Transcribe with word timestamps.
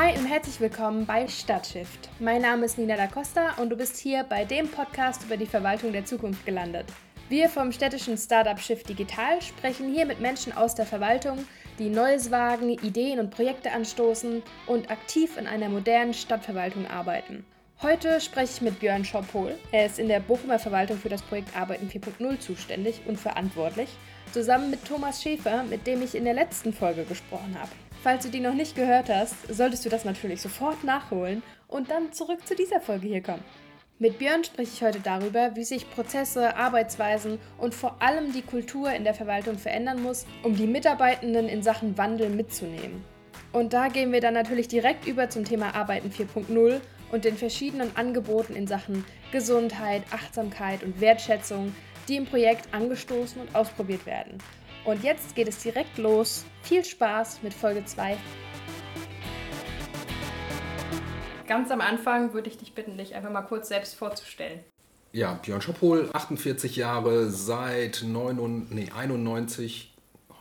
Hi 0.00 0.16
und 0.16 0.26
herzlich 0.26 0.60
willkommen 0.60 1.06
bei 1.06 1.26
Stadtshift. 1.26 2.08
Mein 2.20 2.42
Name 2.42 2.66
ist 2.66 2.78
Nina 2.78 2.94
da 2.94 3.08
Costa 3.08 3.54
und 3.60 3.68
du 3.68 3.74
bist 3.74 3.96
hier 3.96 4.22
bei 4.22 4.44
dem 4.44 4.68
Podcast 4.68 5.24
über 5.24 5.36
die 5.36 5.44
Verwaltung 5.44 5.90
der 5.90 6.04
Zukunft 6.04 6.46
gelandet. 6.46 6.86
Wir 7.28 7.48
vom 7.48 7.72
städtischen 7.72 8.16
Startup 8.16 8.60
Shift 8.60 8.88
Digital 8.88 9.42
sprechen 9.42 9.92
hier 9.92 10.06
mit 10.06 10.20
Menschen 10.20 10.56
aus 10.56 10.76
der 10.76 10.86
Verwaltung, 10.86 11.44
die 11.80 11.88
Neues 11.90 12.30
wagen, 12.30 12.68
Ideen 12.68 13.18
und 13.18 13.30
Projekte 13.30 13.72
anstoßen 13.72 14.44
und 14.68 14.88
aktiv 14.88 15.36
in 15.36 15.48
einer 15.48 15.68
modernen 15.68 16.14
Stadtverwaltung 16.14 16.86
arbeiten. 16.86 17.44
Heute 17.82 18.20
spreche 18.20 18.52
ich 18.52 18.62
mit 18.62 18.78
Björn 18.78 19.04
Schopol. 19.04 19.56
Er 19.72 19.86
ist 19.86 19.98
in 19.98 20.06
der 20.06 20.20
Bochumer 20.20 20.60
Verwaltung 20.60 20.98
für 20.98 21.08
das 21.08 21.22
Projekt 21.22 21.56
Arbeiten 21.56 21.88
4.0 21.88 22.38
zuständig 22.38 23.00
und 23.06 23.18
verantwortlich, 23.18 23.88
zusammen 24.32 24.70
mit 24.70 24.84
Thomas 24.84 25.20
Schäfer, 25.20 25.64
mit 25.64 25.88
dem 25.88 26.02
ich 26.02 26.14
in 26.14 26.24
der 26.24 26.34
letzten 26.34 26.72
Folge 26.72 27.02
gesprochen 27.02 27.56
habe. 27.60 27.72
Falls 28.02 28.24
du 28.24 28.30
die 28.30 28.40
noch 28.40 28.54
nicht 28.54 28.76
gehört 28.76 29.08
hast, 29.08 29.34
solltest 29.52 29.84
du 29.84 29.88
das 29.88 30.04
natürlich 30.04 30.40
sofort 30.40 30.84
nachholen 30.84 31.42
und 31.66 31.90
dann 31.90 32.12
zurück 32.12 32.46
zu 32.46 32.54
dieser 32.54 32.80
Folge 32.80 33.08
hier 33.08 33.22
kommen. 33.22 33.42
Mit 33.98 34.18
Björn 34.18 34.44
spreche 34.44 34.70
ich 34.72 34.82
heute 34.82 35.00
darüber, 35.00 35.56
wie 35.56 35.64
sich 35.64 35.90
Prozesse, 35.90 36.56
Arbeitsweisen 36.56 37.40
und 37.58 37.74
vor 37.74 38.00
allem 38.00 38.32
die 38.32 38.42
Kultur 38.42 38.92
in 38.92 39.02
der 39.02 39.14
Verwaltung 39.14 39.58
verändern 39.58 40.00
muss, 40.00 40.24
um 40.44 40.54
die 40.54 40.68
Mitarbeitenden 40.68 41.48
in 41.48 41.64
Sachen 41.64 41.98
Wandel 41.98 42.30
mitzunehmen. 42.30 43.04
Und 43.52 43.72
da 43.72 43.88
gehen 43.88 44.12
wir 44.12 44.20
dann 44.20 44.34
natürlich 44.34 44.68
direkt 44.68 45.08
über 45.08 45.30
zum 45.30 45.44
Thema 45.44 45.74
Arbeiten 45.74 46.10
4.0 46.10 46.80
und 47.10 47.24
den 47.24 47.36
verschiedenen 47.36 47.96
Angeboten 47.96 48.54
in 48.54 48.68
Sachen 48.68 49.04
Gesundheit, 49.32 50.04
Achtsamkeit 50.12 50.84
und 50.84 51.00
Wertschätzung, 51.00 51.74
die 52.06 52.16
im 52.16 52.26
Projekt 52.26 52.72
angestoßen 52.72 53.40
und 53.40 53.54
ausprobiert 53.56 54.06
werden. 54.06 54.38
Und 54.88 55.04
jetzt 55.04 55.34
geht 55.34 55.48
es 55.48 55.58
direkt 55.58 55.98
los. 55.98 56.46
Viel 56.62 56.82
Spaß 56.82 57.42
mit 57.42 57.52
Folge 57.52 57.84
2. 57.84 58.16
Ganz 61.46 61.70
am 61.70 61.82
Anfang 61.82 62.32
würde 62.32 62.48
ich 62.48 62.56
dich 62.56 62.72
bitten, 62.72 62.96
dich 62.96 63.14
einfach 63.14 63.30
mal 63.30 63.42
kurz 63.42 63.68
selbst 63.68 63.96
vorzustellen. 63.96 64.60
Ja, 65.12 65.34
Björn 65.34 65.60
Schoppol, 65.60 66.08
48 66.14 66.76
Jahre, 66.76 67.28
seit 67.28 68.02
9, 68.02 68.68
nee, 68.70 68.88
91 68.96 69.92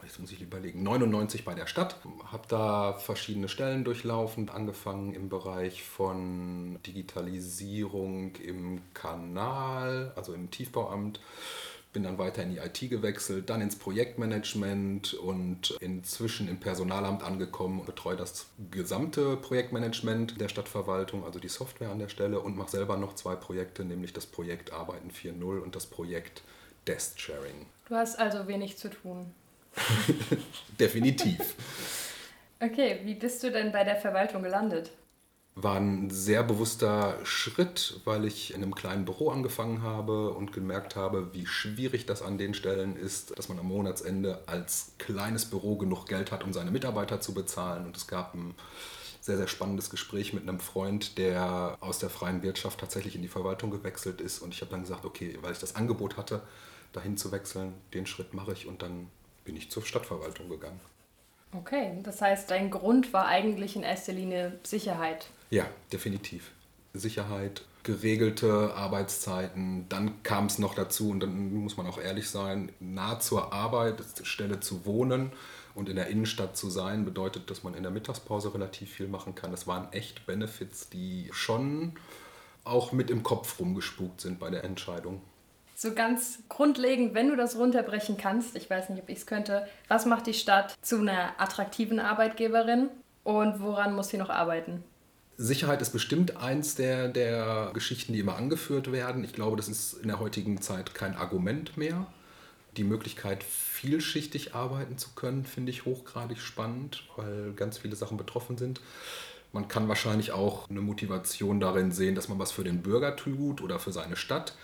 jetzt 0.08 0.20
muss 0.20 0.32
ich 0.32 0.42
überlegen, 0.42 0.84
99 0.84 1.44
bei 1.44 1.54
der 1.54 1.68
Stadt, 1.68 1.98
habe 2.32 2.48
da 2.48 2.94
verschiedene 2.94 3.50
Stellen 3.50 3.84
durchlaufen, 3.84 4.50
angefangen 4.50 5.14
im 5.14 5.28
Bereich 5.28 5.84
von 5.84 6.80
Digitalisierung 6.88 8.36
im 8.38 8.82
Kanal, 8.94 10.14
also 10.16 10.34
im 10.34 10.50
Tiefbauamt, 10.50 11.20
bin 11.94 12.04
dann 12.04 12.18
weiter 12.18 12.44
in 12.44 12.52
die 12.52 12.58
IT 12.58 12.90
gewechselt, 12.90 13.50
dann 13.50 13.62
ins 13.62 13.76
Projektmanagement 13.76 15.14
und 15.16 15.78
inzwischen 15.80 16.48
im 16.48 16.60
Personalamt 16.60 17.24
angekommen 17.24 17.80
und 17.80 17.86
betreue 17.86 18.16
das 18.16 18.48
gesamte 18.72 19.38
Projektmanagement 19.38 20.40
der 20.40 20.50
Stadtverwaltung, 20.50 21.24
also 21.24 21.40
die 21.40 21.48
Software 21.48 21.90
an 21.90 22.00
der 22.00 22.10
Stelle 22.10 22.40
und 22.40 22.58
mache 22.58 22.72
selber 22.72 22.98
noch 22.98 23.16
zwei 23.16 23.36
Projekte, 23.36 23.84
nämlich 23.84 24.14
das 24.14 24.26
Projekt 24.26 24.74
Arbeiten 24.74 25.10
4.0 25.10 25.60
und 25.60 25.76
das 25.76 25.86
Projekt 25.86 26.44
Desk 26.88 27.20
Sharing. 27.20 27.66
Du 27.88 27.96
hast 27.96 28.18
also 28.18 28.48
wenig 28.48 28.78
zu 28.78 28.90
tun. 28.90 29.34
Definitiv. 30.80 31.56
Okay, 32.60 33.02
wie 33.04 33.14
bist 33.14 33.44
du 33.44 33.52
denn 33.52 33.72
bei 33.72 33.84
der 33.84 33.96
Verwaltung 33.96 34.42
gelandet? 34.42 34.92
War 35.60 35.78
ein 35.78 36.12
sehr 36.12 36.44
bewusster 36.44 37.18
Schritt, 37.24 38.00
weil 38.06 38.26
ich 38.26 38.54
in 38.54 38.62
einem 38.62 38.76
kleinen 38.76 39.06
Büro 39.06 39.32
angefangen 39.32 39.82
habe 39.82 40.30
und 40.34 40.52
gemerkt 40.52 40.96
habe, 40.96 41.34
wie 41.34 41.48
schwierig 41.48 42.06
das 42.06 42.22
an 42.22 42.38
den 42.38 42.54
Stellen 42.54 42.96
ist, 42.96 43.36
dass 43.36 43.50
man 43.50 43.58
am 43.58 43.68
Monatsende 43.68 44.44
als 44.46 44.92
kleines 45.00 45.46
Büro 45.46 45.76
genug 45.76 46.06
Geld 46.06 46.32
hat, 46.32 46.44
um 46.44 46.54
seine 46.54 46.70
Mitarbeiter 46.70 47.22
zu 47.22 47.34
bezahlen. 47.34 47.88
Und 47.88 47.98
es 47.98 48.06
gab 48.06 48.36
ein 48.36 48.54
sehr, 49.20 49.38
sehr 49.38 49.48
spannendes 49.48 49.90
Gespräch 49.90 50.32
mit 50.32 50.44
einem 50.44 50.60
Freund, 50.60 51.18
der 51.18 51.76
aus 51.80 51.98
der 51.98 52.12
freien 52.12 52.44
Wirtschaft 52.44 52.80
tatsächlich 52.80 53.16
in 53.16 53.24
die 53.24 53.28
Verwaltung 53.28 53.72
gewechselt 53.72 54.22
ist. 54.22 54.40
Und 54.40 54.54
ich 54.54 54.62
habe 54.62 54.70
dann 54.70 54.82
gesagt, 54.82 55.06
okay, 55.06 55.40
weil 55.42 55.54
ich 55.54 55.60
das 55.60 55.76
Angebot 55.76 56.18
hatte, 56.18 56.44
dahin 56.94 57.18
zu 57.18 57.32
wechseln, 57.32 57.74
den 57.96 58.06
Schritt 58.06 58.36
mache 58.36 58.54
ich 58.54 58.68
und 58.68 58.84
dann 58.84 59.10
bin 59.44 59.58
ich 59.58 59.72
zur 59.72 59.84
Stadtverwaltung 59.84 60.50
gegangen. 60.50 60.80
Okay, 61.54 62.00
das 62.04 62.22
heißt, 62.22 62.52
dein 62.52 62.70
Grund 62.70 63.14
war 63.14 63.28
eigentlich 63.28 63.76
in 63.76 63.84
erster 63.84 64.14
Linie 64.14 64.60
Sicherheit. 64.64 65.28
Ja, 65.50 65.66
definitiv. 65.92 66.52
Sicherheit, 66.94 67.64
geregelte 67.84 68.74
Arbeitszeiten. 68.76 69.88
Dann 69.88 70.24
kam 70.24 70.48
es 70.48 70.60
noch 70.60 70.76
dazu, 70.76 71.10
und 71.10 71.22
dann 71.22 71.54
muss 71.54 71.78
man 71.78 71.88
auch 71.88 72.00
ehrlich 72.00 72.30
sein, 72.30 72.72
nah 72.80 73.20
zur 73.20 73.54
Arbeitsstelle 73.54 74.60
zu 74.60 74.86
wohnen 74.86 75.32
und 75.74 75.90
in 75.90 75.96
der 75.96 76.08
Innenstadt 76.08 76.58
zu 76.58 76.70
sein, 76.70 77.06
bedeutet, 77.06 77.50
dass 77.50 77.64
man 77.64 77.76
in 77.76 77.84
der 77.84 77.92
Mittagspause 77.92 78.54
relativ 78.54 78.92
viel 78.92 79.08
machen 79.08 79.36
kann. 79.36 79.52
Das 79.52 79.68
waren 79.68 79.92
echt 79.94 80.26
Benefits, 80.26 80.90
die 80.90 81.30
schon 81.32 81.94
auch 82.64 82.92
mit 82.92 83.10
im 83.10 83.24
Kopf 83.24 83.60
rumgespukt 83.60 84.20
sind 84.20 84.40
bei 84.40 84.50
der 84.50 84.64
Entscheidung 84.64 85.22
so 85.80 85.94
ganz 85.94 86.40
grundlegend, 86.50 87.14
wenn 87.14 87.30
du 87.30 87.36
das 87.36 87.56
runterbrechen 87.56 88.18
kannst, 88.18 88.56
ich 88.56 88.68
weiß 88.68 88.90
nicht, 88.90 89.04
ob 89.04 89.10
ich 89.10 89.20
es 89.20 89.26
könnte, 89.28 89.68
was 89.88 90.08
macht 90.08 90.26
die 90.26 90.34
Stadt 90.34 90.76
zu 90.82 90.98
einer 90.98 91.40
attraktiven 91.40 92.00
Arbeitgeberin 92.00 92.90
und 93.24 93.60
woran 93.60 93.94
muss 93.94 94.10
sie 94.10 94.18
noch 94.18 94.32
arbeiten? 94.32 94.84
Sicherheit 95.38 95.80
ist 95.84 95.92
bestimmt 95.92 96.38
eins 96.38 96.74
der, 96.74 97.10
der 97.10 97.70
Geschichten, 97.76 98.12
die 98.14 98.20
immer 98.20 98.38
angeführt 98.38 98.92
werden. 98.92 99.24
Ich 99.24 99.34
glaube, 99.34 99.56
das 99.56 99.70
ist 99.70 99.94
in 99.94 100.08
der 100.08 100.20
heutigen 100.20 100.64
Zeit 100.64 100.96
kein 100.96 101.16
Argument 101.16 101.78
mehr. 101.78 102.08
Die 102.76 102.84
Möglichkeit, 102.84 103.44
vielschichtig 103.44 104.56
arbeiten 104.56 104.98
zu 104.98 105.10
können, 105.14 105.46
finde 105.46 105.70
ich 105.70 105.86
hochgradig 105.86 106.40
spannend, 106.40 107.04
weil 107.18 107.54
ganz 107.54 107.78
viele 107.78 107.96
Sachen 107.96 108.18
betroffen 108.18 108.58
sind. 108.58 108.82
Man 109.54 109.68
kann 109.68 109.88
wahrscheinlich 109.88 110.32
auch 110.32 110.68
eine 110.72 110.82
Motivation 110.82 111.60
darin 111.60 111.92
sehen, 111.92 112.16
dass 112.16 112.30
man 112.30 112.40
was 112.40 112.52
für 112.52 112.64
den 112.64 112.82
Bürger 112.82 113.16
tut 113.16 113.62
oder 113.62 113.78
für 113.78 113.92
seine 113.92 114.16
Stadt. 114.16 114.56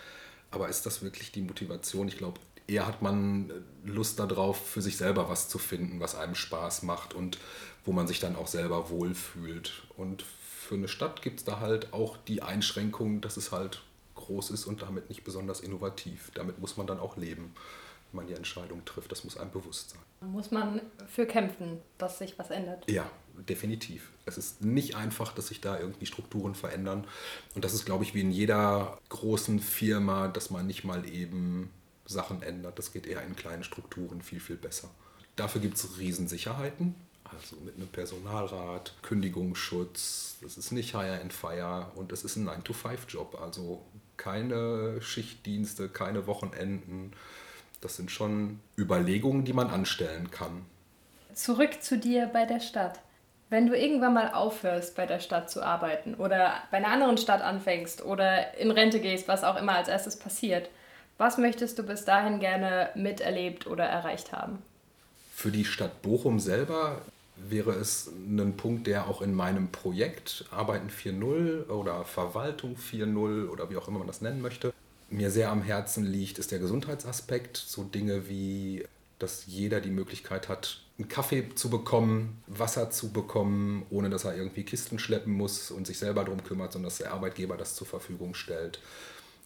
Aber 0.53 0.69
ist 0.69 0.85
das 0.85 1.01
wirklich 1.01 1.31
die 1.31 1.41
Motivation? 1.41 2.07
Ich 2.07 2.17
glaube, 2.17 2.39
eher 2.67 2.85
hat 2.85 3.01
man 3.01 3.51
Lust 3.83 4.19
darauf, 4.19 4.69
für 4.69 4.81
sich 4.81 4.97
selber 4.97 5.29
was 5.29 5.49
zu 5.49 5.57
finden, 5.57 5.99
was 5.99 6.15
einem 6.15 6.35
Spaß 6.35 6.83
macht 6.83 7.13
und 7.13 7.39
wo 7.85 7.91
man 7.91 8.07
sich 8.07 8.19
dann 8.19 8.35
auch 8.35 8.47
selber 8.47 8.89
wohlfühlt. 8.89 9.83
Und 9.97 10.21
für 10.21 10.75
eine 10.75 10.87
Stadt 10.87 11.21
gibt 11.23 11.39
es 11.39 11.45
da 11.45 11.59
halt 11.59 11.91
auch 11.91 12.17
die 12.17 12.43
Einschränkung, 12.43 13.19
dass 13.19 13.35
es 13.35 13.51
halt 13.51 13.81
groß 14.15 14.51
ist 14.51 14.65
und 14.65 14.83
damit 14.83 15.09
nicht 15.09 15.23
besonders 15.23 15.59
innovativ. 15.59 16.31
Damit 16.35 16.59
muss 16.59 16.77
man 16.77 16.85
dann 16.85 16.99
auch 16.99 17.17
leben, 17.17 17.55
wenn 18.11 18.17
man 18.17 18.27
die 18.27 18.33
Entscheidung 18.33 18.85
trifft. 18.85 19.11
Das 19.11 19.23
muss 19.23 19.37
einem 19.37 19.51
bewusst 19.51 19.89
sein. 19.89 20.31
Muss 20.31 20.51
man 20.51 20.81
für 21.07 21.25
kämpfen, 21.25 21.81
dass 21.97 22.19
sich 22.19 22.37
was 22.37 22.51
ändert? 22.51 22.89
Ja, 22.89 23.09
definitiv. 23.47 24.09
Es 24.25 24.37
ist 24.37 24.63
nicht 24.63 24.95
einfach, 24.95 25.33
dass 25.33 25.47
sich 25.47 25.61
da 25.61 25.79
irgendwie 25.79 26.05
Strukturen 26.05 26.55
verändern. 26.55 27.05
Und 27.55 27.65
das 27.65 27.73
ist, 27.73 27.85
glaube 27.85 28.03
ich, 28.03 28.13
wie 28.13 28.21
in 28.21 28.31
jeder 28.31 28.97
großen 29.09 29.59
Firma, 29.59 30.27
dass 30.27 30.49
man 30.49 30.65
nicht 30.67 30.83
mal 30.83 31.07
eben 31.07 31.69
Sachen 32.05 32.41
ändert. 32.41 32.79
Das 32.79 32.93
geht 32.93 33.07
eher 33.07 33.23
in 33.23 33.35
kleinen 33.35 33.63
Strukturen 33.63 34.21
viel, 34.21 34.39
viel 34.39 34.55
besser. 34.55 34.89
Dafür 35.35 35.61
gibt 35.61 35.77
es 35.77 35.97
Riesensicherheiten. 35.97 36.95
Also 37.23 37.55
mit 37.65 37.75
einem 37.75 37.87
Personalrat, 37.87 38.93
Kündigungsschutz, 39.01 40.37
das 40.41 40.57
ist 40.57 40.71
nicht 40.71 40.91
Hire 40.91 41.19
and 41.19 41.33
Fire 41.33 41.91
und 41.95 42.11
es 42.11 42.23
ist 42.23 42.35
ein 42.35 42.47
9-to-5-Job. 42.47 43.41
Also 43.41 43.83
keine 44.17 45.01
Schichtdienste, 45.01 45.89
keine 45.89 46.27
Wochenenden. 46.27 47.13
Das 47.81 47.95
sind 47.95 48.11
schon 48.11 48.59
Überlegungen, 48.77 49.45
die 49.45 49.53
man 49.53 49.69
anstellen 49.69 50.29
kann. 50.29 50.65
Zurück 51.33 51.81
zu 51.81 51.97
dir 51.97 52.27
bei 52.27 52.45
der 52.45 52.59
Stadt. 52.59 52.99
Wenn 53.53 53.67
du 53.67 53.77
irgendwann 53.77 54.15
mal 54.15 54.33
aufhörst, 54.33 54.95
bei 54.95 55.05
der 55.05 55.19
Stadt 55.19 55.47
zu 55.47 55.61
arbeiten 55.61 56.15
oder 56.15 56.53
bei 56.71 56.77
einer 56.77 56.87
anderen 56.87 57.19
Stadt 57.19 57.43
anfängst 57.43 58.03
oder 58.03 58.57
in 58.57 58.71
Rente 58.71 58.99
gehst, 58.99 59.27
was 59.27 59.43
auch 59.43 59.61
immer 59.61 59.75
als 59.75 59.89
erstes 59.89 60.17
passiert, 60.17 60.71
was 61.19 61.37
möchtest 61.37 61.77
du 61.77 61.83
bis 61.83 62.03
dahin 62.03 62.39
gerne 62.39 62.89
miterlebt 62.95 63.67
oder 63.67 63.83
erreicht 63.83 64.31
haben? 64.31 64.57
Für 65.35 65.51
die 65.51 65.65
Stadt 65.65 66.01
Bochum 66.01 66.39
selber 66.39 67.03
wäre 67.35 67.73
es 67.73 68.07
ein 68.07 68.57
Punkt, 68.57 68.87
der 68.87 69.07
auch 69.07 69.21
in 69.21 69.35
meinem 69.35 69.67
Projekt 69.67 70.45
Arbeiten 70.49 70.89
4.0 70.89 71.69
oder 71.69 72.05
Verwaltung 72.05 72.75
4.0 72.75 73.49
oder 73.49 73.69
wie 73.69 73.77
auch 73.77 73.87
immer 73.87 73.99
man 73.99 74.07
das 74.07 74.21
nennen 74.21 74.41
möchte, 74.41 74.73
mir 75.11 75.29
sehr 75.29 75.51
am 75.51 75.61
Herzen 75.61 76.05
liegt, 76.05 76.39
ist 76.39 76.51
der 76.51 76.57
Gesundheitsaspekt. 76.57 77.57
So 77.57 77.83
Dinge 77.83 78.27
wie, 78.27 78.83
dass 79.23 79.45
jeder 79.47 79.81
die 79.81 79.89
Möglichkeit 79.89 80.49
hat, 80.49 80.81
einen 80.99 81.07
Kaffee 81.07 81.55
zu 81.55 81.69
bekommen, 81.69 82.43
Wasser 82.45 82.91
zu 82.91 83.11
bekommen, 83.11 83.85
ohne 83.89 84.09
dass 84.09 84.25
er 84.25 84.35
irgendwie 84.35 84.63
Kisten 84.63 84.99
schleppen 84.99 85.33
muss 85.33 85.71
und 85.71 85.87
sich 85.87 85.97
selber 85.97 86.23
darum 86.23 86.43
kümmert, 86.43 86.73
sondern 86.73 86.89
dass 86.89 86.99
der 86.99 87.13
Arbeitgeber 87.13 87.57
das 87.57 87.75
zur 87.75 87.87
Verfügung 87.87 88.35
stellt. 88.35 88.79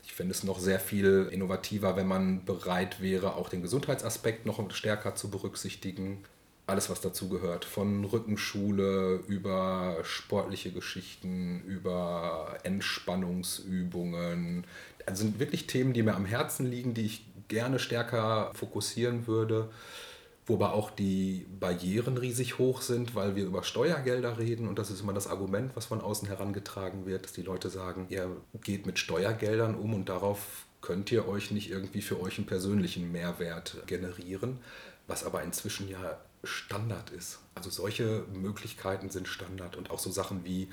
Ich 0.04 0.14
finde 0.14 0.34
es 0.34 0.44
noch 0.44 0.60
sehr 0.60 0.80
viel 0.80 1.30
innovativer, 1.32 1.96
wenn 1.96 2.08
man 2.08 2.44
bereit 2.44 3.02
wäre, 3.02 3.36
auch 3.36 3.50
den 3.50 3.62
Gesundheitsaspekt 3.62 4.46
noch 4.46 4.60
stärker 4.72 5.16
zu 5.16 5.30
berücksichtigen. 5.30 6.24
Alles, 6.66 6.90
was 6.90 7.00
dazu 7.00 7.30
gehört, 7.30 7.64
von 7.64 8.04
Rückenschule 8.04 9.22
über 9.28 10.00
sportliche 10.04 10.72
Geschichten, 10.72 11.62
über 11.66 12.58
Entspannungsübungen. 12.64 14.66
Das 15.06 15.20
sind 15.20 15.40
wirklich 15.40 15.68
Themen, 15.68 15.94
die 15.94 16.04
mir 16.04 16.16
am 16.16 16.26
Herzen 16.26 16.66
liegen, 16.66 16.94
die 16.94 17.06
ich 17.06 17.26
gerne 17.48 17.80
stärker 17.80 18.52
fokussieren 18.54 19.28
würde 19.28 19.70
Wobei 20.48 20.68
auch 20.68 20.92
die 20.92 21.46
Barrieren 21.60 22.18
riesig 22.18 22.58
hoch 22.58 22.82
sind, 22.82 23.16
weil 23.16 23.36
wir 23.36 23.44
über 23.44 23.64
Steuergelder 23.64 24.38
reden 24.38 24.70
und 24.70 24.80
das 24.80 24.90
ist 24.90 25.02
immer 25.02 25.12
das 25.12 25.28
Argument, 25.28 25.76
was 25.76 25.88
von 25.88 26.00
außen 26.00 26.26
herangetragen 26.26 27.06
wird, 27.06 27.26
dass 27.26 27.34
die 27.34 27.42
Leute 27.42 27.70
sagen, 27.70 28.06
ihr 28.08 28.34
geht 28.64 28.86
mit 28.86 28.98
Steuergeldern 28.98 29.76
um 29.76 29.94
und 29.94 30.08
darauf 30.08 30.66
könnt 30.80 31.12
ihr 31.12 31.28
euch 31.28 31.52
nicht 31.52 31.70
irgendwie 31.70 32.02
für 32.02 32.22
euch 32.22 32.38
einen 32.38 32.48
persönlichen 32.48 33.12
Mehrwert 33.12 33.76
generieren, 33.88 34.60
was 35.06 35.26
aber 35.26 35.44
inzwischen 35.44 35.90
ja 35.90 36.18
Standard 36.46 37.10
ist. 37.10 37.40
Also 37.54 37.70
solche 37.70 38.24
Möglichkeiten 38.34 39.10
sind 39.10 39.28
Standard 39.28 39.76
und 39.76 39.92
auch 39.92 40.00
so 40.00 40.12
Sachen 40.12 40.46
wie 40.46 40.70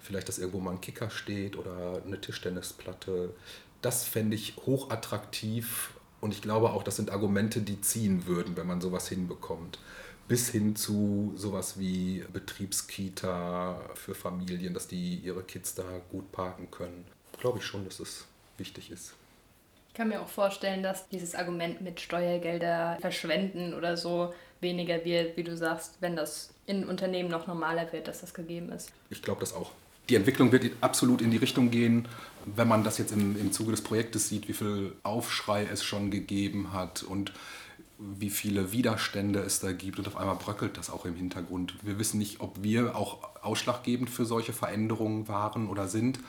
vielleicht, 0.00 0.30
dass 0.30 0.38
irgendwo 0.38 0.60
mal 0.60 0.70
ein 0.70 0.80
Kicker 0.80 1.10
steht 1.10 1.58
oder 1.58 2.00
eine 2.02 2.18
Tischtennisplatte. 2.18 3.34
Das 3.82 4.04
fände 4.04 4.36
ich 4.36 4.56
hochattraktiv 4.64 5.90
und 6.20 6.34
ich 6.34 6.42
glaube 6.42 6.70
auch, 6.70 6.82
das 6.82 6.96
sind 6.96 7.10
Argumente, 7.10 7.60
die 7.60 7.80
ziehen 7.80 8.26
würden, 8.26 8.56
wenn 8.56 8.66
man 8.66 8.80
sowas 8.80 9.08
hinbekommt. 9.08 9.78
Bis 10.26 10.50
hin 10.50 10.76
zu 10.76 11.32
sowas 11.36 11.78
wie 11.78 12.24
Betriebskita 12.32 13.80
für 13.94 14.14
Familien, 14.14 14.74
dass 14.74 14.86
die 14.86 15.16
ihre 15.16 15.42
Kids 15.42 15.74
da 15.74 15.84
gut 16.10 16.30
parken 16.32 16.70
können. 16.70 17.04
Glaube 17.38 17.58
ich 17.58 17.64
schon, 17.64 17.84
dass 17.84 17.98
es 18.00 18.26
wichtig 18.58 18.90
ist. 18.90 19.14
Ich 19.88 19.94
kann 19.94 20.08
mir 20.08 20.20
auch 20.20 20.28
vorstellen, 20.28 20.82
dass 20.82 21.08
dieses 21.08 21.34
Argument 21.34 21.80
mit 21.80 22.00
Steuergelder 22.00 22.98
verschwenden 23.00 23.72
oder 23.74 23.96
so 23.96 24.34
weniger 24.60 25.04
wird, 25.04 25.36
wie 25.36 25.44
du 25.44 25.56
sagst, 25.56 25.96
wenn 26.00 26.14
das 26.14 26.50
in 26.66 26.84
Unternehmen 26.84 27.30
noch 27.30 27.46
normaler 27.46 27.90
wird, 27.92 28.06
dass 28.06 28.20
das 28.20 28.34
gegeben 28.34 28.70
ist. 28.70 28.92
Ich 29.10 29.22
glaube 29.22 29.40
das 29.40 29.54
auch. 29.54 29.70
Die 30.08 30.14
Entwicklung 30.14 30.52
wird 30.52 30.72
absolut 30.80 31.20
in 31.20 31.30
die 31.30 31.36
Richtung 31.36 31.70
gehen, 31.70 32.08
wenn 32.56 32.68
man 32.68 32.84
das 32.84 32.98
jetzt 32.98 33.12
im, 33.12 33.38
im 33.38 33.52
Zuge 33.52 33.70
des 33.70 33.82
Projektes 33.82 34.28
sieht, 34.28 34.48
wie 34.48 34.52
viel 34.52 34.96
Aufschrei 35.02 35.64
es 35.64 35.84
schon 35.84 36.10
gegeben 36.10 36.72
hat 36.72 37.02
und 37.02 37.32
wie 37.98 38.30
viele 38.30 38.72
Widerstände 38.72 39.40
es 39.40 39.58
da 39.58 39.72
gibt 39.72 39.98
und 39.98 40.06
auf 40.06 40.16
einmal 40.16 40.36
bröckelt 40.36 40.76
das 40.76 40.88
auch 40.88 41.04
im 41.04 41.16
Hintergrund. 41.16 41.74
Wir 41.82 41.98
wissen 41.98 42.18
nicht, 42.18 42.40
ob 42.40 42.62
wir 42.62 42.94
auch 42.96 43.18
ausschlaggebend 43.42 44.08
für 44.08 44.24
solche 44.24 44.52
Veränderungen 44.52 45.26
waren 45.28 45.68
oder 45.68 45.88
sind. 45.88 46.20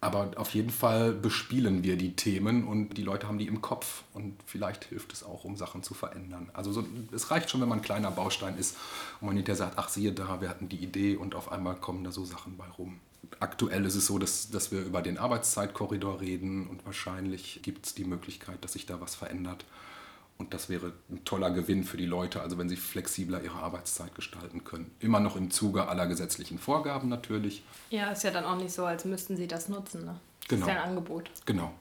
Aber 0.00 0.30
auf 0.36 0.54
jeden 0.54 0.70
Fall 0.70 1.12
bespielen 1.12 1.82
wir 1.82 1.96
die 1.96 2.14
Themen 2.14 2.68
und 2.68 2.96
die 2.96 3.02
Leute 3.02 3.26
haben 3.26 3.38
die 3.38 3.48
im 3.48 3.60
Kopf 3.60 4.04
und 4.14 4.36
vielleicht 4.46 4.84
hilft 4.84 5.12
es 5.12 5.24
auch, 5.24 5.42
um 5.42 5.56
Sachen 5.56 5.82
zu 5.82 5.92
verändern. 5.92 6.50
Also 6.52 6.70
so, 6.70 6.84
es 7.10 7.32
reicht 7.32 7.50
schon, 7.50 7.60
wenn 7.60 7.68
man 7.68 7.80
ein 7.80 7.84
kleiner 7.84 8.12
Baustein 8.12 8.56
ist 8.56 8.76
und 9.20 9.26
man 9.26 9.36
hinterher 9.36 9.56
sagt, 9.56 9.76
ach 9.76 9.88
siehe 9.88 10.12
da, 10.12 10.40
wir 10.40 10.48
hatten 10.48 10.68
die 10.68 10.76
Idee 10.76 11.16
und 11.16 11.34
auf 11.34 11.50
einmal 11.50 11.74
kommen 11.74 12.04
da 12.04 12.12
so 12.12 12.24
Sachen 12.24 12.56
bei 12.56 12.66
rum. 12.78 13.00
Aktuell 13.40 13.84
ist 13.84 13.94
es 13.94 14.06
so, 14.06 14.18
dass, 14.18 14.50
dass 14.50 14.72
wir 14.72 14.80
über 14.80 15.02
den 15.02 15.18
Arbeitszeitkorridor 15.18 16.20
reden 16.20 16.66
und 16.66 16.84
wahrscheinlich 16.86 17.60
gibt 17.62 17.86
es 17.86 17.94
die 17.94 18.04
Möglichkeit, 18.04 18.62
dass 18.64 18.72
sich 18.72 18.86
da 18.86 19.00
was 19.00 19.14
verändert. 19.14 19.64
Und 20.38 20.54
das 20.54 20.68
wäre 20.68 20.92
ein 21.10 21.24
toller 21.24 21.50
Gewinn 21.50 21.82
für 21.82 21.96
die 21.96 22.06
Leute, 22.06 22.40
also 22.40 22.58
wenn 22.58 22.68
sie 22.68 22.76
flexibler 22.76 23.42
ihre 23.42 23.56
Arbeitszeit 23.56 24.14
gestalten 24.14 24.62
können. 24.62 24.94
Immer 25.00 25.18
noch 25.18 25.34
im 25.34 25.50
Zuge 25.50 25.88
aller 25.88 26.06
gesetzlichen 26.06 26.60
Vorgaben 26.60 27.08
natürlich. 27.08 27.64
Ja, 27.90 28.12
ist 28.12 28.22
ja 28.22 28.30
dann 28.30 28.44
auch 28.44 28.56
nicht 28.56 28.72
so, 28.72 28.84
als 28.84 29.04
müssten 29.04 29.36
sie 29.36 29.48
das 29.48 29.68
nutzen. 29.68 30.04
Ne? 30.04 30.20
Das 30.42 30.48
genau. 30.48 30.66
ist 30.66 30.72
ja 30.72 30.82
ein 30.82 30.88
Angebot. 30.90 31.30
Genau. 31.44 31.72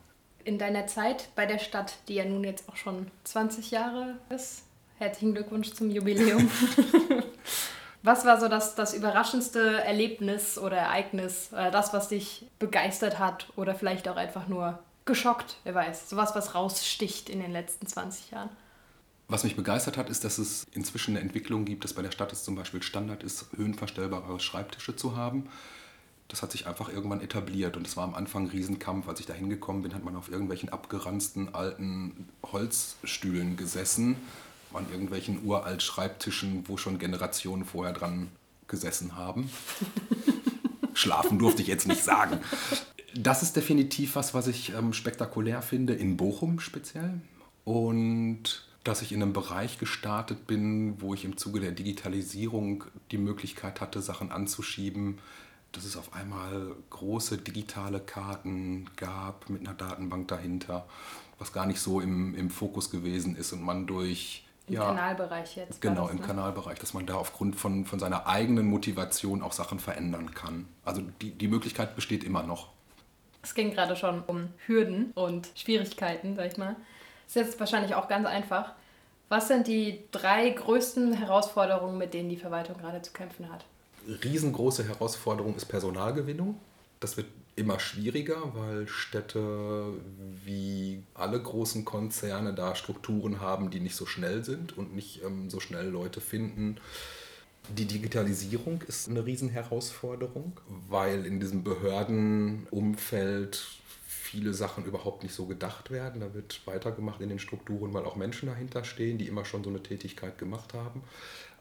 In 0.44 0.58
deiner 0.58 0.88
Zeit 0.88 1.30
bei 1.36 1.46
der 1.46 1.60
Stadt, 1.60 2.00
die 2.08 2.16
ja 2.16 2.26
nun 2.26 2.44
jetzt 2.44 2.68
auch 2.68 2.78
schon 2.78 3.12
20 3.26 3.70
Jahre 3.70 4.16
ist, 4.30 4.64
herzlichen 4.98 5.36
Glückwunsch 5.36 5.74
zum 5.74 5.92
Jubiläum. 5.92 6.50
was 8.04 8.26
war 8.26 8.40
so 8.40 8.48
das, 8.48 8.76
das 8.76 8.94
überraschendste 8.94 9.84
Erlebnis 9.84 10.58
oder 10.58 10.78
Ereignis, 10.78 11.50
oder 11.52 11.72
das, 11.72 11.94
was 11.94 12.10
dich 12.10 12.46
begeistert 12.60 13.20
hat 13.20 13.48
oder 13.56 13.76
vielleicht 13.76 14.08
auch 14.08 14.18
einfach 14.18 14.48
nur 14.48 14.80
geschockt, 15.06 15.58
wer 15.64 15.76
weiß. 15.76 16.10
Sowas, 16.10 16.36
was 16.36 16.54
raussticht 16.54 17.30
in 17.30 17.40
den 17.40 17.52
letzten 17.52 17.88
20 17.88 18.32
Jahren. 18.32 18.50
Was 19.30 19.44
mich 19.44 19.56
begeistert 19.56 19.98
hat, 19.98 20.10
ist, 20.10 20.24
dass 20.24 20.38
es 20.38 20.66
inzwischen 20.72 21.12
eine 21.16 21.22
Entwicklung 21.22 21.66
gibt, 21.66 21.84
dass 21.84 21.94
bei 21.94 22.02
der 22.02 22.12
Stadt 22.12 22.32
es 22.32 22.44
zum 22.44 22.56
Beispiel 22.56 22.82
Standard 22.82 23.24
ist, 23.24 23.48
höhenverstellbare 23.56 24.40
Schreibtische 24.40 24.96
zu 24.96 25.18
haben. 25.18 25.50
Das 26.30 26.42
hat 26.42 26.52
sich 26.52 26.68
einfach 26.68 26.90
irgendwann 26.90 27.22
etabliert 27.22 27.78
und 27.78 27.88
es 27.88 27.98
war 27.98 28.04
am 28.04 28.16
Anfang 28.16 28.44
ein 28.44 28.50
Riesenkampf. 28.50 29.08
Als 29.08 29.20
ich 29.20 29.26
da 29.26 29.34
hingekommen 29.34 29.82
bin, 29.82 29.94
hat 29.94 30.04
man 30.04 30.16
auf 30.16 30.30
irgendwelchen 30.30 30.70
abgeranzten 30.70 31.56
alten 31.56 32.30
Holzstühlen 32.44 33.58
gesessen, 33.58 34.18
an 34.74 34.86
irgendwelchen 34.92 35.46
uralt 35.46 35.82
Schreibtischen, 35.84 36.64
wo 36.68 36.78
schon 36.78 37.00
Generationen 37.00 37.66
vorher 37.66 37.94
dran 37.94 38.30
gesessen 38.68 39.16
haben. 39.16 39.50
Schlafen 40.94 41.40
durfte 41.40 41.62
ich 41.62 41.68
jetzt 41.68 41.88
nicht 41.88 42.04
sagen 42.04 42.40
das 43.18 43.42
ist 43.42 43.56
definitiv 43.56 44.16
was, 44.16 44.34
was 44.34 44.48
ich 44.48 44.74
ähm, 44.74 44.94
spektakulär 44.94 45.62
finde, 45.62 45.94
in 45.94 46.18
Bochum 46.18 46.60
speziell. 46.60 47.20
Und 47.64 48.66
dass 48.84 49.02
ich 49.02 49.12
in 49.12 49.22
einem 49.22 49.34
Bereich 49.34 49.80
gestartet 49.80 50.48
bin, 50.48 51.02
wo 51.02 51.14
ich 51.14 51.26
im 51.26 51.36
Zuge 51.36 51.60
der 51.60 51.72
Digitalisierung 51.72 52.86
die 53.12 53.18
Möglichkeit 53.18 53.82
hatte, 53.82 54.02
Sachen 54.02 54.32
anzuschieben, 54.32 55.18
dass 55.74 55.84
es 55.84 55.98
auf 55.98 56.14
einmal 56.14 56.74
große 56.90 57.38
digitale 57.38 58.00
Karten 58.00 58.90
gab 58.96 59.50
mit 59.50 59.62
einer 59.62 59.76
Datenbank 59.76 60.30
dahinter, 60.30 60.88
was 61.40 61.52
gar 61.52 61.66
nicht 61.66 61.82
so 61.82 62.00
im, 62.00 62.34
im 62.36 62.50
Fokus 62.50 62.90
gewesen 62.90 63.36
ist 63.36 63.52
und 63.52 63.62
man 63.62 63.88
durch 63.88 64.46
im 64.68 64.74
ja, 64.74 64.86
Kanalbereich 64.86 65.56
jetzt. 65.56 65.82
Genau, 65.82 66.04
das, 66.04 66.12
im 66.12 66.20
ne? 66.20 66.28
Kanalbereich, 66.28 66.80
dass 66.80 66.94
man 66.94 67.06
da 67.06 67.16
aufgrund 67.16 67.56
von, 67.56 67.86
von 67.86 68.00
seiner 68.00 68.28
eigenen 68.28 68.68
Motivation 68.68 69.42
auch 69.42 69.54
Sachen 69.54 69.80
verändern 69.80 70.34
kann. 70.34 70.68
Also 70.84 71.02
die, 71.22 71.32
die 71.32 71.48
Möglichkeit 71.48 71.96
besteht 71.96 72.24
immer 72.24 72.44
noch. 72.44 72.70
Es 73.42 73.56
ging 73.56 73.72
gerade 73.72 73.96
schon 73.96 74.24
um 74.24 74.50
Hürden 74.66 75.12
und 75.16 75.50
Schwierigkeiten, 75.56 76.36
sag 76.36 76.52
ich 76.52 76.58
mal. 76.58 76.76
Ist 77.28 77.36
jetzt 77.36 77.60
wahrscheinlich 77.60 77.96
auch 77.96 78.08
ganz 78.08 78.28
einfach. 78.28 78.74
Was 79.30 79.48
sind 79.48 79.68
die 79.68 80.04
drei 80.12 80.50
größten 80.50 81.14
Herausforderungen, 81.14 81.98
mit 81.98 82.14
denen 82.14 82.30
die 82.30 82.38
Verwaltung 82.38 82.78
gerade 82.78 83.02
zu 83.02 83.12
kämpfen 83.12 83.50
hat? 83.52 83.66
Riesengroße 84.24 84.88
Herausforderung 84.88 85.56
ist 85.56 85.66
Personalgewinnung. 85.66 86.60
Das 87.00 87.18
wird 87.18 87.28
immer 87.56 87.80
schwieriger, 87.80 88.54
weil 88.56 88.88
Städte 88.88 89.94
wie 90.46 91.04
alle 91.14 91.42
großen 91.42 91.86
Konzerne 91.86 92.54
da 92.54 92.76
Strukturen 92.76 93.40
haben, 93.40 93.72
die 93.72 93.80
nicht 93.80 93.96
so 93.96 94.06
schnell 94.06 94.44
sind 94.44 94.78
und 94.78 94.96
nicht 94.96 95.24
ähm, 95.24 95.50
so 95.50 95.60
schnell 95.60 95.90
Leute 95.90 96.22
finden 96.22 96.80
die 97.70 97.86
Digitalisierung 97.86 98.82
ist 98.88 99.10
eine 99.10 99.26
Riesenherausforderung, 99.26 100.60
weil 100.88 101.26
in 101.26 101.40
diesem 101.40 101.64
Behördenumfeld 101.64 103.66
viele 104.06 104.54
Sachen 104.54 104.86
überhaupt 104.86 105.24
nicht 105.24 105.34
so 105.34 105.46
gedacht 105.46 105.92
werden. 105.92 106.22
Da 106.22 106.34
wird 106.34 106.62
weitergemacht 106.66 107.22
in 107.22 107.30
den 107.30 107.40
Strukturen, 107.40 107.94
weil 107.94 108.06
auch 108.06 108.16
Menschen 108.16 108.48
dahinter 108.48 108.84
stehen, 108.84 109.18
die 109.18 109.28
immer 109.28 109.46
schon 109.46 109.64
so 109.64 109.70
eine 109.70 109.84
Tätigkeit 109.84 110.38
gemacht 110.38 110.74
haben. 110.74 111.04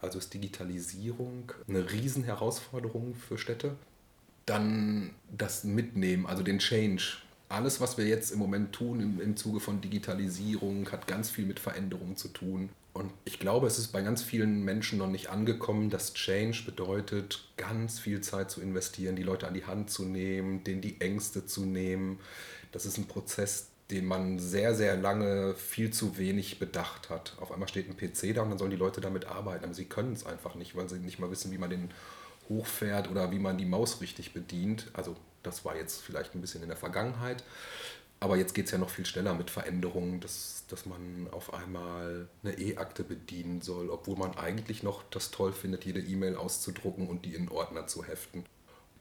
Also 0.01 0.19
ist 0.19 0.35
Digitalisierung 0.35 1.53
eine 1.69 1.91
Riesenherausforderung 1.91 3.15
für 3.15 3.39
Städte. 3.39 3.75
Dann 4.47 5.11
das 5.37 5.65
Mitnehmen, 5.65 6.27
also 6.27 6.43
den 6.43 6.59
Change. 6.59 7.19
Alles, 7.49 7.81
was 7.81 7.99
wir 7.99 8.07
jetzt 8.07 8.33
im 8.33 8.39
Moment 8.39 8.73
tun 8.73 9.01
im, 9.01 9.21
im 9.21 9.37
Zuge 9.37 9.61
von 9.61 9.81
Digitalisierung, 9.81 10.91
hat 10.91 11.07
ganz 11.07 11.31
viel 11.31 11.45
mit 11.47 11.61
Veränderungen 11.61 12.17
zu 12.17 12.29
tun. 12.29 12.71
Und 12.97 13.13
ich 13.27 13.39
glaube, 13.39 13.67
es 13.67 13.79
ist 13.79 13.89
bei 13.89 14.01
ganz 14.01 14.23
vielen 14.23 14.65
Menschen 14.65 14.99
noch 14.99 15.09
nicht 15.09 15.29
angekommen, 15.29 15.91
dass 15.91 16.15
Change 16.15 16.63
bedeutet, 16.65 17.45
ganz 17.59 17.99
viel 17.99 18.23
Zeit 18.23 18.51
zu 18.51 18.63
investieren, 18.63 19.17
die 19.17 19.23
Leute 19.23 19.47
an 19.47 19.53
die 19.53 19.67
Hand 19.67 19.91
zu 19.91 20.07
nehmen, 20.07 20.65
denen 20.65 20.81
die 20.81 20.99
Ängste 21.01 21.45
zu 21.45 21.67
nehmen. 21.67 22.19
Das 22.73 22.87
ist 22.87 22.97
ein 22.97 23.07
Prozess, 23.07 23.69
den 23.91 24.07
man 24.07 24.39
sehr, 24.39 24.75
sehr 24.75 24.97
lange 24.97 25.55
viel 25.55 25.93
zu 25.93 26.17
wenig 26.17 26.59
bedacht 26.59 27.11
hat. 27.11 27.37
Auf 27.39 27.53
einmal 27.53 27.69
steht 27.69 27.89
ein 27.89 27.97
PC 27.97 28.35
da 28.35 28.43
und 28.43 28.51
dann 28.51 28.59
sollen 28.59 28.71
die 28.71 28.77
Leute 28.77 29.03
damit 29.03 29.27
arbeiten, 29.27 29.65
aber 29.65 29.75
sie 29.75 29.85
können 29.85 30.15
es 30.15 30.25
einfach 30.25 30.55
nicht, 30.55 30.75
weil 30.75 30.89
sie 30.89 30.99
nicht 30.99 31.19
mal 31.19 31.31
wissen, 31.31 31.53
wie 31.53 31.59
man 31.59 31.71
den 31.71 31.91
hochfährt 32.49 33.11
oder 33.11 33.31
wie 33.31 33.39
man 33.39 33.59
die 33.59 33.65
Maus 33.65 34.01
richtig 34.01 34.33
bedient. 34.33 34.89
Also 34.93 35.17
das 35.43 35.65
war 35.65 35.77
jetzt 35.77 36.03
vielleicht 36.03 36.35
ein 36.35 36.41
bisschen 36.41 36.63
in 36.63 36.69
der 36.69 36.77
Vergangenheit. 36.77 37.43
Aber 38.19 38.37
jetzt 38.37 38.55
geht 38.55 38.67
es 38.67 38.71
ja 38.71 38.79
noch 38.79 38.89
viel 38.89 39.05
schneller 39.05 39.35
mit 39.35 39.51
Veränderungen, 39.51 40.21
dass, 40.21 40.65
dass 40.69 40.87
man 40.87 41.29
auf 41.33 41.53
einmal 41.53 42.29
eine 42.43 42.59
E-Akte 42.59 43.05
bedienen 43.05 43.61
soll, 43.61 43.91
obwohl 43.91 44.17
man 44.17 44.37
eigentlich 44.39 44.83
noch 44.83 45.03
das 45.11 45.31
toll 45.31 45.53
findet, 45.53 45.85
jede 45.85 46.01
E-Mail 46.01 46.37
auszudrucken 46.37 47.09
und 47.09 47.27
die 47.27 47.35
in 47.35 47.51
Ordner 47.51 47.87
zu 47.87 48.05
heften. 48.05 48.45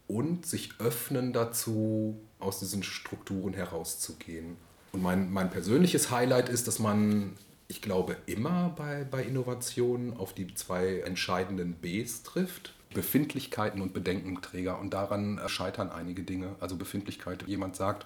Und 0.07 0.45
sich 0.45 0.71
öffnen 0.79 1.33
dazu, 1.33 2.19
aus 2.39 2.59
diesen 2.59 2.83
Strukturen 2.83 3.53
herauszugehen. 3.53 4.57
Und 4.91 5.01
mein, 5.01 5.31
mein 5.31 5.49
persönliches 5.49 6.11
Highlight 6.11 6.49
ist, 6.49 6.67
dass 6.67 6.79
man, 6.79 7.33
ich 7.67 7.81
glaube, 7.81 8.17
immer 8.27 8.73
bei, 8.77 9.05
bei 9.09 9.23
Innovationen 9.23 10.15
auf 10.15 10.33
die 10.33 10.53
zwei 10.53 10.99
entscheidenden 10.99 11.73
Bs 11.73 12.23
trifft. 12.23 12.74
Befindlichkeiten 12.93 13.81
und 13.81 13.93
Bedenkenträger. 13.93 14.79
Und 14.79 14.93
daran 14.93 15.39
scheitern 15.47 15.89
einige 15.89 16.23
Dinge. 16.23 16.55
Also 16.59 16.75
Befindlichkeit, 16.75 17.47
jemand 17.47 17.75
sagt, 17.75 18.05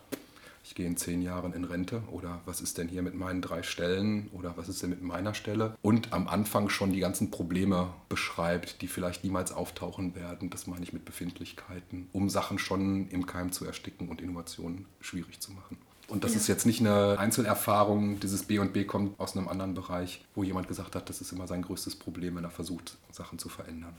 ich 0.63 0.75
gehe 0.75 0.85
in 0.85 0.97
zehn 0.97 1.21
Jahren 1.21 1.53
in 1.53 1.63
Rente 1.63 2.03
oder 2.11 2.41
was 2.45 2.61
ist 2.61 2.77
denn 2.77 2.87
hier 2.87 3.01
mit 3.01 3.15
meinen 3.15 3.41
drei 3.41 3.63
Stellen 3.63 4.29
oder 4.33 4.53
was 4.55 4.69
ist 4.69 4.83
denn 4.83 4.89
mit 4.89 5.01
meiner 5.01 5.33
Stelle 5.33 5.75
und 5.81 6.13
am 6.13 6.27
Anfang 6.27 6.69
schon 6.69 6.91
die 6.91 6.99
ganzen 6.99 7.31
Probleme 7.31 7.93
beschreibt, 8.07 8.81
die 8.81 8.87
vielleicht 8.87 9.23
niemals 9.23 9.51
auftauchen 9.51 10.15
werden, 10.15 10.49
das 10.49 10.67
meine 10.67 10.83
ich 10.83 10.93
mit 10.93 11.05
Befindlichkeiten, 11.05 12.09
um 12.11 12.29
Sachen 12.29 12.59
schon 12.59 13.09
im 13.09 13.25
Keim 13.25 13.51
zu 13.51 13.65
ersticken 13.65 14.09
und 14.09 14.21
Innovationen 14.21 14.85
schwierig 14.99 15.39
zu 15.39 15.53
machen. 15.53 15.77
Und 16.07 16.23
das 16.23 16.33
ja. 16.33 16.39
ist 16.39 16.47
jetzt 16.47 16.65
nicht 16.65 16.81
eine 16.81 17.17
Einzelerfahrung, 17.19 18.19
dieses 18.19 18.43
B 18.43 18.59
und 18.59 18.73
B 18.73 18.83
kommt 18.83 19.19
aus 19.19 19.37
einem 19.37 19.47
anderen 19.47 19.75
Bereich, 19.75 20.25
wo 20.33 20.43
jemand 20.43 20.67
gesagt 20.67 20.95
hat, 20.95 21.07
das 21.09 21.21
ist 21.21 21.31
immer 21.31 21.47
sein 21.47 21.61
größtes 21.61 21.95
Problem, 21.95 22.35
wenn 22.35 22.43
er 22.43 22.49
versucht, 22.49 22.97
Sachen 23.11 23.37
zu 23.37 23.47
verändern. 23.47 23.93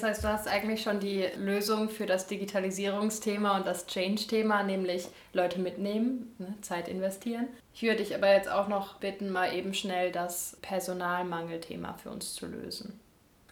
Das 0.00 0.10
heißt, 0.10 0.22
du 0.24 0.28
hast 0.28 0.46
eigentlich 0.46 0.82
schon 0.82 1.00
die 1.00 1.26
Lösung 1.36 1.88
für 1.88 2.06
das 2.06 2.28
Digitalisierungsthema 2.28 3.56
und 3.56 3.66
das 3.66 3.88
Change-Thema, 3.88 4.62
nämlich 4.62 5.08
Leute 5.32 5.58
mitnehmen, 5.58 6.36
ne, 6.38 6.54
Zeit 6.60 6.86
investieren. 6.86 7.48
Ich 7.74 7.82
würde 7.82 7.96
dich 7.96 8.14
aber 8.14 8.32
jetzt 8.32 8.48
auch 8.48 8.68
noch 8.68 8.98
bitten, 8.98 9.30
mal 9.30 9.52
eben 9.52 9.74
schnell 9.74 10.12
das 10.12 10.56
Personalmangelthema 10.62 11.94
für 11.94 12.10
uns 12.10 12.34
zu 12.34 12.46
lösen. 12.46 13.00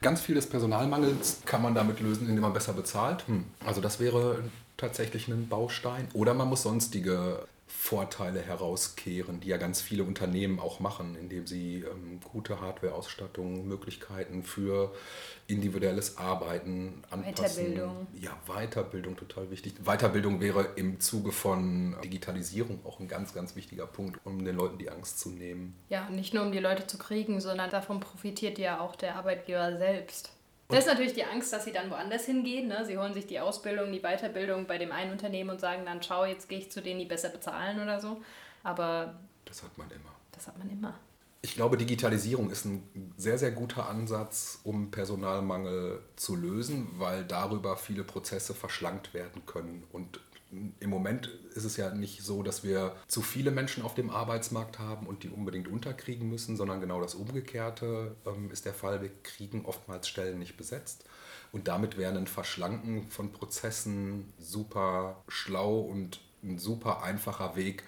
Ganz 0.03 0.21
viel 0.21 0.37
des 0.37 0.49
Personalmangels 0.49 1.41
kann 1.47 1.63
man 1.63 1.75
damit 1.75 1.99
lösen, 1.99 2.29
indem 2.29 2.43
man 2.43 2.53
besser 2.53 2.75
bezahlt. 2.75 3.27
Hm. 3.27 3.47
Also 3.65 3.81
das 3.81 3.99
wäre 3.99 4.45
tatsächlich 4.77 5.27
ein 5.27 5.49
Baustein. 5.49 6.07
Oder 6.13 6.33
man 6.33 6.49
muss 6.49 6.63
sonstige 6.63 7.41
Vorteile 7.69 8.41
herauskehren, 8.41 9.41
die 9.41 9.49
ja 9.49 9.57
ganz 9.57 9.81
viele 9.81 10.05
Unternehmen 10.05 10.61
auch 10.61 10.79
machen, 10.79 11.17
indem 11.17 11.47
sie 11.47 11.81
ähm, 11.81 12.21
gute 12.33 12.61
Hardware-Ausstattung, 12.61 13.67
Möglichkeiten 13.67 14.45
für 14.45 14.95
individuelles 15.49 16.17
Arbeiten 16.17 17.03
anpassen. 17.11 17.65
Weiterbildung. 17.65 18.07
Ja, 18.15 18.37
Weiterbildung 18.47 19.17
total 19.17 19.51
wichtig. 19.51 19.75
Weiterbildung 19.85 20.41
wäre 20.41 20.69
im 20.77 21.01
Zuge 21.01 21.33
von 21.33 21.97
Digitalisierung 22.05 22.81
auch 22.85 23.01
ein 23.01 23.09
ganz, 23.09 23.35
ganz 23.35 23.57
wichtiger 23.57 23.87
Punkt, 23.87 24.21
um 24.25 24.45
den 24.45 24.55
Leuten 24.57 24.79
die 24.79 24.91
Angst 24.91 25.19
zu 25.19 25.31
nehmen. 25.31 25.77
Ja, 25.89 26.09
nicht 26.09 26.35
nur 26.35 26.45
um 26.45 26.53
die 26.53 26.61
Leute 26.61 26.87
zu 26.87 26.99
kriegen, 26.99 27.41
sondern 27.41 27.71
davon 27.71 27.99
profitiert 27.99 28.59
ja 28.59 28.81
auch 28.81 28.95
der 28.95 29.17
Arbeitgeber 29.17 29.77
selbst. 29.77 30.36
Das 30.69 30.81
ist 30.81 30.87
natürlich 30.87 31.13
die 31.13 31.25
Angst, 31.25 31.53
dass 31.53 31.65
sie 31.65 31.73
dann 31.73 31.91
woanders 31.91 32.25
hingehen. 32.25 32.67
Ne? 32.69 32.85
Sie 32.85 32.99
holen 32.99 33.15
sich 33.15 33.27
die 33.27 33.39
Ausbildung, 33.39 33.93
die 33.93 34.01
Weiterbildung 34.01 34.67
bei 34.67 34.79
dem 34.79 34.91
einen 34.91 35.13
Unternehmen 35.13 35.51
und 35.51 35.61
sagen 35.61 35.85
dann, 35.85 36.03
schau, 36.03 36.25
jetzt 36.25 36.49
gehe 36.49 36.59
ich 36.59 36.73
zu 36.73 36.83
denen, 36.83 36.99
die 36.99 37.07
besser 37.07 37.29
bezahlen 37.29 37.81
oder 37.81 38.01
so. 38.01 38.21
Aber 38.65 39.15
das 39.45 39.63
hat 39.63 39.79
man 39.79 39.89
immer. 39.91 40.11
Das 40.33 40.49
hat 40.49 40.59
man 40.59 40.69
immer. 40.69 40.99
Ich 41.43 41.55
glaube, 41.55 41.77
Digitalisierung 41.77 42.51
ist 42.51 42.65
ein 42.65 43.13
sehr, 43.17 43.39
sehr 43.39 43.53
guter 43.53 43.89
Ansatz, 43.89 44.59
um 44.65 44.91
Personalmangel 44.91 46.03
zu 46.17 46.35
lösen, 46.35 46.89
weil 46.99 47.25
darüber 47.25 47.77
viele 47.77 48.03
Prozesse 48.03 48.53
verschlankt 48.53 49.15
werden 49.15 49.47
können 49.47 49.85
und 49.93 50.19
im 50.51 50.91
Moment 50.91 51.27
ist 51.55 51.65
es 51.65 51.77
ja 51.77 51.93
nicht 51.93 52.23
so, 52.23 52.43
dass 52.43 52.63
wir 52.63 52.95
zu 53.09 53.21
viele 53.21 53.51
Menschen 53.51 53.83
auf 53.83 53.95
dem 53.95 54.11
Arbeitsmarkt 54.11 54.79
haben 54.79 55.07
und 55.07 55.23
die 55.23 55.29
unbedingt 55.29 55.69
unterkriegen 55.69 56.29
müssen, 56.29 56.57
sondern 56.57 56.81
genau 56.81 57.01
das 57.01 57.15
Umgekehrte 57.15 58.15
ähm, 58.27 58.51
ist 58.51 58.65
der 58.65 58.75
Fall. 58.75 59.03
Wir 59.03 59.11
kriegen 59.23 59.65
oftmals 59.65 60.09
Stellen 60.09 60.39
nicht 60.39 60.57
besetzt. 60.57 61.05
Und 61.53 61.69
damit 61.69 61.97
wäre 61.97 62.17
ein 62.17 62.27
Verschlanken 62.27 63.09
von 63.11 63.33
Prozessen 63.33 64.33
super 64.39 65.23
schlau 65.29 65.81
und 65.81 66.21
ein 66.43 66.59
super 66.59 67.03
einfacher 67.03 67.57
Weg, 67.57 67.83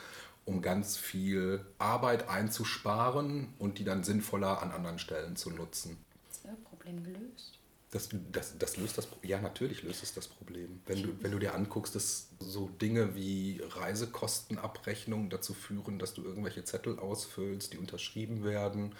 um 0.44 0.62
ganz 0.62 0.96
viel 0.96 1.64
Arbeit 1.78 2.28
einzusparen 2.28 3.54
und 3.58 3.78
die 3.78 3.84
dann 3.84 4.02
sinnvoller 4.02 4.62
an 4.62 4.72
anderen 4.72 4.98
Stellen 4.98 5.36
zu 5.36 5.50
nutzen. 5.50 5.98
Das 6.28 6.44
wäre 6.44 6.56
Problem 6.56 7.04
gelöst. 7.04 7.57
Das, 7.90 8.10
das, 8.32 8.58
das 8.58 8.76
löst 8.76 8.98
das 8.98 9.08
Ja, 9.22 9.40
natürlich 9.40 9.82
löst 9.82 10.02
es 10.02 10.12
das 10.12 10.28
Problem. 10.28 10.80
Wenn 10.86 11.02
du, 11.02 11.08
wenn 11.22 11.32
du 11.32 11.38
dir 11.38 11.54
anguckst, 11.54 11.94
dass 11.94 12.28
so 12.38 12.68
Dinge 12.68 13.14
wie 13.14 13.62
Reisekostenabrechnung 13.66 15.30
dazu 15.30 15.54
führen, 15.54 15.98
dass 15.98 16.12
du 16.12 16.22
irgendwelche 16.22 16.64
Zettel 16.64 16.98
ausfüllst, 16.98 17.72
die 17.72 17.78
unterschrieben 17.78 18.44
werden, 18.44 18.94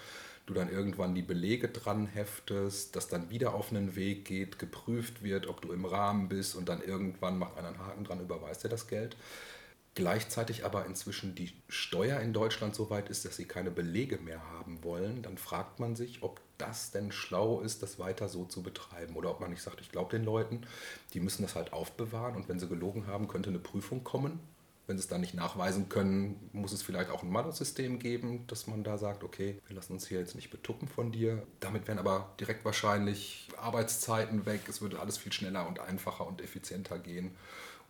du 0.47 0.55
dann 0.55 0.71
irgendwann 0.71 1.13
die 1.13 1.21
Belege 1.21 1.69
dran 1.69 2.07
heftest, 2.07 2.95
das 2.95 3.07
dann 3.07 3.29
wieder 3.29 3.53
auf 3.53 3.69
einen 3.69 3.95
Weg 3.95 4.25
geht, 4.25 4.57
geprüft 4.57 5.23
wird, 5.23 5.47
ob 5.47 5.61
du 5.61 5.71
im 5.71 5.85
Rahmen 5.85 6.27
bist 6.27 6.55
und 6.55 6.67
dann 6.67 6.81
irgendwann 6.81 7.37
macht 7.37 7.57
einer 7.57 7.67
einen 7.67 7.79
Haken 7.79 8.03
dran, 8.05 8.19
überweist 8.21 8.63
er 8.63 8.71
das 8.71 8.87
Geld 8.87 9.15
gleichzeitig 9.99 10.63
aber 10.63 10.85
inzwischen 10.85 11.35
die 11.35 11.51
Steuer 11.67 12.21
in 12.21 12.31
Deutschland 12.31 12.73
so 12.73 12.89
weit 12.89 13.09
ist, 13.09 13.25
dass 13.25 13.35
sie 13.35 13.43
keine 13.43 13.69
Belege 13.69 14.17
mehr 14.17 14.41
haben 14.51 14.83
wollen, 14.83 15.23
dann 15.23 15.37
fragt 15.37 15.79
man 15.79 15.97
sich, 15.97 16.23
ob 16.23 16.39
das 16.59 16.91
denn 16.91 17.11
schlau 17.11 17.61
ist, 17.61 17.81
das 17.81 17.97
weiter 17.97 18.29
so 18.29 18.45
zu 18.45 18.61
betreiben. 18.61 19.15
Oder 19.15 19.31
ob 19.31 19.39
man 19.39 19.49
nicht 19.49 19.63
sagt, 19.63 19.81
ich 19.81 19.91
glaube 19.91 20.11
den 20.11 20.23
Leuten, 20.23 20.61
die 21.13 21.19
müssen 21.19 21.41
das 21.41 21.55
halt 21.55 21.73
aufbewahren 21.73 22.35
und 22.35 22.47
wenn 22.47 22.59
sie 22.59 22.67
gelogen 22.67 23.07
haben, 23.07 23.27
könnte 23.27 23.49
eine 23.49 23.59
Prüfung 23.59 24.03
kommen. 24.03 24.39
Wenn 24.85 24.97
sie 24.97 25.03
es 25.03 25.07
dann 25.07 25.21
nicht 25.21 25.35
nachweisen 25.35 25.87
können, 25.87 26.49
muss 26.51 26.71
es 26.71 26.81
vielleicht 26.81 27.11
auch 27.11 27.21
ein 27.21 27.29
Malus-System 27.29 27.99
geben, 27.99 28.47
dass 28.47 28.65
man 28.65 28.83
da 28.83 28.97
sagt, 28.97 29.23
okay, 29.23 29.59
wir 29.67 29.75
lassen 29.75 29.93
uns 29.93 30.07
hier 30.07 30.19
jetzt 30.19 30.33
nicht 30.33 30.49
betuppen 30.49 30.87
von 30.87 31.11
dir. 31.11 31.43
Damit 31.59 31.87
wären 31.87 31.99
aber 31.99 32.33
direkt 32.39 32.65
wahrscheinlich 32.65 33.49
Arbeitszeiten 33.57 34.47
weg. 34.47 34.61
Es 34.67 34.81
würde 34.81 34.99
alles 34.99 35.19
viel 35.19 35.31
schneller 35.31 35.67
und 35.67 35.79
einfacher 35.79 36.25
und 36.25 36.41
effizienter 36.41 36.97
gehen 36.97 37.35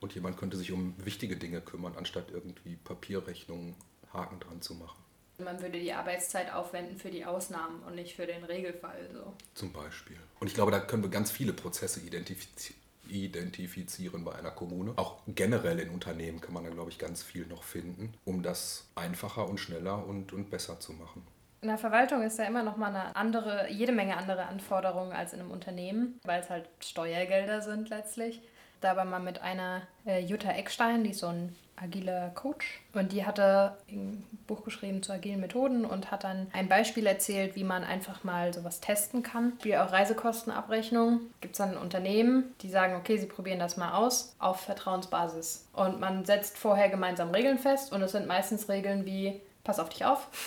und 0.01 0.13
jemand 0.13 0.37
könnte 0.37 0.57
sich 0.57 0.71
um 0.71 0.93
wichtige 1.03 1.37
Dinge 1.37 1.61
kümmern, 1.61 1.93
anstatt 1.97 2.31
irgendwie 2.31 2.75
Papierrechnungen 2.75 3.75
Haken 4.13 4.39
dran 4.39 4.61
zu 4.61 4.73
machen. 4.73 5.08
Man 5.39 5.61
würde 5.61 5.79
die 5.79 5.93
Arbeitszeit 5.93 6.53
aufwenden 6.53 6.97
für 6.97 7.09
die 7.09 7.25
Ausnahmen 7.25 7.81
und 7.83 7.95
nicht 7.95 8.15
für 8.15 8.25
den 8.25 8.43
Regelfall. 8.43 9.09
So. 9.13 9.33
Zum 9.55 9.71
Beispiel. 9.71 10.17
Und 10.39 10.47
ich 10.47 10.53
glaube, 10.53 10.71
da 10.71 10.79
können 10.79 11.03
wir 11.03 11.09
ganz 11.09 11.31
viele 11.31 11.53
Prozesse 11.53 12.01
identifizieren 12.01 12.79
identifizieren 13.11 14.23
bei 14.23 14.35
einer 14.35 14.51
Kommune. 14.51 14.93
Auch 14.95 15.17
generell 15.27 15.79
in 15.79 15.89
Unternehmen 15.89 16.41
kann 16.41 16.53
man 16.53 16.63
da, 16.63 16.69
glaube 16.69 16.91
ich, 16.91 16.99
ganz 16.99 17.23
viel 17.23 17.45
noch 17.47 17.63
finden, 17.63 18.13
um 18.25 18.43
das 18.43 18.87
einfacher 18.95 19.47
und 19.47 19.59
schneller 19.59 20.05
und, 20.05 20.31
und 20.31 20.49
besser 20.49 20.79
zu 20.79 20.93
machen. 20.93 21.25
In 21.61 21.67
der 21.67 21.77
Verwaltung 21.77 22.21
ist 22.21 22.39
ja 22.39 22.45
immer 22.45 22.63
noch 22.63 22.77
mal 22.77 22.87
eine 22.87 23.15
andere, 23.15 23.69
jede 23.69 23.91
Menge 23.91 24.15
andere 24.15 24.45
Anforderungen 24.45 25.11
als 25.11 25.33
in 25.33 25.41
einem 25.41 25.51
Unternehmen, 25.51 26.19
weil 26.23 26.41
es 26.41 26.49
halt 26.49 26.69
Steuergelder 26.79 27.61
sind 27.61 27.89
letztlich. 27.89 28.41
Da 28.79 28.95
war 28.95 29.03
mal 29.03 29.19
mit 29.19 29.41
einer 29.41 29.81
äh, 30.05 30.19
Jutta 30.19 30.51
Eckstein, 30.51 31.03
die 31.03 31.09
ist 31.09 31.19
so 31.19 31.27
ein 31.27 31.53
agiler 31.81 32.29
Coach. 32.35 32.81
Und 32.93 33.11
die 33.11 33.25
hatte 33.25 33.77
ein 33.89 34.23
Buch 34.47 34.63
geschrieben 34.63 35.03
zu 35.03 35.11
agilen 35.11 35.39
Methoden 35.39 35.85
und 35.85 36.11
hat 36.11 36.23
dann 36.23 36.47
ein 36.53 36.67
Beispiel 36.67 37.05
erzählt, 37.05 37.55
wie 37.55 37.63
man 37.63 37.83
einfach 37.83 38.23
mal 38.23 38.53
sowas 38.53 38.79
testen 38.79 39.23
kann. 39.23 39.53
Wie 39.61 39.77
auch 39.77 39.91
Reisekostenabrechnung. 39.91 41.21
Gibt 41.41 41.53
es 41.53 41.57
dann 41.57 41.77
Unternehmen, 41.77 42.55
die 42.61 42.69
sagen, 42.69 42.95
okay, 42.95 43.17
sie 43.17 43.27
probieren 43.27 43.59
das 43.59 43.77
mal 43.77 43.93
aus 43.93 44.35
auf 44.39 44.61
Vertrauensbasis. 44.61 45.67
Und 45.73 45.99
man 45.99 46.25
setzt 46.25 46.57
vorher 46.57 46.89
gemeinsam 46.89 47.31
Regeln 47.31 47.59
fest 47.59 47.91
und 47.91 48.01
es 48.01 48.11
sind 48.11 48.27
meistens 48.27 48.69
Regeln 48.69 49.05
wie, 49.05 49.39
pass 49.63 49.79
auf 49.79 49.89
dich 49.89 50.05
auf. 50.05 50.27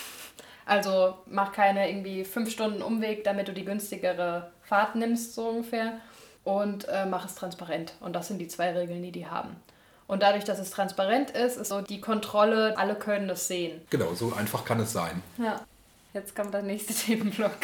Also 0.65 1.15
mach 1.25 1.51
keine 1.51 1.89
irgendwie 1.89 2.23
fünf 2.23 2.49
Stunden 2.49 2.81
Umweg, 2.81 3.25
damit 3.25 3.49
du 3.49 3.53
die 3.53 3.65
günstigere 3.65 4.49
Fahrt 4.61 4.95
nimmst, 4.95 5.35
so 5.35 5.49
ungefähr 5.49 5.99
und 6.43 6.87
äh, 6.87 7.05
mach 7.05 7.25
es 7.25 7.35
transparent. 7.35 7.93
Und 7.99 8.15
das 8.15 8.27
sind 8.27 8.39
die 8.39 8.47
zwei 8.47 8.71
Regeln, 8.71 9.01
die 9.01 9.11
die 9.11 9.27
haben. 9.27 9.55
Und 10.07 10.21
dadurch, 10.21 10.43
dass 10.43 10.59
es 10.59 10.71
transparent 10.71 11.31
ist, 11.31 11.57
ist 11.57 11.69
so 11.69 11.81
die 11.81 12.01
Kontrolle, 12.01 12.77
alle 12.77 12.95
können 12.95 13.27
das 13.27 13.47
sehen. 13.47 13.81
Genau, 13.89 14.13
so 14.13 14.33
einfach 14.33 14.65
kann 14.65 14.79
es 14.79 14.93
sein. 14.93 15.23
Ja. 15.37 15.61
Jetzt 16.13 16.35
kommt 16.35 16.53
der 16.53 16.61
nächste 16.61 16.93
Themenblock. 17.05 17.57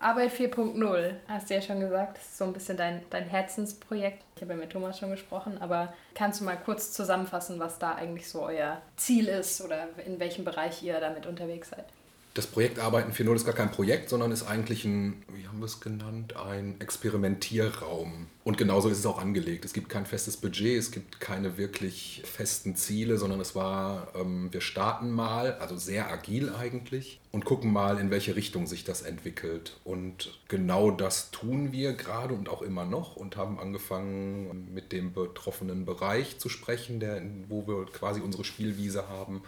Arbeit 0.00 0.32
4.0, 0.32 1.14
hast 1.28 1.48
du 1.48 1.54
ja 1.54 1.62
schon 1.62 1.80
gesagt, 1.80 2.18
das 2.18 2.24
ist 2.24 2.36
so 2.36 2.44
ein 2.44 2.52
bisschen 2.52 2.76
dein, 2.76 3.00
dein 3.08 3.24
Herzensprojekt. 3.24 4.22
Ich 4.36 4.42
habe 4.42 4.52
ja 4.52 4.58
mit 4.58 4.70
Thomas 4.70 4.98
schon 4.98 5.10
gesprochen, 5.10 5.56
aber 5.60 5.94
kannst 6.14 6.40
du 6.40 6.44
mal 6.44 6.58
kurz 6.58 6.92
zusammenfassen, 6.92 7.58
was 7.58 7.78
da 7.78 7.94
eigentlich 7.94 8.28
so 8.28 8.42
euer 8.42 8.82
Ziel 8.96 9.28
ist 9.28 9.62
oder 9.62 9.88
in 10.04 10.20
welchem 10.20 10.44
Bereich 10.44 10.82
ihr 10.82 11.00
damit 11.00 11.24
unterwegs 11.24 11.70
seid? 11.70 11.86
Das 12.34 12.48
Projekt 12.48 12.80
Arbeiten 12.80 13.12
4.0 13.12 13.36
ist 13.36 13.44
gar 13.44 13.54
kein 13.54 13.70
Projekt, 13.70 14.08
sondern 14.08 14.32
ist 14.32 14.42
eigentlich 14.42 14.84
ein, 14.84 15.22
wie 15.32 15.46
haben 15.46 15.60
wir 15.60 15.66
es 15.66 15.78
genannt, 15.78 16.36
ein 16.36 16.80
Experimentierraum. 16.80 18.26
Und 18.42 18.58
genauso 18.58 18.88
ist 18.88 18.98
es 18.98 19.06
auch 19.06 19.20
angelegt. 19.20 19.64
Es 19.64 19.72
gibt 19.72 19.88
kein 19.88 20.04
festes 20.04 20.36
Budget, 20.36 20.76
es 20.76 20.90
gibt 20.90 21.20
keine 21.20 21.58
wirklich 21.58 22.22
festen 22.24 22.74
Ziele, 22.74 23.18
sondern 23.18 23.38
es 23.38 23.54
war, 23.54 24.08
ähm, 24.16 24.52
wir 24.52 24.60
starten 24.60 25.12
mal, 25.12 25.54
also 25.58 25.76
sehr 25.76 26.10
agil 26.10 26.52
eigentlich, 26.52 27.20
und 27.30 27.44
gucken 27.44 27.72
mal, 27.72 28.00
in 28.00 28.10
welche 28.10 28.34
Richtung 28.34 28.66
sich 28.66 28.82
das 28.82 29.02
entwickelt. 29.02 29.78
Und 29.84 30.36
genau 30.48 30.90
das 30.90 31.30
tun 31.30 31.70
wir 31.70 31.92
gerade 31.92 32.34
und 32.34 32.48
auch 32.48 32.62
immer 32.62 32.84
noch 32.84 33.14
und 33.14 33.36
haben 33.36 33.60
angefangen, 33.60 34.74
mit 34.74 34.90
dem 34.90 35.12
betroffenen 35.12 35.84
Bereich 35.84 36.38
zu 36.40 36.48
sprechen, 36.48 36.98
der, 36.98 37.22
wo 37.48 37.68
wir 37.68 37.86
quasi 37.86 38.20
unsere 38.20 38.42
Spielwiese 38.42 39.08
haben 39.08 39.42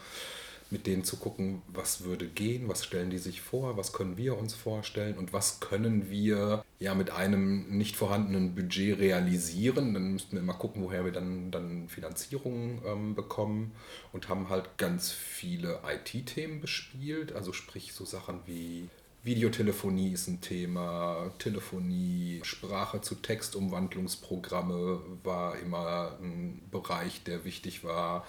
mit 0.70 0.86
denen 0.86 1.04
zu 1.04 1.16
gucken, 1.16 1.62
was 1.68 2.04
würde 2.04 2.26
gehen, 2.26 2.68
was 2.68 2.84
stellen 2.84 3.10
die 3.10 3.18
sich 3.18 3.40
vor, 3.40 3.76
was 3.76 3.92
können 3.92 4.16
wir 4.16 4.36
uns 4.36 4.54
vorstellen 4.54 5.16
und 5.16 5.32
was 5.32 5.60
können 5.60 6.10
wir 6.10 6.64
ja 6.78 6.94
mit 6.94 7.10
einem 7.10 7.76
nicht 7.76 7.96
vorhandenen 7.96 8.54
Budget 8.54 8.98
realisieren. 8.98 9.94
Dann 9.94 10.12
müssten 10.12 10.32
wir 10.32 10.40
immer 10.40 10.54
gucken, 10.54 10.82
woher 10.82 11.04
wir 11.04 11.12
dann, 11.12 11.50
dann 11.50 11.88
Finanzierung 11.88 12.82
ähm, 12.84 13.14
bekommen 13.14 13.72
und 14.12 14.28
haben 14.28 14.48
halt 14.48 14.76
ganz 14.76 15.12
viele 15.12 15.80
IT-Themen 15.86 16.60
bespielt, 16.60 17.32
also 17.32 17.52
sprich 17.52 17.92
so 17.92 18.04
Sachen 18.04 18.40
wie 18.46 18.88
Videotelefonie 19.26 20.12
ist 20.12 20.28
ein 20.28 20.40
Thema, 20.40 21.32
Telefonie, 21.40 22.40
Sprache 22.44 23.00
zu 23.00 23.16
Textumwandlungsprogramme 23.16 25.00
war 25.24 25.58
immer 25.58 26.16
ein 26.22 26.62
Bereich, 26.70 27.24
der 27.24 27.44
wichtig 27.44 27.82
war. 27.82 28.24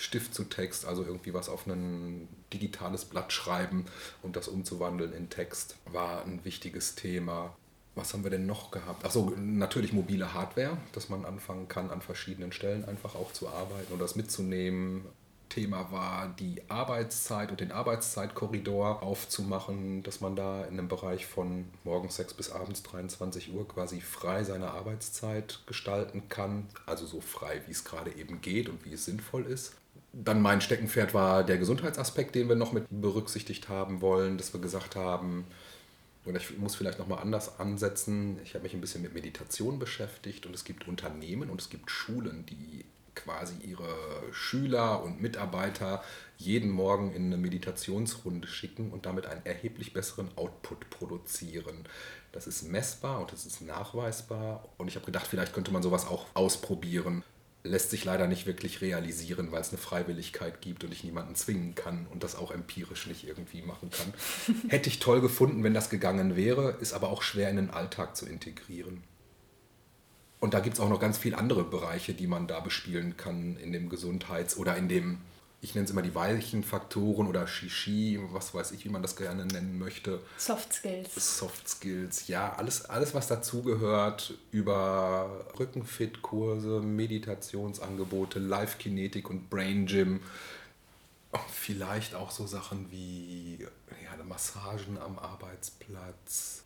Stift 0.00 0.34
zu 0.34 0.44
Text, 0.44 0.86
also 0.86 1.04
irgendwie 1.04 1.34
was 1.34 1.50
auf 1.50 1.66
ein 1.66 2.26
digitales 2.52 3.04
Blatt 3.04 3.32
schreiben 3.32 3.84
und 4.22 4.34
das 4.34 4.48
umzuwandeln 4.48 5.12
in 5.12 5.28
Text, 5.28 5.76
war 5.84 6.24
ein 6.24 6.42
wichtiges 6.42 6.94
Thema. 6.94 7.54
Was 7.94 8.14
haben 8.14 8.24
wir 8.24 8.30
denn 8.30 8.46
noch 8.46 8.70
gehabt? 8.70 9.04
Achso, 9.04 9.34
natürlich 9.36 9.92
mobile 9.92 10.32
Hardware, 10.32 10.78
dass 10.92 11.10
man 11.10 11.26
anfangen 11.26 11.68
kann, 11.68 11.90
an 11.90 12.00
verschiedenen 12.00 12.50
Stellen 12.50 12.86
einfach 12.86 13.14
auch 13.14 13.32
zu 13.32 13.48
arbeiten 13.48 13.92
und 13.92 13.98
das 13.98 14.16
mitzunehmen. 14.16 15.04
Thema 15.50 15.90
war, 15.90 16.28
die 16.38 16.62
Arbeitszeit 16.68 17.50
und 17.50 17.60
den 17.60 17.72
Arbeitszeitkorridor 17.72 19.02
aufzumachen, 19.02 20.02
dass 20.04 20.20
man 20.20 20.36
da 20.36 20.62
in 20.62 20.78
einem 20.78 20.88
Bereich 20.88 21.26
von 21.26 21.66
morgens 21.84 22.16
6 22.16 22.34
bis 22.34 22.50
abends 22.50 22.84
23 22.84 23.52
Uhr 23.52 23.68
quasi 23.68 24.00
frei 24.00 24.44
seine 24.44 24.70
Arbeitszeit 24.70 25.58
gestalten 25.66 26.28
kann. 26.28 26.68
Also 26.86 27.04
so 27.04 27.20
frei, 27.20 27.60
wie 27.66 27.72
es 27.72 27.84
gerade 27.84 28.14
eben 28.14 28.40
geht 28.40 28.68
und 28.68 28.84
wie 28.84 28.94
es 28.94 29.04
sinnvoll 29.04 29.44
ist. 29.44 29.74
Dann 30.12 30.42
mein 30.42 30.60
Steckenpferd 30.60 31.14
war 31.14 31.44
der 31.44 31.58
Gesundheitsaspekt, 31.58 32.34
den 32.34 32.48
wir 32.48 32.56
noch 32.56 32.72
mit 32.72 32.86
berücksichtigt 32.90 33.68
haben 33.68 34.00
wollen, 34.00 34.38
dass 34.38 34.52
wir 34.52 34.60
gesagt 34.60 34.96
haben, 34.96 35.46
oder 36.26 36.36
ich 36.36 36.58
muss 36.58 36.74
vielleicht 36.74 36.98
nochmal 36.98 37.20
anders 37.20 37.58
ansetzen. 37.60 38.38
Ich 38.44 38.54
habe 38.54 38.64
mich 38.64 38.74
ein 38.74 38.80
bisschen 38.80 39.02
mit 39.02 39.14
Meditation 39.14 39.78
beschäftigt 39.78 40.46
und 40.46 40.54
es 40.54 40.64
gibt 40.64 40.86
Unternehmen 40.86 41.48
und 41.48 41.60
es 41.60 41.70
gibt 41.70 41.90
Schulen, 41.90 42.44
die 42.46 42.84
quasi 43.14 43.54
ihre 43.62 43.94
Schüler 44.32 45.02
und 45.02 45.20
Mitarbeiter 45.20 46.02
jeden 46.36 46.70
Morgen 46.70 47.12
in 47.12 47.26
eine 47.26 47.36
Meditationsrunde 47.36 48.48
schicken 48.48 48.90
und 48.90 49.06
damit 49.06 49.26
einen 49.26 49.44
erheblich 49.44 49.92
besseren 49.92 50.28
Output 50.36 50.90
produzieren. 50.90 51.84
Das 52.32 52.46
ist 52.46 52.62
messbar 52.62 53.20
und 53.20 53.32
das 53.32 53.46
ist 53.46 53.60
nachweisbar 53.62 54.68
und 54.78 54.88
ich 54.88 54.94
habe 54.94 55.06
gedacht, 55.06 55.26
vielleicht 55.26 55.52
könnte 55.52 55.72
man 55.72 55.82
sowas 55.82 56.06
auch 56.06 56.26
ausprobieren. 56.34 57.24
Lässt 57.62 57.90
sich 57.90 58.04
leider 58.04 58.26
nicht 58.26 58.46
wirklich 58.46 58.80
realisieren, 58.80 59.52
weil 59.52 59.60
es 59.60 59.68
eine 59.68 59.78
Freiwilligkeit 59.78 60.62
gibt 60.62 60.82
und 60.82 60.92
ich 60.92 61.04
niemanden 61.04 61.34
zwingen 61.34 61.74
kann 61.74 62.06
und 62.10 62.24
das 62.24 62.34
auch 62.34 62.50
empirisch 62.50 63.06
nicht 63.06 63.26
irgendwie 63.26 63.60
machen 63.62 63.90
kann. 63.90 64.14
Hätte 64.68 64.88
ich 64.88 64.98
toll 64.98 65.20
gefunden, 65.20 65.62
wenn 65.62 65.74
das 65.74 65.90
gegangen 65.90 66.36
wäre, 66.36 66.76
ist 66.80 66.94
aber 66.94 67.10
auch 67.10 67.22
schwer 67.22 67.50
in 67.50 67.56
den 67.56 67.70
Alltag 67.70 68.16
zu 68.16 68.26
integrieren. 68.26 69.02
Und 70.40 70.54
da 70.54 70.60
gibt 70.60 70.74
es 70.74 70.80
auch 70.80 70.88
noch 70.88 71.00
ganz 71.00 71.18
viele 71.18 71.36
andere 71.36 71.64
Bereiche, 71.64 72.14
die 72.14 72.26
man 72.26 72.46
da 72.46 72.60
bespielen 72.60 73.18
kann 73.18 73.58
in 73.58 73.72
dem 73.72 73.90
Gesundheits- 73.90 74.56
oder 74.56 74.74
in 74.76 74.88
dem, 74.88 75.18
ich 75.62 75.74
nenne 75.74 75.84
es 75.84 75.90
immer 75.90 76.02
die 76.02 76.14
weichen 76.14 76.64
Faktoren 76.64 77.26
oder 77.26 77.46
Shishi, 77.46 78.18
was 78.32 78.54
weiß 78.54 78.72
ich, 78.72 78.84
wie 78.84 78.88
man 78.88 79.02
das 79.02 79.16
gerne 79.16 79.44
nennen 79.44 79.78
möchte. 79.78 80.20
Soft 80.38 80.72
Skills. 80.72 81.38
Soft 81.38 81.68
Skills, 81.68 82.28
ja, 82.28 82.54
alles, 82.54 82.86
alles 82.86 83.14
was 83.14 83.26
dazugehört 83.26 84.34
über 84.52 85.44
Rückenfit-Kurse, 85.58 86.80
Meditationsangebote, 86.80 88.38
Live-Kinetik 88.38 89.28
und 89.28 89.50
Brain 89.50 89.86
Gym. 89.86 90.20
Vielleicht 91.52 92.14
auch 92.14 92.30
so 92.30 92.46
Sachen 92.46 92.90
wie 92.90 93.58
ja, 93.60 94.24
Massagen 94.24 94.98
am 94.98 95.18
Arbeitsplatz, 95.18 96.62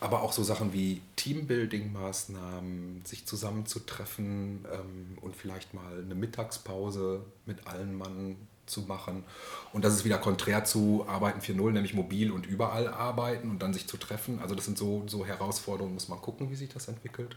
aber 0.00 0.22
auch 0.22 0.32
so 0.32 0.42
Sachen 0.44 0.72
wie 0.72 1.02
Teambuilding-Maßnahmen, 1.16 3.04
sich 3.04 3.26
zusammenzutreffen 3.26 4.64
ähm, 4.72 5.18
und 5.20 5.34
vielleicht 5.34 5.74
mal 5.74 6.02
eine 6.04 6.14
Mittagspause 6.14 7.24
mit 7.46 7.66
allen 7.66 7.96
Mann 7.96 8.36
zu 8.66 8.82
machen. 8.82 9.24
Und 9.72 9.84
das 9.84 9.94
ist 9.94 10.04
wieder 10.04 10.18
konträr 10.18 10.64
zu 10.64 11.04
Arbeiten 11.08 11.40
4.0, 11.40 11.72
nämlich 11.72 11.94
mobil 11.94 12.30
und 12.30 12.46
überall 12.46 12.86
arbeiten 12.86 13.50
und 13.50 13.60
dann 13.60 13.72
sich 13.72 13.88
zu 13.88 13.96
treffen. 13.96 14.40
Also 14.40 14.54
das 14.54 14.66
sind 14.66 14.78
so, 14.78 15.04
so 15.06 15.26
Herausforderungen, 15.26 15.94
muss 15.94 16.08
man 16.08 16.20
gucken, 16.20 16.50
wie 16.50 16.56
sich 16.56 16.68
das 16.68 16.86
entwickelt. 16.88 17.34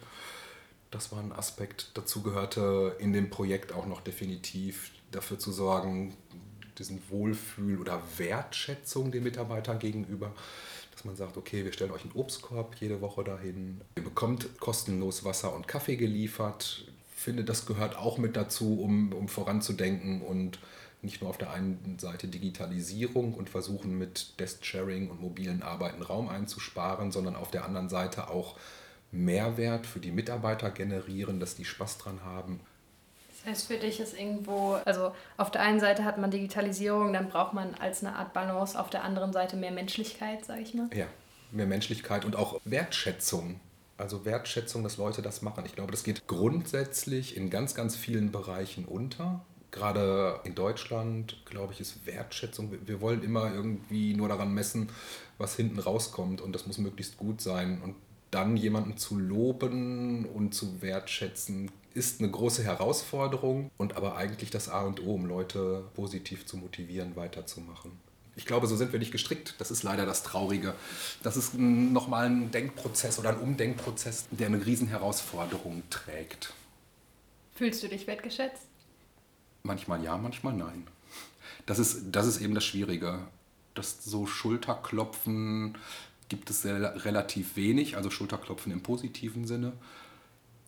Das 0.92 1.12
war 1.12 1.20
ein 1.20 1.32
Aspekt. 1.32 1.92
Dazu 1.94 2.22
gehörte 2.22 2.96
in 3.00 3.14
dem 3.14 3.30
Projekt 3.30 3.72
auch 3.74 3.86
noch 3.86 4.02
definitiv 4.02 4.92
dafür 5.12 5.40
zu 5.40 5.52
sorgen, 5.52 6.16
diesen 6.78 7.02
Wohlfühl 7.10 7.80
oder 7.80 8.02
Wertschätzung 8.18 9.12
den 9.12 9.24
Mitarbeitern 9.24 9.80
gegenüber 9.80 10.34
dass 11.02 11.06
man 11.06 11.16
sagt, 11.16 11.36
okay, 11.36 11.66
wir 11.66 11.74
stellen 11.74 11.90
euch 11.90 12.04
einen 12.04 12.14
Obstkorb 12.14 12.76
jede 12.80 13.02
Woche 13.02 13.24
dahin. 13.24 13.82
Ihr 13.96 14.04
bekommt 14.04 14.60
kostenlos 14.60 15.26
Wasser 15.26 15.56
und 15.56 15.68
Kaffee 15.68 15.96
geliefert. 15.96 16.86
Ich 17.16 17.24
finde, 17.24 17.44
das 17.44 17.66
gehört 17.66 17.98
auch 17.98 18.20
mit 18.20 18.36
dazu, 18.36 18.80
um, 18.80 19.12
um 19.12 19.28
voranzudenken 19.28 20.22
und 20.22 20.60
nicht 21.02 21.22
nur 21.22 21.32
auf 21.32 21.40
der 21.40 21.50
einen 21.54 21.98
Seite 21.98 22.28
Digitalisierung 22.28 23.34
und 23.34 23.50
versuchen 23.50 23.98
mit 23.98 24.40
Desk-Sharing 24.40 25.10
und 25.10 25.22
mobilen 25.22 25.64
Arbeiten 25.64 26.04
Raum 26.04 26.30
einzusparen, 26.30 27.12
sondern 27.12 27.36
auf 27.36 27.50
der 27.50 27.66
anderen 27.66 27.90
Seite 27.90 28.30
auch 28.30 28.56
Mehrwert 29.12 29.88
für 29.88 30.00
die 30.00 30.12
Mitarbeiter 30.12 30.70
generieren, 30.70 31.40
dass 31.40 31.56
die 31.56 31.66
Spaß 31.66 31.98
dran 31.98 32.24
haben 32.24 32.60
heißt, 33.46 33.68
für 33.68 33.78
dich 33.78 34.00
ist 34.00 34.18
irgendwo, 34.18 34.74
also 34.86 35.14
auf 35.38 35.52
der 35.52 35.62
einen 35.62 35.80
Seite 35.80 36.04
hat 36.04 36.18
man 36.18 36.32
Digitalisierung, 36.32 37.14
dann 37.14 37.30
braucht 37.30 37.54
man 37.54 37.76
als 37.76 38.04
eine 38.04 38.16
Art 38.16 38.34
Balance, 38.34 38.80
auf 38.80 38.90
der 38.90 39.04
anderen 39.04 39.34
Seite 39.34 39.56
mehr 39.56 39.72
Menschlichkeit, 39.72 40.46
sage 40.46 40.62
ich 40.62 40.74
mal. 40.74 40.90
Ja, 40.94 41.08
mehr 41.52 41.66
Menschlichkeit 41.66 42.26
und 42.26 42.36
auch 42.36 42.60
Wertschätzung. 42.66 43.60
Also 43.98 44.26
Wertschätzung, 44.26 44.84
dass 44.84 44.98
Leute 44.98 45.22
das 45.22 45.42
machen. 45.42 45.64
Ich 45.66 45.76
glaube, 45.76 45.92
das 45.92 46.04
geht 46.04 46.26
grundsätzlich 46.28 47.38
in 47.38 47.50
ganz, 47.50 47.76
ganz 47.76 47.96
vielen 47.96 48.32
Bereichen 48.32 48.86
unter. 48.86 49.46
Gerade 49.70 50.40
in 50.44 50.56
Deutschland, 50.56 51.38
glaube 51.46 51.74
ich, 51.74 51.80
ist 51.80 52.06
Wertschätzung. 52.06 52.74
Wir 52.86 53.00
wollen 53.00 53.24
immer 53.24 53.54
irgendwie 53.54 54.14
nur 54.16 54.28
daran 54.28 54.54
messen, 54.54 54.90
was 55.38 55.56
hinten 55.56 55.80
rauskommt 55.80 56.42
und 56.42 56.54
das 56.54 56.68
muss 56.68 56.78
möglichst 56.78 57.18
gut 57.18 57.42
sein. 57.42 57.82
Und 57.82 57.96
dann 58.32 58.58
jemanden 58.58 58.98
zu 58.98 59.20
loben 59.20 60.26
und 60.26 60.54
zu 60.54 60.82
wertschätzen, 60.82 61.70
ist 61.94 62.22
eine 62.22 62.32
große 62.32 62.64
Herausforderung 62.64 63.70
und 63.78 63.98
aber 63.98 64.16
eigentlich 64.16 64.50
das 64.50 64.70
A 64.70 64.84
und 64.84 65.04
O, 65.06 65.16
um 65.16 65.26
Leute 65.26 65.84
positiv 65.94 66.46
zu 66.46 66.58
motivieren, 66.58 67.16
weiterzumachen. 67.16 67.92
Ich 68.38 68.46
glaube, 68.46 68.68
so 68.68 68.78
sind 68.78 68.94
wir 68.94 69.00
nicht 69.00 69.12
gestrickt. 69.12 69.56
Das 69.60 69.72
ist 69.72 69.84
leider 69.84 70.06
das 70.06 70.24
Traurige. 70.24 70.74
Das 71.22 71.36
ist 71.36 71.54
nochmal 71.54 72.28
ein 72.28 72.50
Denkprozess 72.52 73.20
oder 73.20 73.30
ein 73.30 73.40
Umdenkprozess, 73.40 74.28
der 74.32 74.48
eine 74.48 74.66
Riesenherausforderung 74.66 75.84
trägt. 75.90 76.54
Fühlst 77.56 77.84
du 77.84 77.90
dich 77.90 78.08
wertgeschätzt? 78.08 78.68
Manchmal 79.64 80.04
ja, 80.04 80.18
manchmal 80.18 80.54
nein. 80.54 80.88
Das 81.66 81.78
ist, 81.78 82.06
das 82.12 82.26
ist 82.26 82.42
eben 82.42 82.56
das 82.56 82.64
Schwierige. 82.64 83.20
Das 83.76 84.04
so 84.04 84.26
Schulterklopfen 84.26 85.78
gibt 86.32 86.50
es 86.50 86.62
sehr, 86.62 87.04
relativ 87.04 87.58
wenig, 87.58 87.98
also 87.98 88.10
Schulterklopfen 88.10 88.72
im 88.72 88.82
positiven 88.82 89.46
Sinne. 89.46 89.74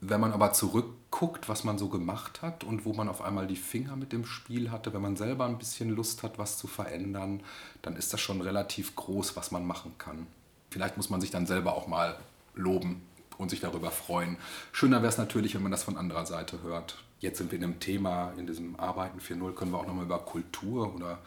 Wenn 0.02 0.20
man 0.20 0.34
aber 0.34 0.52
zurückguckt, 0.52 1.48
was 1.48 1.64
man 1.64 1.78
so 1.78 1.88
gemacht 1.88 2.42
hat 2.42 2.66
und 2.66 2.84
wo 2.84 2.92
man 2.92 3.08
auf 3.08 3.22
einmal 3.22 3.48
die 3.48 3.56
Finger 3.56 3.96
mit 3.96 4.12
dem 4.12 4.26
Spiel 4.26 4.72
hatte, 4.72 4.94
wenn 4.94 5.02
man 5.02 5.16
selber 5.16 5.46
ein 5.46 5.58
bisschen 5.58 5.90
Lust 5.90 6.22
hat, 6.22 6.38
was 6.38 6.58
zu 6.58 6.68
verändern, 6.68 7.42
dann 7.82 7.96
ist 7.96 8.12
das 8.12 8.20
schon 8.20 8.42
relativ 8.42 8.98
groß, 8.98 9.38
was 9.38 9.52
man 9.52 9.66
machen 9.66 9.94
kann. 9.98 10.28
Vielleicht 10.70 10.98
muss 10.98 11.10
man 11.10 11.22
sich 11.22 11.32
dann 11.32 11.48
selber 11.48 11.78
auch 11.78 11.88
mal 11.88 12.18
loben 12.56 13.02
und 13.38 13.50
sich 13.50 13.62
darüber 13.62 13.90
freuen. 13.90 14.36
Schöner 14.74 14.98
wäre 14.98 15.14
es 15.14 15.18
natürlich, 15.18 15.56
wenn 15.56 15.64
man 15.64 15.72
das 15.72 15.84
von 15.84 15.96
anderer 15.96 16.26
Seite 16.26 16.62
hört. 16.62 16.98
Jetzt 17.22 17.38
sind 17.38 17.54
wir 17.54 17.58
in 17.58 17.64
einem 17.64 17.80
Thema, 17.80 18.34
in 18.38 18.48
diesem 18.48 18.78
Arbeiten 18.78 19.22
4.0 19.22 19.54
können 19.54 19.72
wir 19.72 19.80
auch 19.80 19.88
nochmal 19.88 20.04
über 20.04 20.20
Kultur 20.20 20.94
oder 20.94 21.20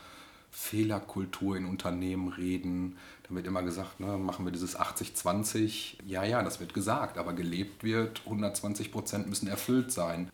Fehlerkultur 0.58 1.56
in 1.56 1.66
Unternehmen 1.66 2.28
reden. 2.28 2.96
Da 3.28 3.34
wird 3.34 3.46
immer 3.46 3.62
gesagt, 3.62 4.00
ne, 4.00 4.16
machen 4.16 4.46
wir 4.46 4.52
dieses 4.52 4.76
80-20. 4.76 5.98
Ja, 6.06 6.24
ja, 6.24 6.42
das 6.42 6.60
wird 6.60 6.72
gesagt, 6.72 7.18
aber 7.18 7.34
gelebt 7.34 7.84
wird, 7.84 8.22
120 8.24 8.90
Prozent 8.90 9.28
müssen 9.28 9.48
erfüllt 9.48 9.92
sein. 9.92 10.30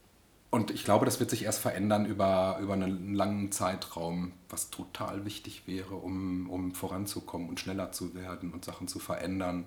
Und 0.51 0.71
ich 0.71 0.85
glaube, 0.85 1.07
das 1.07 1.19
wird 1.19 1.29
sich 1.29 1.43
erst 1.43 1.59
verändern 1.59 2.07
über, 2.07 2.59
über 2.63 2.75
einen 2.75 3.15
langen 3.15 3.51
Zeitraum, 3.51 4.33
was 4.49 4.71
total 4.71 5.25
wichtig 5.25 5.65
wäre, 5.67 5.97
um, 5.97 6.49
um 6.49 6.73
voranzukommen 6.73 7.49
und 7.49 7.59
schneller 7.59 7.91
zu 7.91 8.15
werden 8.15 8.53
und 8.53 8.65
Sachen 8.65 8.87
zu 8.87 9.01
verändern. 9.01 9.65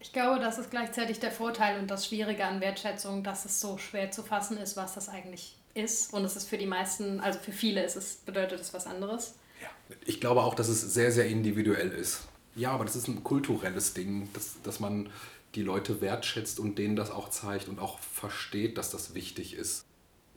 Ich 0.00 0.12
glaube, 0.12 0.40
das 0.40 0.58
ist 0.58 0.70
gleichzeitig 0.70 1.20
der 1.20 1.32
Vorteil 1.32 1.78
und 1.78 1.90
das 1.90 2.06
Schwierige 2.06 2.46
an 2.46 2.60
Wertschätzung, 2.60 3.22
dass 3.22 3.44
es 3.44 3.60
so 3.60 3.76
schwer 3.76 4.10
zu 4.10 4.22
fassen 4.22 4.56
ist, 4.56 4.76
was 4.76 4.94
das 4.94 5.10
eigentlich 5.10 5.56
ist. 5.74 6.14
Und 6.14 6.24
es 6.24 6.34
ist 6.34 6.48
für 6.48 6.58
die 6.58 6.66
meisten, 6.66 7.20
also 7.20 7.38
für 7.38 7.52
viele 7.52 7.84
ist 7.84 7.96
es, 7.96 8.16
bedeutet 8.16 8.60
es 8.60 8.72
was 8.72 8.86
anderes. 8.86 9.34
Ich 10.04 10.20
glaube 10.20 10.42
auch, 10.42 10.54
dass 10.54 10.68
es 10.68 10.80
sehr, 10.94 11.12
sehr 11.12 11.26
individuell 11.26 11.90
ist. 11.90 12.22
Ja, 12.54 12.72
aber 12.72 12.84
das 12.84 12.96
ist 12.96 13.08
ein 13.08 13.24
kulturelles 13.24 13.94
Ding, 13.94 14.28
dass, 14.34 14.56
dass 14.62 14.80
man 14.80 15.08
die 15.54 15.62
Leute 15.62 16.00
wertschätzt 16.00 16.60
und 16.60 16.78
denen 16.78 16.96
das 16.96 17.10
auch 17.10 17.30
zeigt 17.30 17.68
und 17.68 17.78
auch 17.78 17.98
versteht, 17.98 18.78
dass 18.78 18.90
das 18.90 19.14
wichtig 19.14 19.54
ist. 19.54 19.84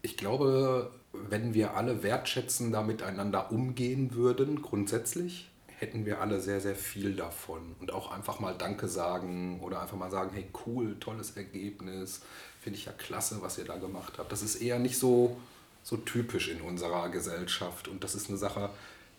Ich 0.01 0.17
glaube, 0.17 0.91
wenn 1.13 1.53
wir 1.53 1.75
alle 1.75 2.03
wertschätzender 2.03 2.83
miteinander 2.83 3.51
umgehen 3.51 4.13
würden, 4.13 4.61
grundsätzlich, 4.61 5.49
hätten 5.67 6.05
wir 6.05 6.21
alle 6.21 6.39
sehr, 6.39 6.61
sehr 6.61 6.75
viel 6.75 7.15
davon. 7.15 7.75
Und 7.79 7.91
auch 7.91 8.11
einfach 8.11 8.39
mal 8.39 8.55
Danke 8.57 8.87
sagen 8.87 9.59
oder 9.61 9.81
einfach 9.81 9.97
mal 9.97 10.11
sagen, 10.11 10.31
hey 10.33 10.47
cool, 10.65 10.95
tolles 10.99 11.35
Ergebnis, 11.35 12.21
finde 12.61 12.79
ich 12.79 12.85
ja 12.85 12.91
klasse, 12.93 13.41
was 13.41 13.57
ihr 13.57 13.65
da 13.65 13.77
gemacht 13.77 14.13
habt. 14.17 14.31
Das 14.31 14.41
ist 14.41 14.55
eher 14.55 14.79
nicht 14.79 14.97
so, 14.97 15.37
so 15.83 15.97
typisch 15.97 16.49
in 16.49 16.61
unserer 16.61 17.09
Gesellschaft. 17.09 17.87
Und 17.87 18.03
das 18.03 18.15
ist 18.15 18.29
eine 18.29 18.37
Sache, 18.37 18.69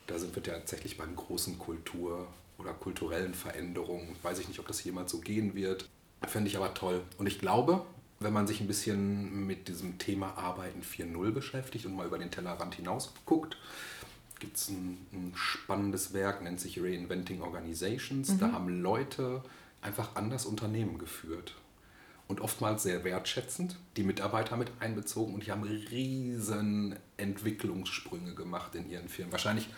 da 0.07 0.19
sind 0.19 0.35
wir 0.35 0.43
tatsächlich 0.43 0.97
beim 0.97 1.15
großen 1.15 1.59
Kultur- 1.59 2.27
oder 2.59 2.73
kulturellen 2.73 3.35
Veränderungen. 3.35 4.17
Weiß 4.23 4.39
ich 4.39 4.49
nicht, 4.49 4.61
ob 4.61 4.67
das 4.67 4.83
jemals 4.85 5.11
so 5.11 5.19
gehen 5.21 5.55
wird. 5.55 5.89
Fände 6.27 6.49
ich 6.49 6.57
aber 6.57 6.75
toll. 6.75 7.03
Und 7.19 7.27
ich 7.27 7.39
glaube, 7.39 7.85
wenn 8.19 8.33
man 8.33 8.47
sich 8.47 8.61
ein 8.61 8.67
bisschen 8.67 9.47
mit 9.47 9.69
diesem 9.69 9.99
Thema 9.99 10.39
Arbeiten 10.39 10.83
4.0 10.83 11.33
beschäftigt 11.33 11.87
und 11.87 11.95
mal 11.95 12.07
über 12.07 12.19
den 12.19 12.31
Tellerrand 12.31 12.75
hinaus 12.75 13.13
guckt, 13.27 13.59
gibt 14.39 14.57
es 14.57 14.69
ein, 14.69 15.07
ein, 15.13 15.33
spannendes 15.35 16.13
Werk, 16.13 16.43
nennt 16.43 16.61
sich 16.61 16.81
Reinventing 16.81 17.43
Organizations. 17.43 18.29
Mhm. 18.29 18.39
Da 18.39 18.53
haben 18.53 18.81
Leute 18.81 19.43
einfach 19.83 20.17
anders 20.17 20.47
Unternehmen 20.47 20.99
geführt. 20.99 21.55
und 22.29 22.41
oftmals 22.41 22.83
sehr 22.83 23.05
wertschätzend, 23.05 23.77
die 23.97 24.03
Mitarbeiter 24.03 24.57
mit 24.57 24.73
einbezogen 24.81 25.33
und 25.33 25.47
die 25.47 25.53
haben 25.53 25.63
riesen 25.63 26.97
Entwicklungssprünge 27.19 28.35
gemacht 28.35 28.75
in 28.75 28.91
ihren 28.91 29.09
Firmen. 29.09 29.31
Wahrscheinlich 29.31 29.69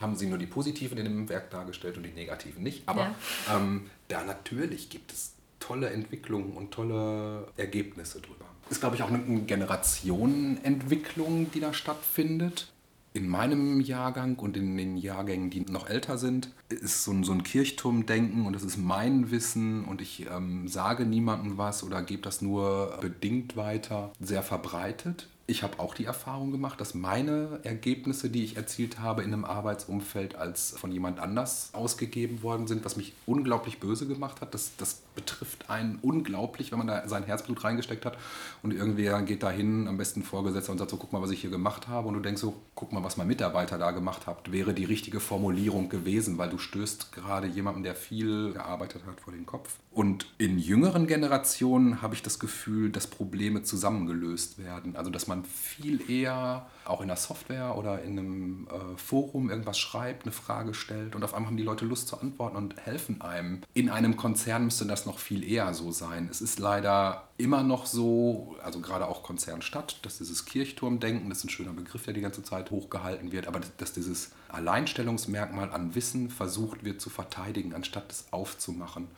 haben 0.00 0.16
sie 0.16 0.26
nur 0.26 0.38
die 0.38 0.46
positiven 0.46 0.96
in 0.98 1.04
dem 1.04 1.28
Werk 1.28 1.50
dargestellt 1.50 1.96
und 1.96 2.04
die 2.04 2.12
negativen 2.12 2.62
nicht, 2.62 2.82
aber 2.86 3.02
ja. 3.02 3.14
ähm, 3.56 3.90
da 4.08 4.24
natürlich 4.24 4.90
gibt 4.90 5.12
es 5.12 5.32
tolle 5.60 5.90
Entwicklungen 5.90 6.52
und 6.52 6.70
tolle 6.70 7.48
Ergebnisse 7.56 8.20
drüber. 8.20 8.44
Ist, 8.68 8.80
glaube 8.80 8.96
ich, 8.96 9.02
auch 9.02 9.10
eine 9.10 9.42
Generationenentwicklung, 9.42 11.50
die 11.52 11.60
da 11.60 11.72
stattfindet 11.72 12.72
in 13.16 13.28
meinem 13.28 13.80
Jahrgang 13.80 14.36
und 14.36 14.56
in 14.56 14.76
den 14.76 14.98
Jahrgängen, 14.98 15.48
die 15.48 15.60
noch 15.60 15.88
älter 15.88 16.18
sind, 16.18 16.50
ist 16.68 17.04
so 17.04 17.12
ein, 17.12 17.24
so 17.24 17.32
ein 17.32 17.42
Kirchturmdenken 17.42 18.44
und 18.44 18.52
das 18.52 18.62
ist 18.62 18.76
mein 18.76 19.30
Wissen 19.30 19.86
und 19.86 20.02
ich 20.02 20.26
ähm, 20.30 20.68
sage 20.68 21.06
niemandem 21.06 21.56
was 21.56 21.82
oder 21.82 22.02
gebe 22.02 22.22
das 22.22 22.42
nur 22.42 22.98
bedingt 23.00 23.56
weiter, 23.56 24.12
sehr 24.20 24.42
verbreitet 24.42 25.28
ich 25.46 25.62
habe 25.62 25.78
auch 25.78 25.94
die 25.94 26.04
Erfahrung 26.04 26.50
gemacht, 26.50 26.80
dass 26.80 26.94
meine 26.94 27.60
Ergebnisse, 27.62 28.30
die 28.30 28.44
ich 28.44 28.56
erzielt 28.56 28.98
habe 28.98 29.22
in 29.22 29.32
einem 29.32 29.44
Arbeitsumfeld, 29.44 30.34
als 30.34 30.72
von 30.72 30.90
jemand 30.90 31.20
anders 31.20 31.70
ausgegeben 31.72 32.42
worden 32.42 32.66
sind, 32.66 32.84
was 32.84 32.96
mich 32.96 33.12
unglaublich 33.26 33.78
böse 33.78 34.08
gemacht 34.08 34.40
hat. 34.40 34.54
Das, 34.54 34.72
das 34.76 35.02
betrifft 35.16 35.68
einen 35.68 35.98
unglaublich, 36.02 36.70
wenn 36.70 36.78
man 36.78 36.86
da 36.86 37.08
sein 37.08 37.24
Herzblut 37.24 37.64
reingesteckt 37.64 38.06
hat 38.06 38.16
und 38.62 38.72
irgendwer 38.72 39.20
geht 39.22 39.42
da 39.42 39.50
hin, 39.50 39.88
am 39.88 39.96
besten 39.96 40.22
Vorgesetzter 40.22 40.70
und 40.70 40.78
sagt 40.78 40.92
so, 40.92 40.96
guck 40.96 41.12
mal, 41.12 41.22
was 41.22 41.30
ich 41.30 41.40
hier 41.40 41.50
gemacht 41.50 41.88
habe 41.88 42.06
und 42.06 42.14
du 42.14 42.20
denkst 42.20 42.40
so, 42.40 42.54
guck 42.76 42.92
mal, 42.92 43.02
was 43.02 43.16
mein 43.16 43.26
Mitarbeiter 43.26 43.78
da 43.78 43.90
gemacht 43.90 44.28
hat, 44.28 44.52
wäre 44.52 44.74
die 44.74 44.84
richtige 44.84 45.18
Formulierung 45.18 45.88
gewesen, 45.88 46.38
weil 46.38 46.50
du 46.50 46.58
stößt 46.58 47.12
gerade 47.12 47.48
jemandem, 47.48 47.82
der 47.82 47.96
viel 47.96 48.52
gearbeitet 48.52 49.02
hat, 49.06 49.20
vor 49.20 49.32
den 49.32 49.46
Kopf. 49.46 49.78
Und 49.90 50.26
in 50.36 50.58
jüngeren 50.58 51.06
Generationen 51.06 52.02
habe 52.02 52.14
ich 52.14 52.22
das 52.22 52.38
Gefühl, 52.38 52.90
dass 52.90 53.06
Probleme 53.06 53.62
zusammengelöst 53.62 54.62
werden. 54.62 54.94
Also 54.94 55.10
dass 55.10 55.26
man 55.26 55.44
viel 55.44 56.10
eher 56.10 56.66
auch 56.84 57.00
in 57.00 57.08
der 57.08 57.16
Software 57.16 57.76
oder 57.76 58.02
in 58.02 58.18
einem 58.18 58.68
äh, 58.68 58.98
Forum 58.98 59.48
irgendwas 59.48 59.78
schreibt, 59.78 60.24
eine 60.24 60.32
Frage 60.32 60.74
stellt 60.74 61.16
und 61.16 61.24
auf 61.24 61.32
einmal 61.32 61.48
haben 61.48 61.56
die 61.56 61.62
Leute 61.62 61.86
Lust 61.86 62.08
zu 62.08 62.20
antworten 62.20 62.56
und 62.56 62.76
helfen 62.76 63.22
einem. 63.22 63.62
In 63.72 63.88
einem 63.88 64.16
Konzern 64.16 64.64
müsste 64.64 64.84
das 64.86 65.05
noch 65.06 65.18
viel 65.18 65.42
eher 65.48 65.72
so 65.74 65.92
sein. 65.92 66.28
Es 66.30 66.40
ist 66.40 66.58
leider 66.58 67.28
immer 67.38 67.62
noch 67.62 67.86
so, 67.86 68.56
also 68.62 68.80
gerade 68.80 69.08
auch 69.08 69.22
Konzernstadt, 69.22 70.04
dass 70.04 70.18
dieses 70.18 70.44
Kirchturmdenken, 70.44 71.28
das 71.28 71.38
ist 71.38 71.44
ein 71.44 71.50
schöner 71.50 71.72
Begriff, 71.72 72.04
der 72.04 72.14
die 72.14 72.20
ganze 72.20 72.42
Zeit 72.42 72.70
hochgehalten 72.70 73.32
wird, 73.32 73.46
aber 73.46 73.60
dass 73.78 73.92
dieses 73.92 74.32
Alleinstellungsmerkmal 74.48 75.70
an 75.72 75.94
Wissen 75.94 76.30
versucht 76.30 76.84
wird 76.84 77.00
zu 77.00 77.10
verteidigen, 77.10 77.74
anstatt 77.74 78.10
es 78.10 78.26
aufzumachen. 78.32 79.08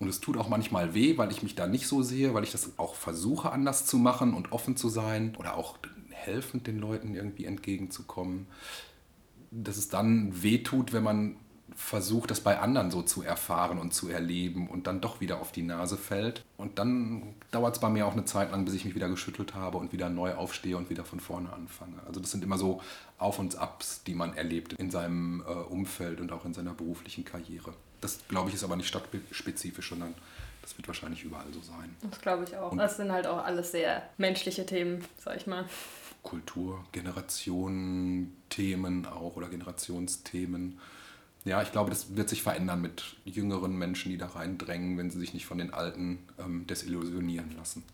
Und 0.00 0.08
es 0.08 0.20
tut 0.20 0.36
auch 0.36 0.48
manchmal 0.48 0.94
weh, 0.94 1.18
weil 1.18 1.32
ich 1.32 1.42
mich 1.42 1.54
da 1.54 1.66
nicht 1.66 1.88
so 1.88 2.02
sehe, 2.02 2.32
weil 2.34 2.44
ich 2.44 2.52
das 2.52 2.78
auch 2.78 2.94
versuche 2.94 3.50
anders 3.50 3.84
zu 3.84 3.98
machen 3.98 4.32
und 4.34 4.52
offen 4.52 4.76
zu 4.76 4.88
sein 4.88 5.34
oder 5.36 5.56
auch 5.56 5.78
helfend 6.10 6.66
den 6.66 6.78
Leuten 6.78 7.14
irgendwie 7.14 7.46
entgegenzukommen. 7.46 8.46
Dass 9.50 9.76
es 9.76 9.88
dann 9.88 10.42
weh 10.42 10.58
tut, 10.58 10.92
wenn 10.92 11.02
man 11.02 11.36
versucht, 11.78 12.30
das 12.30 12.40
bei 12.40 12.58
anderen 12.58 12.90
so 12.90 13.02
zu 13.02 13.22
erfahren 13.22 13.78
und 13.78 13.94
zu 13.94 14.08
erleben 14.08 14.68
und 14.68 14.88
dann 14.88 15.00
doch 15.00 15.20
wieder 15.20 15.40
auf 15.40 15.52
die 15.52 15.62
Nase 15.62 15.96
fällt. 15.96 16.44
Und 16.56 16.78
dann 16.80 17.34
dauert 17.52 17.76
es 17.76 17.80
bei 17.80 17.88
mir 17.88 18.04
auch 18.04 18.12
eine 18.12 18.24
Zeit 18.24 18.50
lang, 18.50 18.64
bis 18.64 18.74
ich 18.74 18.84
mich 18.84 18.96
wieder 18.96 19.08
geschüttelt 19.08 19.54
habe 19.54 19.78
und 19.78 19.92
wieder 19.92 20.10
neu 20.10 20.34
aufstehe 20.34 20.76
und 20.76 20.90
wieder 20.90 21.04
von 21.04 21.20
vorne 21.20 21.52
anfange. 21.52 21.94
Also 22.06 22.20
das 22.20 22.32
sind 22.32 22.42
immer 22.42 22.58
so 22.58 22.82
Auf 23.16 23.38
und 23.38 23.56
Abs, 23.56 24.02
die 24.02 24.14
man 24.14 24.36
erlebt 24.36 24.72
in 24.74 24.90
seinem 24.90 25.40
äh, 25.46 25.52
Umfeld 25.52 26.20
und 26.20 26.32
auch 26.32 26.44
in 26.44 26.52
seiner 26.52 26.74
beruflichen 26.74 27.24
Karriere. 27.24 27.72
Das, 28.00 28.18
glaube 28.28 28.48
ich, 28.48 28.56
ist 28.56 28.64
aber 28.64 28.76
nicht 28.76 28.88
stadtspezifisch, 28.88 29.88
sondern 29.88 30.14
das 30.60 30.76
wird 30.76 30.88
wahrscheinlich 30.88 31.22
überall 31.24 31.50
so 31.52 31.62
sein. 31.62 31.96
Das 32.10 32.20
glaube 32.20 32.44
ich 32.44 32.56
auch. 32.56 32.72
Und 32.72 32.78
das 32.78 32.96
sind 32.96 33.12
halt 33.12 33.26
auch 33.28 33.42
alles 33.42 33.70
sehr 33.70 34.02
menschliche 34.18 34.66
Themen, 34.66 35.04
sag 35.16 35.36
ich 35.36 35.46
mal. 35.46 35.64
Kultur, 36.24 36.84
Generationen, 36.90 38.36
Themen 38.50 39.06
auch 39.06 39.36
oder 39.36 39.48
Generationsthemen. 39.48 40.78
Ja, 41.48 41.62
ich 41.62 41.72
glaube, 41.72 41.88
das 41.88 42.14
wird 42.14 42.28
sich 42.28 42.42
verändern 42.42 42.82
mit 42.82 43.16
jüngeren 43.24 43.74
Menschen, 43.74 44.10
die 44.10 44.18
da 44.18 44.26
reindrängen, 44.26 44.98
wenn 44.98 45.10
sie 45.10 45.18
sich 45.18 45.32
nicht 45.32 45.46
von 45.46 45.56
den 45.56 45.72
Alten 45.72 46.18
ähm, 46.38 46.66
desillusionieren 46.66 47.56
lassen. 47.56 47.84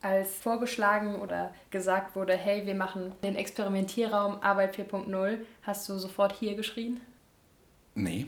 Als 0.00 0.36
vorgeschlagen 0.36 1.16
oder 1.16 1.54
gesagt 1.70 2.16
wurde, 2.16 2.34
hey, 2.34 2.64
wir 2.64 2.74
machen 2.74 3.12
den 3.22 3.36
Experimentierraum 3.36 4.40
Arbeit 4.40 4.78
4.0, 4.78 5.38
hast 5.64 5.88
du 5.88 5.98
sofort 5.98 6.32
hier 6.38 6.54
geschrien? 6.54 6.98
Nee, 7.94 8.26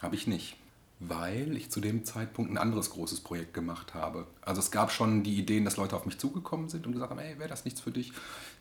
habe 0.00 0.14
ich 0.14 0.26
nicht, 0.26 0.56
weil 0.98 1.54
ich 1.54 1.70
zu 1.70 1.82
dem 1.82 2.06
Zeitpunkt 2.06 2.50
ein 2.50 2.58
anderes 2.58 2.90
großes 2.90 3.20
Projekt 3.20 3.52
gemacht 3.52 3.92
habe. 3.92 4.26
Also 4.40 4.60
es 4.60 4.70
gab 4.70 4.92
schon 4.92 5.24
die 5.24 5.36
Ideen, 5.36 5.66
dass 5.66 5.76
Leute 5.76 5.94
auf 5.94 6.06
mich 6.06 6.18
zugekommen 6.18 6.70
sind 6.70 6.86
und 6.86 6.92
gesagt 6.92 7.10
haben, 7.10 7.20
hey, 7.20 7.38
wäre 7.38 7.50
das 7.50 7.66
nichts 7.66 7.82
für 7.82 7.90
dich? 7.90 8.12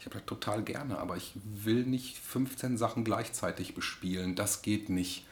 Ich 0.02 0.06
habe 0.06 0.15
das 0.15 0.25
total 0.25 0.63
gerne, 0.63 0.97
aber 0.97 1.15
ich 1.15 1.32
will 1.45 1.86
nicht 1.86 2.17
15 2.17 2.78
Sachen 2.78 3.06
gleichzeitig 3.06 3.73
bespielen. 3.73 4.36
Das 4.36 4.63
geht 4.63 4.89
nicht. 4.89 5.25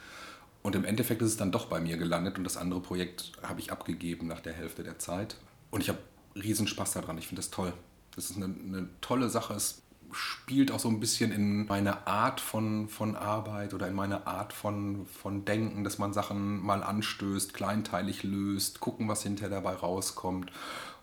Und 0.67 0.75
im 0.75 0.83
Endeffekt 0.83 1.21
ist 1.21 1.29
es 1.29 1.37
dann 1.37 1.53
doch 1.53 1.67
bei 1.67 1.79
mir 1.79 1.95
gelandet 1.95 2.37
und 2.37 2.43
das 2.43 2.57
andere 2.57 2.81
Projekt 2.81 3.31
habe 3.41 3.61
ich 3.61 3.71
abgegeben 3.71 4.27
nach 4.27 4.41
der 4.41 4.51
Hälfte 4.51 4.83
der 4.83 4.99
Zeit. 4.99 5.37
Und 5.71 5.79
ich 5.79 5.87
habe 5.87 5.99
riesen 6.35 6.67
Spaß 6.67 6.91
daran. 6.91 7.17
Ich 7.17 7.27
finde 7.27 7.41
das 7.41 7.51
toll. 7.51 7.71
Das 8.17 8.29
ist 8.29 8.35
eine, 8.35 8.47
eine 8.47 8.89
tolle 8.99 9.29
Sache. 9.29 9.53
Es 9.53 9.81
spielt 10.11 10.73
auch 10.73 10.79
so 10.79 10.89
ein 10.89 10.99
bisschen 10.99 11.31
in 11.31 11.67
meine 11.67 12.05
Art 12.05 12.41
von, 12.41 12.89
von 12.89 13.15
Arbeit 13.15 13.73
oder 13.73 13.87
in 13.87 13.95
meine 13.95 14.27
Art 14.27 14.51
von, 14.51 15.05
von 15.05 15.45
Denken, 15.45 15.85
dass 15.85 15.99
man 15.99 16.11
Sachen 16.11 16.61
mal 16.61 16.83
anstößt, 16.83 17.53
kleinteilig 17.53 18.23
löst, 18.23 18.81
gucken, 18.81 19.07
was 19.07 19.23
hinterher 19.23 19.61
dabei 19.61 19.73
rauskommt. 19.73 20.51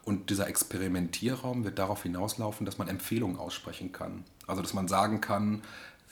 Und 0.05 0.29
dieser 0.29 0.47
Experimentierraum 0.47 1.65
wird 1.65 1.79
darauf 1.79 2.03
hinauslaufen, 2.03 2.67
dass 2.67 2.77
man 2.77 2.89
Empfehlungen 2.89 3.39
aussprechen 3.39 3.93
kann. 3.93 4.25
Also 4.47 4.61
dass 4.61 4.75
man 4.75 4.89
sagen 4.89 5.23
kann, 5.23 5.63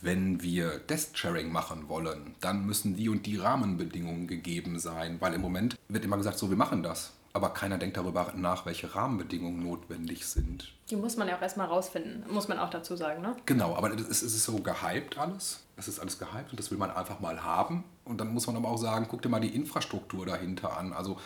wenn 0.02 0.42
wir 0.42 0.78
Desk-Sharing 0.78 1.50
machen 1.50 1.88
wollen, 1.88 2.34
dann 2.40 2.66
müssen 2.66 2.96
die 2.96 3.08
und 3.08 3.24
die 3.24 3.38
Rahmenbedingungen 3.38 4.26
gegeben 4.26 4.78
sein, 4.78 5.16
weil 5.20 5.32
im 5.34 5.40
Moment 5.40 5.76
wird 5.88 6.04
immer 6.04 6.18
gesagt, 6.18 6.38
so 6.38 6.50
wir 6.50 6.56
machen 6.56 6.82
das 6.82 7.12
aber 7.32 7.50
keiner 7.50 7.78
denkt 7.78 7.96
darüber 7.96 8.32
nach, 8.36 8.66
welche 8.66 8.94
Rahmenbedingungen 8.94 9.62
notwendig 9.62 10.26
sind. 10.26 10.72
Die 10.90 10.96
muss 10.96 11.16
man 11.16 11.28
ja 11.28 11.36
auch 11.36 11.42
erstmal 11.42 11.66
rausfinden, 11.66 12.24
muss 12.30 12.48
man 12.48 12.58
auch 12.58 12.70
dazu 12.70 12.96
sagen, 12.96 13.22
ne? 13.22 13.36
Genau, 13.46 13.74
aber 13.74 13.92
es 13.92 14.22
ist 14.22 14.44
so 14.44 14.56
gehypt 14.56 15.18
alles. 15.18 15.60
Es 15.76 15.88
ist 15.88 15.98
alles 15.98 16.18
gehypt 16.18 16.50
und 16.50 16.58
das 16.58 16.70
will 16.70 16.78
man 16.78 16.90
einfach 16.90 17.20
mal 17.20 17.42
haben. 17.42 17.84
Und 18.04 18.20
dann 18.20 18.34
muss 18.34 18.46
man 18.46 18.56
aber 18.56 18.68
auch 18.68 18.76
sagen, 18.76 19.06
guck 19.08 19.22
dir 19.22 19.30
mal 19.30 19.40
die 19.40 19.54
Infrastruktur 19.54 20.26
dahinter 20.26 20.76
an. 20.76 20.92
Also 20.92 21.16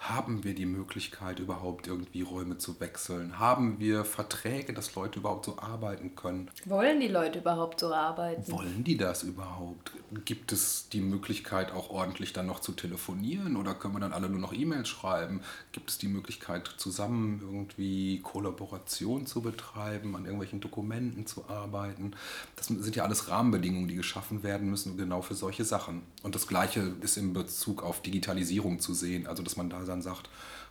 haben 0.00 0.44
wir 0.44 0.54
die 0.54 0.64
Möglichkeit, 0.64 1.40
überhaupt 1.40 1.86
irgendwie 1.86 2.22
Räume 2.22 2.56
zu 2.56 2.80
wechseln? 2.80 3.38
Haben 3.38 3.78
wir 3.78 4.06
Verträge, 4.06 4.72
dass 4.72 4.94
Leute 4.94 5.18
überhaupt 5.18 5.44
so 5.44 5.58
arbeiten 5.58 6.16
können? 6.16 6.50
Wollen 6.64 7.00
die 7.00 7.08
Leute 7.08 7.40
überhaupt 7.40 7.80
so 7.80 7.92
arbeiten? 7.92 8.50
Wollen 8.50 8.82
die 8.82 8.96
das 8.96 9.24
überhaupt? 9.24 9.92
Gibt 10.24 10.52
es 10.52 10.88
die 10.88 11.02
Möglichkeit, 11.02 11.72
auch 11.72 11.90
ordentlich 11.90 12.32
dann 12.32 12.46
noch 12.46 12.60
zu 12.60 12.72
telefonieren 12.72 13.56
oder 13.56 13.74
können 13.74 13.94
wir 13.94 14.00
dann 14.00 14.14
alle 14.14 14.30
nur 14.30 14.40
noch 14.40 14.54
E-Mails 14.54 14.88
schreiben? 14.88 15.42
Gibt 15.72 15.90
es 15.90 15.98
die 15.98 16.08
Möglichkeit, 16.08 16.66
zusammen 16.78 17.40
irgendwie 17.42 18.20
Kollaboration 18.20 19.26
zu 19.26 19.42
betreiben, 19.42 20.16
an 20.16 20.24
irgendwelchen 20.24 20.60
Dokumenten 20.60 21.26
zu 21.26 21.44
arbeiten? 21.48 22.12
Das 22.56 22.68
sind 22.68 22.96
ja 22.96 23.04
alles 23.04 23.28
Rahmenbedingungen, 23.28 23.86
die 23.86 23.96
geschaffen 23.96 24.42
werden 24.42 24.70
müssen, 24.70 24.96
genau 24.96 25.20
für 25.20 25.34
solche 25.34 25.66
Sachen. 25.66 26.02
Und 26.22 26.34
das 26.34 26.46
Gleiche 26.46 26.94
ist 27.02 27.18
in 27.18 27.34
Bezug 27.34 27.82
auf 27.82 28.00
Digitalisierung 28.00 28.80
zu 28.80 28.94
sehen, 28.94 29.26
also 29.26 29.42
dass 29.42 29.58
man 29.58 29.68
da 29.68 29.89
dann 29.90 30.02
sagt, 30.02 30.30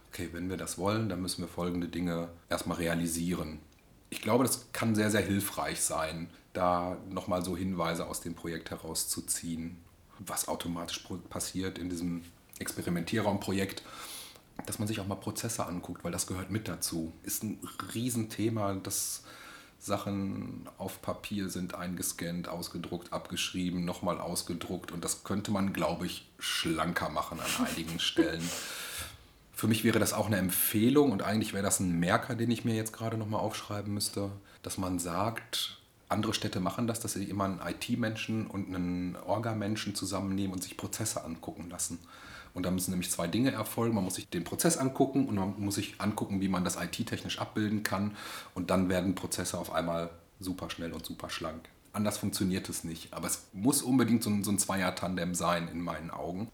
okay, 0.10 0.29
wenn 0.32 0.49
wir 0.49 0.58
das 0.58 0.77
wollen, 0.77 1.10
dann 1.10 1.21
müssen 1.21 1.41
wir 1.41 1.47
folgende 1.47 1.88
Dinge 1.88 2.29
erstmal 2.49 2.77
realisieren. 2.77 3.60
Ich 4.10 4.21
glaube, 4.21 4.43
das 4.43 4.71
kann 4.73 4.95
sehr, 4.95 5.12
sehr 5.12 5.21
hilfreich 5.21 5.82
sein, 5.82 6.29
da 6.53 6.97
nochmal 7.10 7.43
so 7.45 7.55
Hinweise 7.55 8.08
aus 8.08 8.21
dem 8.21 8.34
Projekt 8.34 8.71
herauszuziehen, 8.71 9.77
was 10.19 10.47
automatisch 10.47 11.08
passiert 11.29 11.77
in 11.77 11.89
diesem 11.89 12.23
Experimentierraumprojekt, 12.58 13.84
dass 14.65 14.79
man 14.79 14.88
sich 14.88 14.99
auch 14.99 15.08
mal 15.08 15.15
Prozesse 15.15 15.65
anguckt, 15.65 16.03
weil 16.03 16.12
das 16.12 16.27
gehört 16.27 16.49
mit 16.49 16.67
dazu. 16.67 17.13
Ist 17.23 17.43
ein 17.43 17.60
Riesenthema, 17.93 18.73
das 18.73 19.23
Sachen 19.79 20.67
auf 20.77 21.01
Papier 21.01 21.49
sind 21.49 21.73
eingescannt, 21.73 22.49
ausgedruckt, 22.49 23.13
abgeschrieben, 23.13 23.86
nochmal 23.86 24.19
ausgedruckt 24.19 24.91
und 24.91 25.05
das 25.05 25.23
könnte 25.23 25.51
man, 25.51 25.71
glaube 25.71 26.05
ich, 26.05 26.27
schlanker 26.38 27.10
machen 27.10 27.39
an 27.39 27.65
einigen 27.65 27.99
Stellen. 27.99 28.47
Für 29.60 29.67
mich 29.67 29.84
wäre 29.84 30.00
das 30.00 30.13
auch 30.13 30.28
eine 30.28 30.38
Empfehlung 30.38 31.12
und 31.12 31.22
eigentlich 31.22 31.52
wäre 31.52 31.65
das 31.65 31.82
ein 31.82 32.00
Merker, 32.00 32.34
den 32.36 32.50
ich 32.50 32.63
mir 32.63 32.76
jetzt 32.76 32.93
gerade 32.93 33.17
nochmal 33.17 33.41
aufschreiben 33.41 33.93
müsste, 33.93 34.32
dass 34.62 34.78
man 34.78 35.00
sagt, 35.00 35.82
andere 36.08 36.34
Städte 36.34 36.62
machen 36.62 36.88
das, 36.88 37.02
dass 37.02 37.12
sie 37.12 37.26
immer 37.26 37.43
einen 37.43 37.60
IT-Menschen 37.60 38.48
und 38.48 38.74
einen 38.74 39.17
Orga-Menschen 39.17 39.95
zusammennehmen 39.95 40.54
und 40.54 40.63
sich 40.63 40.78
Prozesse 40.78 41.26
angucken 41.26 41.69
lassen. 41.69 42.00
Und 42.54 42.65
da 42.65 42.72
müssen 42.72 42.91
nämlich 42.91 43.12
zwei 43.12 43.28
Dinge 43.28 43.52
erfolgen. 43.52 43.95
Man 43.95 44.06
muss 44.06 44.15
sich 44.15 44.30
den 44.30 44.45
Prozess 44.45 44.78
angucken 44.78 45.28
und 45.28 45.36
man 45.36 45.60
muss 45.60 45.76
sich 45.76 46.00
angucken, 46.00 46.39
wie 46.39 46.48
man 46.48 46.63
das 46.63 46.78
IT-technisch 46.78 47.39
abbilden 47.39 47.84
kann. 47.84 48.15
Und 48.56 48.69
dann 48.69 48.88
werden 48.88 49.13
Prozesse 49.13 49.58
auf 49.58 49.74
einmal 49.74 50.10
super 50.39 50.69
schnell 50.69 50.93
und 50.93 51.06
super 51.06 51.30
schlank. 51.30 51.67
Anders 51.91 52.17
funktioniert 52.17 52.69
es 52.69 52.86
nicht. 52.86 53.13
Aber 53.13 53.28
es 53.28 53.50
muss 53.52 53.82
unbedingt 53.82 54.24
so 54.24 54.30
ein, 54.30 54.45
so 54.45 54.52
ein 54.52 54.58
Zweier-Tandem 54.58 55.36
sein 55.36 55.67
in 55.67 55.82
meinen 55.82 56.12
Augen. 56.12 56.48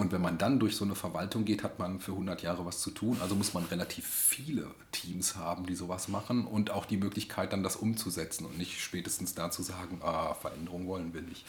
Und 0.00 0.12
wenn 0.12 0.22
man 0.22 0.38
dann 0.38 0.58
durch 0.58 0.76
so 0.76 0.86
eine 0.86 0.94
Verwaltung 0.94 1.44
geht, 1.44 1.62
hat 1.62 1.78
man 1.78 2.00
für 2.00 2.12
100 2.12 2.40
Jahre 2.40 2.64
was 2.64 2.80
zu 2.80 2.90
tun. 2.90 3.18
Also 3.20 3.34
muss 3.34 3.52
man 3.52 3.64
relativ 3.64 4.06
viele 4.06 4.66
Teams 4.92 5.36
haben, 5.36 5.66
die 5.66 5.74
sowas 5.74 6.08
machen 6.08 6.46
und 6.46 6.70
auch 6.70 6.86
die 6.86 6.96
Möglichkeit, 6.96 7.52
dann 7.52 7.62
das 7.62 7.76
umzusetzen 7.76 8.46
und 8.46 8.56
nicht 8.56 8.80
spätestens 8.80 9.34
dazu 9.34 9.62
sagen, 9.62 10.00
ah, 10.02 10.32
Veränderung 10.32 10.86
wollen 10.86 11.12
wir 11.12 11.20
nicht. 11.20 11.44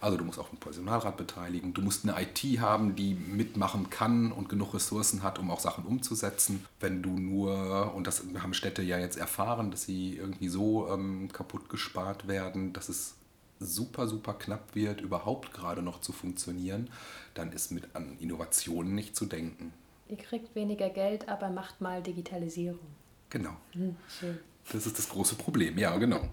Also 0.00 0.16
du 0.16 0.24
musst 0.24 0.38
auch 0.38 0.50
einen 0.50 0.60
Personalrat 0.60 1.16
beteiligen. 1.16 1.74
Du 1.74 1.82
musst 1.82 2.08
eine 2.08 2.14
IT 2.22 2.60
haben, 2.60 2.94
die 2.94 3.14
mitmachen 3.14 3.90
kann 3.90 4.30
und 4.30 4.48
genug 4.48 4.74
Ressourcen 4.74 5.24
hat, 5.24 5.40
um 5.40 5.50
auch 5.50 5.58
Sachen 5.58 5.84
umzusetzen. 5.84 6.64
Wenn 6.78 7.02
du 7.02 7.10
nur, 7.10 7.92
und 7.92 8.06
das 8.06 8.22
haben 8.40 8.54
Städte 8.54 8.82
ja 8.82 9.00
jetzt 9.00 9.18
erfahren, 9.18 9.72
dass 9.72 9.82
sie 9.82 10.14
irgendwie 10.16 10.48
so 10.48 10.88
ähm, 10.92 11.28
kaputt 11.32 11.68
gespart 11.68 12.28
werden, 12.28 12.72
dass 12.72 12.88
es 12.88 13.15
super, 13.60 14.06
super 14.06 14.34
knapp 14.34 14.74
wird, 14.74 15.00
überhaupt 15.00 15.52
gerade 15.52 15.82
noch 15.82 16.00
zu 16.00 16.12
funktionieren, 16.12 16.90
dann 17.34 17.52
ist 17.52 17.70
mit 17.72 17.94
an 17.94 18.16
Innovationen 18.18 18.94
nicht 18.94 19.16
zu 19.16 19.26
denken. 19.26 19.72
Ihr 20.08 20.18
kriegt 20.18 20.54
weniger 20.54 20.88
Geld, 20.90 21.28
aber 21.28 21.50
macht 21.50 21.80
mal 21.80 22.02
Digitalisierung. 22.02 22.78
Genau. 23.30 23.56
Hm, 23.72 23.96
schön. 24.08 24.38
Das 24.72 24.86
ist 24.86 24.98
das 24.98 25.08
große 25.08 25.36
Problem, 25.36 25.78
ja, 25.78 25.96
genau. 25.96 26.28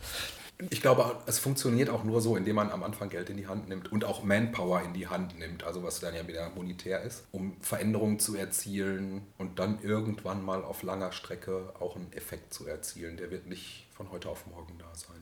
Ich 0.69 0.81
glaube, 0.81 1.17
es 1.25 1.39
funktioniert 1.39 1.89
auch 1.89 2.03
nur 2.03 2.21
so, 2.21 2.37
indem 2.37 2.55
man 2.55 2.71
am 2.71 2.83
Anfang 2.83 3.09
Geld 3.09 3.29
in 3.29 3.37
die 3.37 3.47
Hand 3.47 3.67
nimmt 3.67 3.91
und 3.91 4.05
auch 4.05 4.23
Manpower 4.23 4.81
in 4.81 4.93
die 4.93 5.07
Hand 5.07 5.37
nimmt, 5.37 5.63
also 5.63 5.83
was 5.83 5.99
dann 5.99 6.15
ja 6.15 6.27
wieder 6.27 6.49
monetär 6.51 7.01
ist, 7.01 7.25
um 7.31 7.57
Veränderungen 7.59 8.19
zu 8.19 8.35
erzielen 8.35 9.23
und 9.37 9.59
dann 9.59 9.81
irgendwann 9.81 10.43
mal 10.43 10.63
auf 10.63 10.83
langer 10.83 11.11
Strecke 11.11 11.73
auch 11.79 11.95
einen 11.95 12.13
Effekt 12.13 12.53
zu 12.53 12.67
erzielen. 12.67 13.17
Der 13.17 13.31
wird 13.31 13.47
nicht 13.47 13.87
von 13.91 14.11
heute 14.11 14.29
auf 14.29 14.45
morgen 14.47 14.77
da 14.77 14.93
sein. 14.95 15.21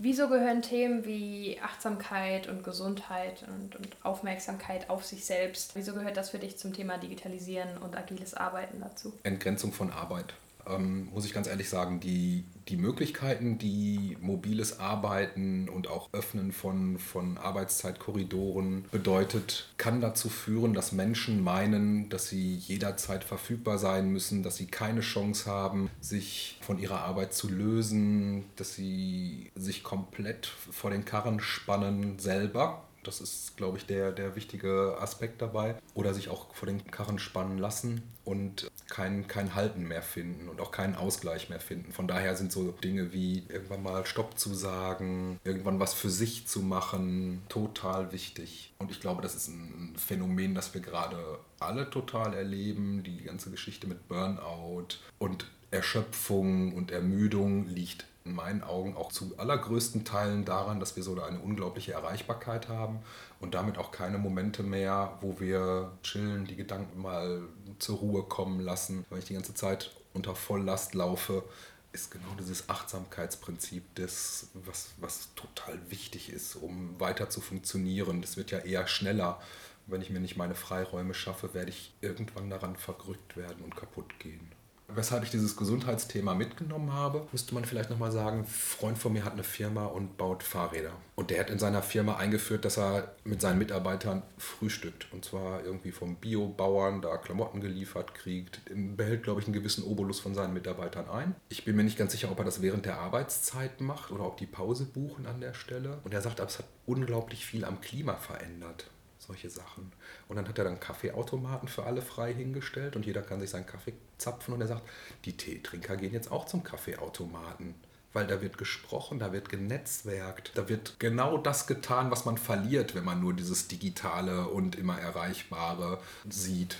Wieso 0.00 0.28
gehören 0.28 0.62
Themen 0.62 1.04
wie 1.04 1.58
Achtsamkeit 1.60 2.48
und 2.48 2.62
Gesundheit 2.62 3.44
und, 3.48 3.74
und, 3.74 3.96
Aufmerksamkeit 4.04 4.88
auf 4.90 5.04
sich 5.04 5.24
selbst, 5.24 5.74
wieso 5.74 5.92
gehört 5.92 6.16
das 6.16 6.30
für 6.30 6.38
dich 6.38 6.56
zum 6.56 6.72
Thema 6.72 6.98
Digitalisieren 6.98 7.78
und 7.78 7.96
agiles 7.96 8.34
Arbeiten 8.34 8.80
dazu? 8.80 9.12
Entgrenzung 9.24 9.72
von 9.72 9.90
Arbeit 9.90 10.34
ähm, 10.68 11.08
muss 11.12 11.24
ich 11.24 11.34
ganz 11.34 11.46
ehrlich 11.46 11.68
sagen, 11.68 12.00
die, 12.00 12.44
die 12.68 12.76
Möglichkeiten, 12.76 13.58
die 13.58 14.16
mobiles 14.20 14.78
Arbeiten 14.78 15.68
und 15.68 15.88
auch 15.88 16.08
Öffnen 16.12 16.52
von, 16.52 16.98
von 16.98 17.38
Arbeitszeitkorridoren 17.38 18.84
bedeutet, 18.90 19.68
kann 19.76 20.00
dazu 20.00 20.28
führen, 20.28 20.74
dass 20.74 20.92
Menschen 20.92 21.42
meinen, 21.42 22.08
dass 22.08 22.28
sie 22.28 22.54
jederzeit 22.56 23.24
verfügbar 23.24 23.78
sein 23.78 24.10
müssen, 24.10 24.42
dass 24.42 24.56
sie 24.56 24.66
keine 24.66 25.00
Chance 25.00 25.50
haben, 25.50 25.90
sich 26.00 26.58
von 26.60 26.78
ihrer 26.78 27.00
Arbeit 27.00 27.32
zu 27.32 27.48
lösen, 27.48 28.44
dass 28.56 28.74
sie 28.74 29.50
sich 29.54 29.82
komplett 29.82 30.46
vor 30.46 30.90
den 30.90 31.04
Karren 31.04 31.40
spannen 31.40 32.18
selber 32.18 32.82
das 33.08 33.22
ist, 33.22 33.56
glaube 33.56 33.78
ich, 33.78 33.86
der, 33.86 34.12
der 34.12 34.36
wichtige 34.36 34.98
Aspekt 35.00 35.40
dabei. 35.40 35.76
Oder 35.94 36.12
sich 36.12 36.28
auch 36.28 36.54
vor 36.54 36.66
den 36.66 36.90
Karren 36.90 37.18
spannen 37.18 37.56
lassen 37.56 38.02
und 38.24 38.70
kein, 38.88 39.28
kein 39.28 39.54
Halten 39.54 39.86
mehr 39.86 40.02
finden 40.02 40.48
und 40.48 40.60
auch 40.60 40.72
keinen 40.72 40.94
Ausgleich 40.94 41.48
mehr 41.48 41.60
finden. 41.60 41.92
Von 41.92 42.08
daher 42.08 42.36
sind 42.36 42.50
so 42.50 42.72
Dinge 42.72 43.12
wie 43.12 43.44
irgendwann 43.48 43.82
mal 43.82 44.06
Stopp 44.06 44.38
zu 44.38 44.54
sagen, 44.54 45.38
irgendwann 45.44 45.78
was 45.78 45.94
für 45.94 46.10
sich 46.10 46.46
zu 46.46 46.60
machen, 46.60 47.42
total 47.48 48.12
wichtig. 48.12 48.72
Und 48.78 48.90
ich 48.90 49.00
glaube, 49.00 49.22
das 49.22 49.34
ist 49.34 49.48
ein 49.48 49.94
Phänomen, 49.96 50.54
das 50.54 50.72
wir 50.74 50.80
gerade 50.80 51.38
alle 51.60 51.90
total 51.90 52.34
erleben. 52.34 53.02
Die 53.02 53.22
ganze 53.22 53.50
Geschichte 53.50 53.86
mit 53.86 54.08
Burnout 54.08 54.96
und 55.18 55.46
Erschöpfung 55.70 56.74
und 56.74 56.90
Ermüdung 56.90 57.66
liegt 57.66 58.06
in 58.24 58.34
meinen 58.34 58.62
Augen 58.62 58.96
auch 58.96 59.10
zu 59.10 59.34
allergrößten 59.38 60.04
Teilen 60.04 60.44
daran, 60.44 60.80
dass 60.80 60.96
wir 60.96 61.02
so 61.02 61.20
eine 61.20 61.38
unglaubliche 61.38 61.92
Erreichbarkeit 61.92 62.68
haben 62.68 63.00
und 63.40 63.54
damit 63.54 63.78
auch 63.78 63.90
keine 63.90 64.18
Momente 64.18 64.62
mehr, 64.62 65.16
wo 65.20 65.38
wir 65.40 65.92
chillen, 66.02 66.46
die 66.46 66.56
Gedanken 66.56 67.00
mal 67.00 67.42
zur 67.78 67.98
Ruhe 67.98 68.22
kommen 68.24 68.60
lassen. 68.60 69.04
Wenn 69.10 69.18
ich 69.20 69.26
die 69.26 69.34
ganze 69.34 69.54
Zeit 69.54 69.92
unter 70.12 70.34
Volllast 70.34 70.94
laufe, 70.94 71.44
ist 71.92 72.10
genau 72.10 72.34
dieses 72.38 72.68
Achtsamkeitsprinzip 72.68 73.82
das, 73.94 74.48
was, 74.54 74.90
was 74.98 75.34
total 75.34 75.78
wichtig 75.88 76.30
ist, 76.32 76.56
um 76.56 76.98
weiter 77.00 77.30
zu 77.30 77.40
funktionieren. 77.40 78.20
Das 78.20 78.36
wird 78.36 78.50
ja 78.50 78.58
eher 78.58 78.86
schneller. 78.86 79.40
Wenn 79.86 80.02
ich 80.02 80.10
mir 80.10 80.20
nicht 80.20 80.36
meine 80.36 80.54
Freiräume 80.54 81.14
schaffe, 81.14 81.54
werde 81.54 81.70
ich 81.70 81.94
irgendwann 82.00 82.50
daran 82.50 82.76
verrückt 82.76 83.36
werden 83.36 83.64
und 83.64 83.74
kaputt 83.74 84.18
gehen. 84.18 84.52
Weshalb 84.90 85.22
ich 85.22 85.30
dieses 85.30 85.54
Gesundheitsthema 85.54 86.34
mitgenommen 86.34 86.94
habe, 86.94 87.28
müsste 87.30 87.54
man 87.54 87.66
vielleicht 87.66 87.90
nochmal 87.90 88.10
sagen, 88.10 88.38
ein 88.38 88.46
Freund 88.46 88.96
von 88.96 89.12
mir 89.12 89.22
hat 89.22 89.34
eine 89.34 89.44
Firma 89.44 89.84
und 89.84 90.16
baut 90.16 90.42
Fahrräder. 90.42 90.92
Und 91.14 91.28
der 91.28 91.40
hat 91.40 91.50
in 91.50 91.58
seiner 91.58 91.82
Firma 91.82 92.16
eingeführt, 92.16 92.64
dass 92.64 92.78
er 92.78 93.14
mit 93.22 93.42
seinen 93.42 93.58
Mitarbeitern 93.58 94.22
frühstückt. 94.38 95.06
Und 95.12 95.26
zwar 95.26 95.62
irgendwie 95.62 95.92
vom 95.92 96.16
Biobauern 96.16 97.02
da 97.02 97.18
Klamotten 97.18 97.60
geliefert 97.60 98.14
kriegt. 98.14 98.62
Behält, 98.96 99.24
glaube 99.24 99.42
ich, 99.42 99.46
einen 99.46 99.52
gewissen 99.52 99.84
Obolus 99.84 100.20
von 100.20 100.34
seinen 100.34 100.54
Mitarbeitern 100.54 101.10
ein. 101.10 101.34
Ich 101.50 101.66
bin 101.66 101.76
mir 101.76 101.84
nicht 101.84 101.98
ganz 101.98 102.12
sicher, 102.12 102.30
ob 102.30 102.38
er 102.38 102.46
das 102.46 102.62
während 102.62 102.86
der 102.86 102.98
Arbeitszeit 102.98 103.82
macht 103.82 104.10
oder 104.10 104.24
ob 104.24 104.38
die 104.38 104.46
Pause 104.46 104.86
buchen 104.86 105.26
an 105.26 105.42
der 105.42 105.52
Stelle. 105.52 105.98
Und 106.04 106.14
er 106.14 106.22
sagt, 106.22 106.40
es 106.40 106.58
hat 106.58 106.66
unglaublich 106.86 107.44
viel 107.44 107.66
am 107.66 107.82
Klima 107.82 108.14
verändert 108.14 108.90
solche 109.28 109.50
Sachen. 109.50 109.92
Und 110.26 110.36
dann 110.36 110.48
hat 110.48 110.58
er 110.58 110.64
dann 110.64 110.80
Kaffeeautomaten 110.80 111.68
für 111.68 111.84
alle 111.84 112.02
frei 112.02 112.32
hingestellt 112.34 112.96
und 112.96 113.06
jeder 113.06 113.22
kann 113.22 113.40
sich 113.40 113.50
seinen 113.50 113.66
Kaffee 113.66 113.92
zapfen 114.16 114.54
und 114.54 114.60
er 114.60 114.66
sagt, 114.66 114.82
die 115.26 115.36
Teetrinker 115.36 115.96
gehen 115.96 116.12
jetzt 116.12 116.32
auch 116.32 116.46
zum 116.46 116.64
Kaffeeautomaten. 116.64 117.74
Weil 118.14 118.26
da 118.26 118.40
wird 118.40 118.56
gesprochen, 118.56 119.18
da 119.18 119.32
wird 119.32 119.50
genetzwerkt, 119.50 120.52
da 120.54 120.68
wird 120.68 120.98
genau 120.98 121.36
das 121.36 121.66
getan, 121.66 122.10
was 122.10 122.24
man 122.24 122.38
verliert, 122.38 122.94
wenn 122.94 123.04
man 123.04 123.20
nur 123.20 123.34
dieses 123.34 123.68
Digitale 123.68 124.48
und 124.48 124.76
immer 124.76 124.98
Erreichbare 124.98 126.00
sieht. 126.28 126.78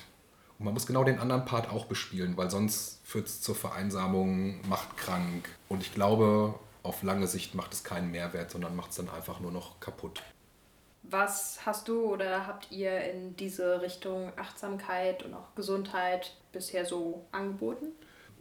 Und 0.58 0.64
man 0.64 0.74
muss 0.74 0.86
genau 0.86 1.04
den 1.04 1.20
anderen 1.20 1.44
Part 1.44 1.68
auch 1.68 1.84
bespielen, 1.84 2.36
weil 2.38 2.50
sonst 2.50 3.00
führt 3.04 3.28
es 3.28 3.42
zur 3.42 3.54
Vereinsamung, 3.54 4.66
macht 4.68 4.96
krank. 4.96 5.50
Und 5.68 5.82
ich 5.82 5.94
glaube, 5.94 6.58
auf 6.82 7.02
lange 7.02 7.26
Sicht 7.26 7.54
macht 7.54 7.74
es 7.74 7.84
keinen 7.84 8.10
Mehrwert, 8.10 8.50
sondern 8.50 8.74
macht 8.74 8.90
es 8.90 8.96
dann 8.96 9.10
einfach 9.10 9.38
nur 9.38 9.52
noch 9.52 9.78
kaputt. 9.80 10.22
Was 11.10 11.60
hast 11.64 11.88
du 11.88 12.02
oder 12.02 12.46
habt 12.46 12.70
ihr 12.70 13.00
in 13.00 13.34
diese 13.36 13.80
Richtung 13.80 14.32
Achtsamkeit 14.36 15.22
und 15.22 15.32
auch 15.34 15.54
Gesundheit 15.54 16.34
bisher 16.52 16.84
so 16.84 17.26
angeboten? 17.32 17.86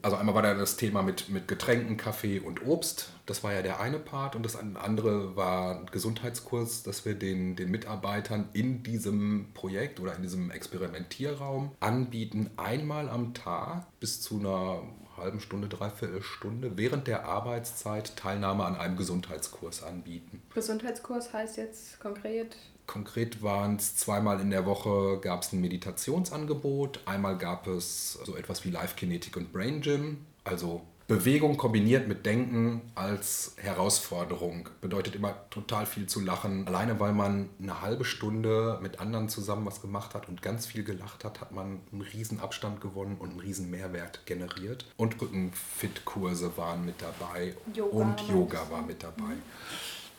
Also 0.02 0.18
einmal 0.18 0.36
war 0.36 0.42
da 0.42 0.54
das 0.54 0.78
Thema 0.78 1.02
mit, 1.02 1.30
mit 1.30 1.48
Getränken, 1.48 1.98
Kaffee 1.98 2.40
und 2.40 2.66
Obst. 2.66 3.10
Das 3.26 3.44
war 3.44 3.54
ja 3.54 3.62
der 3.62 3.80
eine 3.80 4.00
Part. 4.00 4.36
Und 4.36 4.44
das 4.44 4.56
andere 4.56 5.36
war 5.36 5.80
ein 5.80 5.86
Gesundheitskurs, 5.88 6.84
dass 6.84 7.06
wir 7.06 7.16
den, 7.16 7.56
den 7.56 7.72
Mitarbeitern 7.72 8.50
in 8.54 8.84
diesem 8.84 9.54
Projekt 9.54 10.00
oder 10.00 10.16
in 10.16 10.22
diesem 10.22 10.52
Experimentierraum 10.52 11.72
anbieten, 11.80 12.52
einmal 12.58 13.10
am 13.10 13.34
Tag 13.34 13.88
bis 14.00 14.22
zu 14.22 14.40
einer 14.40 14.84
halben 15.18 15.40
Stunde, 15.40 15.68
dreiviertel 15.68 16.22
Stunde 16.22 16.78
während 16.78 17.08
der 17.08 17.26
Arbeitszeit 17.26 18.16
Teilnahme 18.16 18.66
an 18.66 18.76
einem 18.76 18.98
Gesundheitskurs 18.98 19.84
anbieten. 19.84 20.42
Gesundheitskurs 20.54 21.34
heißt 21.34 21.58
jetzt 21.58 22.00
konkret? 22.00 22.56
Konkret 22.86 23.44
waren 23.44 23.76
es 23.76 23.98
zweimal 23.98 24.40
in 24.40 24.50
der 24.50 24.66
Woche 24.66 25.20
gab 25.20 25.44
es 25.44 25.52
ein 25.52 25.60
Meditationsangebot, 25.60 27.02
einmal 27.06 27.38
gab 27.38 27.68
es 27.68 28.14
so 28.14 28.38
etwas 28.38 28.64
wie 28.64 28.72
Live 28.72 28.96
Kinetic 28.96 29.36
und 29.36 29.52
Brain 29.52 29.82
Gym, 29.82 30.26
also 30.46 30.82
Bewegung 31.08 31.56
kombiniert 31.56 32.10
mit 32.10 32.26
Denken 32.26 32.82
als 32.94 33.54
Herausforderung 33.56 34.68
bedeutet 34.82 35.16
immer 35.16 35.50
total 35.52 35.86
viel 35.86 36.06
zu 36.06 36.20
lachen. 36.20 36.68
Alleine 36.68 37.00
weil 37.00 37.14
man 37.14 37.48
eine 37.62 37.82
halbe 37.82 38.04
Stunde 38.04 38.78
mit 38.82 39.00
anderen 39.00 39.30
zusammen 39.30 39.66
was 39.66 39.82
gemacht 39.82 40.16
hat 40.16 40.28
und 40.28 40.42
ganz 40.42 40.66
viel 40.66 40.84
gelacht 40.84 41.24
hat, 41.24 41.40
hat 41.40 41.54
man 41.54 41.80
einen 41.94 42.02
riesen 42.02 42.42
Abstand 42.42 42.82
gewonnen 42.82 43.16
und 43.20 43.30
einen 43.30 43.40
riesen 43.40 43.72
Mehrwert 43.72 44.26
generiert. 44.26 44.86
Und 44.98 45.22
Rückenfit-Kurse 45.22 46.58
waren 46.58 46.86
mit 46.86 46.96
dabei 47.02 47.56
Yoga 47.74 47.98
und 47.98 48.22
Yoga 48.28 48.70
war 48.70 48.82
mit 48.82 49.02
dabei. 49.02 49.36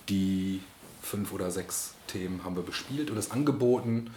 Die 0.09 0.63
fünf 1.03 1.35
oder 1.35 1.51
sechs 1.51 1.97
Themen 2.07 2.45
haben 2.45 2.57
wir 2.57 2.63
bespielt 2.63 3.11
und 3.11 3.19
es 3.19 3.31
angeboten. 3.31 4.11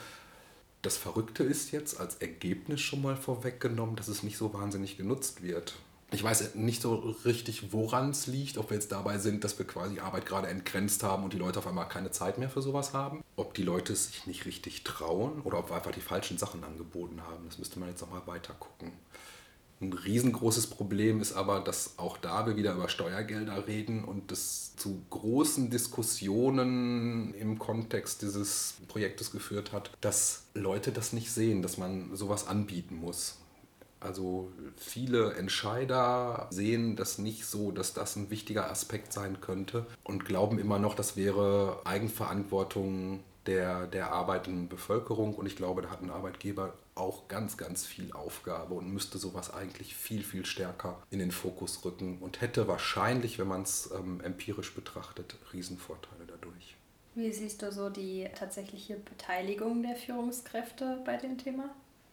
Das 0.84 0.96
Verrückte 0.96 1.44
ist 1.44 1.72
jetzt 1.74 2.00
als 2.00 2.16
Ergebnis 2.16 2.80
schon 2.80 3.02
mal 3.02 3.18
vorweggenommen, 3.18 3.98
dass 3.98 4.08
es 4.08 4.24
nicht 4.24 4.38
so 4.38 4.54
wahnsinnig 4.54 4.96
genutzt 4.96 5.44
wird. 5.44 5.74
Ich 6.14 6.22
weiß 6.22 6.56
nicht 6.56 6.82
so 6.82 7.16
richtig, 7.24 7.72
woran 7.72 8.10
es 8.10 8.28
liegt, 8.28 8.58
ob 8.58 8.70
wir 8.70 8.76
jetzt 8.76 8.92
dabei 8.92 9.18
sind, 9.18 9.46
dass 9.46 9.58
wir 9.58 9.66
quasi 9.66 10.02
Arbeit 10.02 10.26
gerade 10.26 10.50
entgrenzt 10.50 11.04
haben 11.04 11.24
und 11.24 11.32
die 11.32 11.38
Leute 11.38 11.60
auf 11.60 11.68
einmal 11.68 11.88
keine 11.88 12.12
Zeit 12.12 12.38
mehr 12.38 12.50
für 12.50 12.62
sowas 12.62 12.94
haben. 12.94 13.24
Ob 13.38 13.54
die 13.54 13.64
Leute 13.64 13.96
sich 13.96 14.28
nicht 14.28 14.46
richtig 14.46 14.84
trauen 14.84 15.42
oder 15.42 15.60
ob 15.60 15.70
wir 15.70 15.78
einfach 15.78 15.92
die 15.92 16.02
falschen 16.02 16.38
Sachen 16.38 16.66
angeboten 16.66 17.22
haben. 17.22 17.46
Das 17.48 17.60
müsste 17.60 17.80
man 17.80 17.88
jetzt 17.88 18.02
nochmal 18.02 18.24
weiter 18.26 18.54
gucken. 18.60 18.92
Ein 19.80 19.94
riesengroßes 19.94 20.68
Problem 20.68 21.22
ist 21.22 21.34
aber, 21.34 21.62
dass 21.62 21.98
auch 21.98 22.18
da 22.18 22.46
wir 22.46 22.56
wieder 22.58 22.74
über 22.74 22.88
Steuergelder 22.88 23.66
reden 23.68 24.04
und 24.04 24.32
das 24.32 24.76
zu 24.76 25.02
großen 25.10 25.72
Diskussionen 25.72 27.34
im 27.34 27.58
Kontext 27.58 28.22
dieses 28.22 28.76
Projektes 28.90 29.32
geführt 29.32 29.72
hat, 29.72 29.92
dass 30.02 30.44
Leute 30.54 30.92
das 30.92 31.14
nicht 31.14 31.32
sehen, 31.32 31.64
dass 31.64 31.80
man 31.80 32.16
sowas 32.16 32.48
anbieten 32.48 32.96
muss. 32.96 33.41
Also 34.02 34.52
viele 34.76 35.36
Entscheider 35.36 36.48
sehen 36.50 36.96
das 36.96 37.20
nicht 37.20 37.46
so, 37.46 37.72
dass 37.72 37.94
das 37.94 38.16
ein 38.16 38.30
wichtiger 38.32 38.70
Aspekt 38.70 39.14
sein 39.14 39.40
könnte 39.42 39.86
und 40.04 40.26
glauben 40.26 40.60
immer 40.60 40.80
noch, 40.80 40.96
das 40.96 41.16
wäre 41.16 41.80
Eigenverantwortung 41.86 43.24
der, 43.46 43.88
der 43.88 44.12
arbeitenden 44.12 44.70
Bevölkerung. 44.70 45.36
Und 45.36 45.46
ich 45.46 45.56
glaube, 45.56 45.84
da 45.84 45.90
hat 45.90 46.02
ein 46.02 46.10
Arbeitgeber 46.10 46.74
auch 46.96 47.28
ganz, 47.28 47.58
ganz 47.58 47.86
viel 47.86 48.12
Aufgabe 48.12 48.74
und 48.74 48.92
müsste 48.92 49.18
sowas 49.18 49.54
eigentlich 49.54 49.96
viel, 49.96 50.24
viel 50.24 50.46
stärker 50.46 51.02
in 51.10 51.20
den 51.20 51.32
Fokus 51.32 51.84
rücken 51.86 52.18
und 52.20 52.42
hätte 52.42 52.68
wahrscheinlich, 52.68 53.40
wenn 53.40 53.48
man 53.48 53.62
es 53.62 53.92
ähm, 53.96 54.20
empirisch 54.22 54.74
betrachtet, 54.74 55.36
Riesenvorteile 55.54 56.26
dadurch. 56.28 56.76
Wie 57.14 57.32
siehst 57.32 57.62
du 57.62 57.72
so 57.72 57.90
die 57.90 58.28
tatsächliche 58.36 58.96
Beteiligung 58.96 59.84
der 59.84 59.96
Führungskräfte 59.96 61.02
bei 61.06 61.18
dem 61.18 61.38
Thema? 61.38 61.70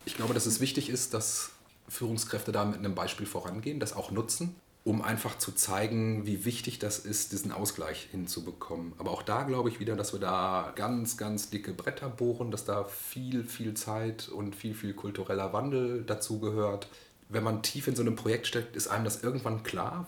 Ich 0.06 0.16
glaube, 0.16 0.34
dass 0.34 0.46
es 0.46 0.60
wichtig 0.60 0.90
ist, 0.90 1.14
dass 1.14 1.52
Führungskräfte 1.88 2.52
da 2.52 2.64
mit 2.64 2.78
einem 2.78 2.94
Beispiel 2.94 3.26
vorangehen, 3.26 3.80
das 3.80 3.94
auch 3.94 4.10
nutzen 4.10 4.54
um 4.88 5.02
einfach 5.02 5.36
zu 5.36 5.52
zeigen, 5.52 6.24
wie 6.24 6.46
wichtig 6.46 6.78
das 6.78 6.98
ist, 6.98 7.32
diesen 7.32 7.52
Ausgleich 7.52 8.08
hinzubekommen. 8.10 8.94
Aber 8.96 9.10
auch 9.10 9.22
da 9.22 9.42
glaube 9.42 9.68
ich 9.68 9.80
wieder, 9.80 9.96
dass 9.96 10.14
wir 10.14 10.20
da 10.20 10.72
ganz, 10.76 11.18
ganz 11.18 11.50
dicke 11.50 11.74
Bretter 11.74 12.08
bohren, 12.08 12.50
dass 12.50 12.64
da 12.64 12.84
viel, 12.84 13.44
viel 13.44 13.74
Zeit 13.74 14.30
und 14.30 14.56
viel, 14.56 14.74
viel 14.74 14.94
kultureller 14.94 15.52
Wandel 15.52 16.04
dazu 16.04 16.40
gehört. 16.40 16.88
Wenn 17.28 17.44
man 17.44 17.62
tief 17.62 17.86
in 17.86 17.96
so 17.96 18.02
einem 18.02 18.16
Projekt 18.16 18.46
steckt, 18.46 18.76
ist 18.76 18.88
einem 18.88 19.04
das 19.04 19.22
irgendwann 19.22 19.62
klar, 19.62 20.06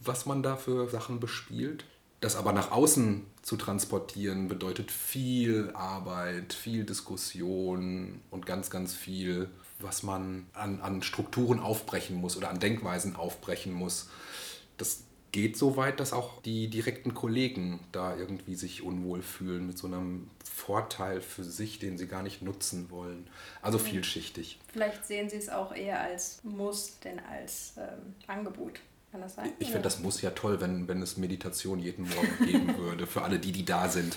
was 0.00 0.26
man 0.26 0.42
da 0.42 0.56
für 0.56 0.90
Sachen 0.90 1.20
bespielt. 1.20 1.84
Das 2.20 2.36
aber 2.36 2.52
nach 2.52 2.70
außen 2.70 3.24
zu 3.40 3.56
transportieren, 3.56 4.48
bedeutet 4.48 4.90
viel 4.90 5.70
Arbeit, 5.72 6.52
viel 6.52 6.84
Diskussion 6.84 8.20
und 8.30 8.44
ganz, 8.44 8.68
ganz 8.68 8.92
viel 8.92 9.48
was 9.80 10.02
man 10.02 10.46
an, 10.54 10.80
an 10.80 11.02
Strukturen 11.02 11.60
aufbrechen 11.60 12.16
muss 12.16 12.36
oder 12.36 12.50
an 12.50 12.58
Denkweisen 12.58 13.16
aufbrechen 13.16 13.72
muss. 13.72 14.08
Das 14.76 15.02
geht 15.32 15.56
so 15.56 15.76
weit, 15.76 16.00
dass 16.00 16.12
auch 16.12 16.40
die 16.42 16.68
direkten 16.68 17.14
Kollegen 17.14 17.80
da 17.92 18.16
irgendwie 18.16 18.54
sich 18.54 18.82
unwohl 18.82 19.22
fühlen 19.22 19.66
mit 19.66 19.78
so 19.78 19.86
einem 19.86 20.30
Vorteil 20.44 21.20
für 21.20 21.44
sich, 21.44 21.78
den 21.78 21.98
sie 21.98 22.06
gar 22.06 22.22
nicht 22.22 22.42
nutzen 22.42 22.90
wollen. 22.90 23.28
Also 23.62 23.78
vielschichtig. 23.78 24.58
Vielleicht 24.72 25.06
sehen 25.06 25.28
sie 25.28 25.36
es 25.36 25.48
auch 25.48 25.74
eher 25.74 26.00
als 26.00 26.40
Muss, 26.44 26.98
denn 27.00 27.20
als 27.20 27.74
ähm, 27.76 28.14
Angebot. 28.26 28.80
Kann 29.12 29.20
das 29.22 29.36
sein? 29.36 29.52
Ich 29.58 29.68
finde, 29.68 29.82
das 29.82 30.00
muss 30.00 30.20
ja 30.20 30.30
toll, 30.30 30.60
wenn, 30.60 30.88
wenn 30.88 31.00
es 31.00 31.16
Meditation 31.16 31.78
jeden 31.78 32.08
Morgen 32.08 32.46
geben 32.46 32.76
würde, 32.78 33.06
für 33.06 33.22
alle 33.22 33.38
die, 33.38 33.52
die 33.52 33.64
da 33.64 33.88
sind, 33.88 34.16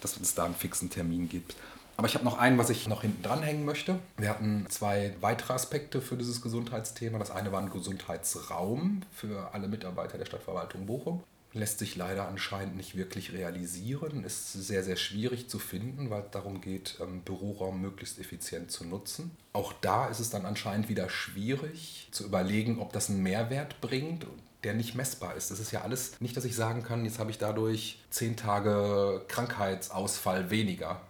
dass 0.00 0.16
es 0.16 0.34
da 0.34 0.44
einen 0.44 0.54
fixen 0.54 0.88
Termin 0.88 1.28
gibt. 1.28 1.56
Aber 2.00 2.08
ich 2.08 2.14
habe 2.14 2.24
noch 2.24 2.38
einen, 2.38 2.56
was 2.56 2.70
ich 2.70 2.88
noch 2.88 3.02
hinten 3.02 3.22
dranhängen 3.22 3.66
möchte. 3.66 3.98
Wir 4.16 4.30
hatten 4.30 4.64
zwei 4.70 5.14
weitere 5.20 5.52
Aspekte 5.52 6.00
für 6.00 6.16
dieses 6.16 6.40
Gesundheitsthema. 6.40 7.18
Das 7.18 7.30
eine 7.30 7.52
war 7.52 7.60
ein 7.60 7.68
Gesundheitsraum 7.68 9.02
für 9.12 9.52
alle 9.52 9.68
Mitarbeiter 9.68 10.16
der 10.16 10.24
Stadtverwaltung 10.24 10.86
Bochum. 10.86 11.22
Lässt 11.52 11.78
sich 11.78 11.96
leider 11.96 12.26
anscheinend 12.26 12.78
nicht 12.78 12.96
wirklich 12.96 13.34
realisieren, 13.34 14.24
ist 14.24 14.54
sehr, 14.54 14.82
sehr 14.82 14.96
schwierig 14.96 15.50
zu 15.50 15.58
finden, 15.58 16.08
weil 16.08 16.22
es 16.22 16.30
darum 16.30 16.62
geht, 16.62 16.96
ähm, 17.02 17.20
Büroraum 17.20 17.82
möglichst 17.82 18.18
effizient 18.18 18.70
zu 18.70 18.86
nutzen. 18.86 19.36
Auch 19.52 19.74
da 19.74 20.06
ist 20.06 20.20
es 20.20 20.30
dann 20.30 20.46
anscheinend 20.46 20.88
wieder 20.88 21.10
schwierig 21.10 22.08
zu 22.12 22.24
überlegen, 22.24 22.78
ob 22.78 22.94
das 22.94 23.10
einen 23.10 23.22
Mehrwert 23.22 23.82
bringt 23.82 24.26
der 24.62 24.74
nicht 24.74 24.94
messbar 24.94 25.36
ist. 25.36 25.50
Das 25.50 25.58
ist 25.58 25.70
ja 25.70 25.80
alles 25.80 26.20
nicht, 26.20 26.36
dass 26.36 26.44
ich 26.44 26.54
sagen 26.54 26.82
kann, 26.82 27.06
jetzt 27.06 27.18
habe 27.18 27.30
ich 27.30 27.38
dadurch 27.38 27.98
zehn 28.10 28.36
Tage 28.36 29.24
Krankheitsausfall 29.26 30.50
weniger 30.50 31.00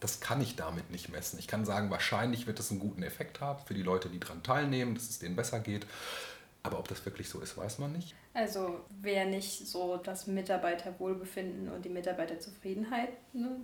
das 0.00 0.20
kann 0.20 0.40
ich 0.40 0.56
damit 0.56 0.90
nicht 0.90 1.08
messen. 1.08 1.38
Ich 1.38 1.48
kann 1.48 1.64
sagen, 1.64 1.90
wahrscheinlich 1.90 2.46
wird 2.46 2.60
es 2.60 2.70
einen 2.70 2.80
guten 2.80 3.02
Effekt 3.02 3.40
haben 3.40 3.64
für 3.64 3.74
die 3.74 3.82
Leute, 3.82 4.08
die 4.08 4.20
daran 4.20 4.42
teilnehmen, 4.42 4.94
dass 4.94 5.08
es 5.08 5.18
denen 5.18 5.36
besser 5.36 5.60
geht. 5.60 5.86
Aber 6.62 6.78
ob 6.78 6.88
das 6.88 7.04
wirklich 7.04 7.28
so 7.28 7.40
ist, 7.40 7.56
weiß 7.56 7.78
man 7.78 7.92
nicht. 7.92 8.14
Also 8.34 8.80
wäre 9.00 9.26
nicht 9.26 9.66
so 9.66 9.96
das 9.96 10.26
Mitarbeiterwohlbefinden 10.26 11.70
und 11.70 11.84
die 11.84 11.88
Mitarbeiterzufriedenheit 11.88 13.10
eine 13.34 13.56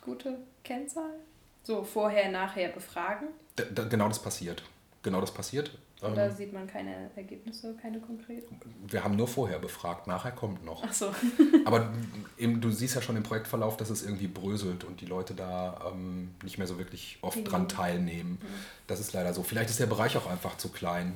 gute 0.00 0.38
Kennzahl? 0.62 1.14
So 1.62 1.84
vorher, 1.84 2.30
nachher 2.30 2.68
befragen? 2.68 3.28
D 3.58 3.64
genau 3.88 4.08
das 4.08 4.20
passiert. 4.20 4.62
Genau 5.02 5.20
das 5.20 5.32
passiert. 5.32 5.70
Oder 6.00 6.26
ähm, 6.26 6.36
sieht 6.36 6.52
man 6.52 6.66
keine 6.66 7.10
Ergebnisse, 7.14 7.74
keine 7.80 8.00
konkreten? 8.00 8.56
Wir 8.88 9.04
haben 9.04 9.16
nur 9.16 9.28
vorher 9.28 9.58
befragt, 9.58 10.06
nachher 10.06 10.32
kommt 10.32 10.64
noch. 10.64 10.82
Ach 10.84 10.92
so. 10.92 11.14
Aber 11.64 11.92
eben, 12.38 12.60
du 12.60 12.70
siehst 12.70 12.94
ja 12.94 13.02
schon 13.02 13.16
im 13.16 13.22
Projektverlauf, 13.22 13.76
dass 13.76 13.90
es 13.90 14.02
irgendwie 14.02 14.26
bröselt 14.26 14.84
und 14.84 15.00
die 15.00 15.06
Leute 15.06 15.34
da 15.34 15.92
ähm, 15.92 16.34
nicht 16.42 16.58
mehr 16.58 16.66
so 16.66 16.78
wirklich 16.78 17.18
oft 17.22 17.38
mhm. 17.38 17.44
dran 17.44 17.68
teilnehmen. 17.68 18.32
Mhm. 18.32 18.46
Das 18.86 19.00
ist 19.00 19.12
leider 19.12 19.32
so. 19.32 19.42
Vielleicht 19.42 19.70
ist 19.70 19.80
der 19.80 19.86
Bereich 19.86 20.16
auch 20.16 20.26
einfach 20.26 20.56
zu 20.56 20.68
klein. 20.70 21.14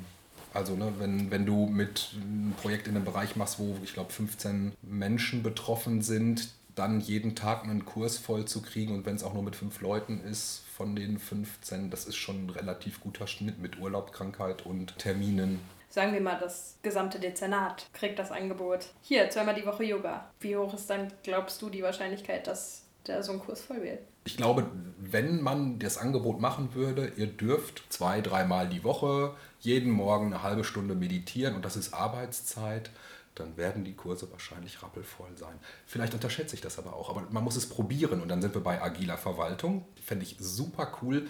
Also 0.54 0.74
ne, 0.74 0.92
wenn, 0.98 1.30
wenn 1.30 1.44
du 1.44 1.66
mit 1.66 2.14
einem 2.14 2.54
Projekt 2.60 2.88
in 2.88 2.96
einem 2.96 3.04
Bereich 3.04 3.36
machst, 3.36 3.58
wo 3.58 3.76
ich 3.84 3.92
glaube 3.92 4.12
15 4.12 4.72
Menschen 4.82 5.42
betroffen 5.42 6.00
sind, 6.00 6.48
dann 6.74 7.00
jeden 7.00 7.34
Tag 7.34 7.64
einen 7.64 7.84
Kurs 7.84 8.18
voll 8.18 8.44
zu 8.44 8.62
kriegen 8.62 8.94
und 8.94 9.04
wenn 9.04 9.16
es 9.16 9.24
auch 9.24 9.34
nur 9.34 9.42
mit 9.42 9.56
fünf 9.56 9.80
Leuten 9.80 10.20
ist, 10.20 10.62
von 10.76 10.94
den 10.94 11.18
15, 11.18 11.90
das 11.90 12.04
ist 12.04 12.16
schon 12.16 12.46
ein 12.46 12.50
relativ 12.50 13.00
guter 13.00 13.26
Schnitt 13.26 13.58
mit 13.58 13.78
Urlaub, 13.78 14.12
Krankheit 14.12 14.66
und 14.66 14.98
Terminen. 14.98 15.58
Sagen 15.88 16.12
wir 16.12 16.20
mal, 16.20 16.38
das 16.38 16.76
gesamte 16.82 17.18
Dezernat 17.18 17.86
kriegt 17.94 18.18
das 18.18 18.30
Angebot. 18.30 18.86
Hier, 19.00 19.30
zweimal 19.30 19.54
die 19.54 19.64
Woche 19.64 19.84
Yoga. 19.84 20.30
Wie 20.40 20.54
hoch 20.54 20.74
ist 20.74 20.90
dann, 20.90 21.10
glaubst 21.22 21.62
du, 21.62 21.70
die 21.70 21.82
Wahrscheinlichkeit, 21.82 22.46
dass 22.46 22.82
da 23.04 23.22
so 23.22 23.32
ein 23.32 23.38
Kurs 23.38 23.62
voll 23.62 23.82
wird? 23.82 24.00
Ich 24.26 24.36
glaube, 24.36 24.66
wenn 24.98 25.40
man 25.40 25.78
das 25.78 25.96
Angebot 25.96 26.40
machen 26.40 26.74
würde, 26.74 27.12
ihr 27.16 27.28
dürft 27.28 27.84
zwei, 27.88 28.20
dreimal 28.20 28.68
die 28.68 28.84
Woche 28.84 29.34
jeden 29.60 29.90
Morgen 29.90 30.26
eine 30.26 30.42
halbe 30.42 30.64
Stunde 30.64 30.94
meditieren 30.94 31.54
und 31.54 31.64
das 31.64 31.76
ist 31.76 31.94
Arbeitszeit 31.94 32.90
dann 33.36 33.56
werden 33.56 33.84
die 33.84 33.94
Kurse 33.94 34.30
wahrscheinlich 34.32 34.82
rappelvoll 34.82 35.36
sein. 35.36 35.58
Vielleicht 35.86 36.14
unterschätze 36.14 36.56
ich 36.56 36.62
das 36.62 36.78
aber 36.78 36.94
auch, 36.94 37.10
aber 37.10 37.26
man 37.30 37.44
muss 37.44 37.56
es 37.56 37.68
probieren 37.68 38.20
und 38.20 38.28
dann 38.28 38.42
sind 38.42 38.54
wir 38.54 38.62
bei 38.62 38.82
agiler 38.82 39.18
Verwaltung. 39.18 39.86
Fände 40.02 40.24
ich 40.24 40.36
super 40.40 40.92
cool, 41.02 41.28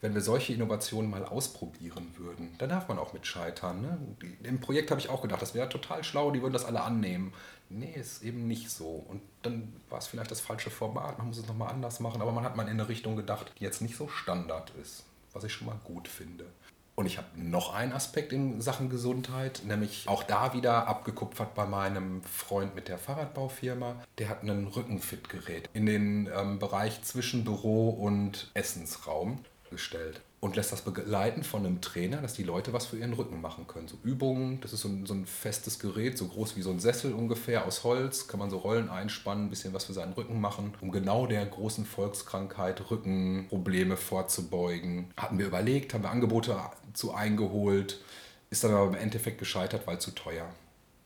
wenn 0.00 0.14
wir 0.14 0.20
solche 0.20 0.54
Innovationen 0.54 1.10
mal 1.10 1.24
ausprobieren 1.24 2.14
würden. 2.16 2.54
Da 2.58 2.66
darf 2.66 2.88
man 2.88 2.98
auch 2.98 3.12
mit 3.12 3.26
scheitern. 3.26 3.82
Ne? 3.82 3.98
Im 4.44 4.60
Projekt 4.60 4.90
habe 4.90 5.00
ich 5.00 5.10
auch 5.10 5.22
gedacht, 5.22 5.42
das 5.42 5.54
wäre 5.54 5.68
total 5.68 6.04
schlau, 6.04 6.30
die 6.30 6.40
würden 6.40 6.54
das 6.54 6.64
alle 6.64 6.82
annehmen. 6.82 7.34
Nee, 7.68 7.92
ist 7.94 8.22
eben 8.22 8.46
nicht 8.46 8.70
so. 8.70 9.04
Und 9.08 9.20
dann 9.42 9.72
war 9.90 9.98
es 9.98 10.06
vielleicht 10.06 10.30
das 10.30 10.40
falsche 10.40 10.70
Format, 10.70 11.18
man 11.18 11.28
muss 11.28 11.38
es 11.38 11.46
nochmal 11.46 11.72
anders 11.72 12.00
machen, 12.00 12.22
aber 12.22 12.32
man 12.32 12.44
hat 12.44 12.56
mal 12.56 12.64
in 12.64 12.70
eine 12.70 12.88
Richtung 12.88 13.16
gedacht, 13.16 13.52
die 13.58 13.64
jetzt 13.64 13.82
nicht 13.82 13.96
so 13.96 14.08
Standard 14.08 14.72
ist, 14.80 15.04
was 15.32 15.44
ich 15.44 15.52
schon 15.52 15.66
mal 15.66 15.78
gut 15.84 16.08
finde. 16.08 16.46
Und 16.94 17.06
ich 17.06 17.16
habe 17.18 17.28
noch 17.34 17.74
einen 17.74 17.92
Aspekt 17.92 18.32
in 18.32 18.60
Sachen 18.60 18.90
Gesundheit, 18.90 19.62
nämlich 19.64 20.04
auch 20.06 20.22
da 20.22 20.52
wieder 20.52 20.86
abgekupfert 20.86 21.54
bei 21.54 21.64
meinem 21.64 22.22
Freund 22.22 22.74
mit 22.74 22.88
der 22.88 22.98
Fahrradbaufirma. 22.98 23.96
Der 24.18 24.28
hat 24.28 24.42
ein 24.42 24.66
Rückenfitgerät 24.66 25.68
in 25.72 25.86
den 25.86 26.28
ähm, 26.34 26.58
Bereich 26.58 27.02
zwischen 27.02 27.44
Büro 27.44 27.90
und 27.90 28.50
Essensraum 28.54 29.44
gestellt 29.70 30.20
und 30.40 30.56
lässt 30.56 30.72
das 30.72 30.82
begleiten 30.82 31.44
von 31.44 31.64
einem 31.64 31.80
Trainer, 31.80 32.22
dass 32.22 32.34
die 32.34 32.42
Leute 32.42 32.72
was 32.72 32.86
für 32.86 32.96
ihren 32.96 33.12
Rücken 33.12 33.40
machen 33.40 33.66
können. 33.66 33.88
So 33.88 33.98
Übungen, 34.02 34.60
das 34.62 34.72
ist 34.72 34.80
so 34.80 34.88
ein, 34.88 35.04
so 35.06 35.14
ein 35.14 35.26
festes 35.26 35.78
Gerät, 35.78 36.16
so 36.16 36.28
groß 36.28 36.56
wie 36.56 36.62
so 36.62 36.70
ein 36.70 36.80
Sessel 36.80 37.12
ungefähr 37.12 37.66
aus 37.66 37.84
Holz, 37.84 38.26
kann 38.26 38.40
man 38.40 38.50
so 38.50 38.58
Rollen 38.58 38.88
einspannen, 38.88 39.46
ein 39.46 39.50
bisschen 39.50 39.74
was 39.74 39.84
für 39.84 39.92
seinen 39.92 40.14
Rücken 40.14 40.40
machen, 40.40 40.74
um 40.80 40.90
genau 40.90 41.26
der 41.26 41.44
großen 41.44 41.84
Volkskrankheit 41.84 42.90
Rückenprobleme 42.90 43.96
vorzubeugen. 43.96 45.10
Hatten 45.16 45.38
wir 45.38 45.46
überlegt, 45.46 45.92
haben 45.92 46.04
wir 46.04 46.10
Angebote 46.10 46.56
zu 46.94 47.12
eingeholt, 47.12 48.00
ist 48.48 48.64
dann 48.64 48.72
aber 48.72 48.88
im 48.88 48.94
Endeffekt 48.94 49.38
gescheitert, 49.38 49.86
weil 49.86 50.00
zu 50.00 50.10
teuer. 50.12 50.48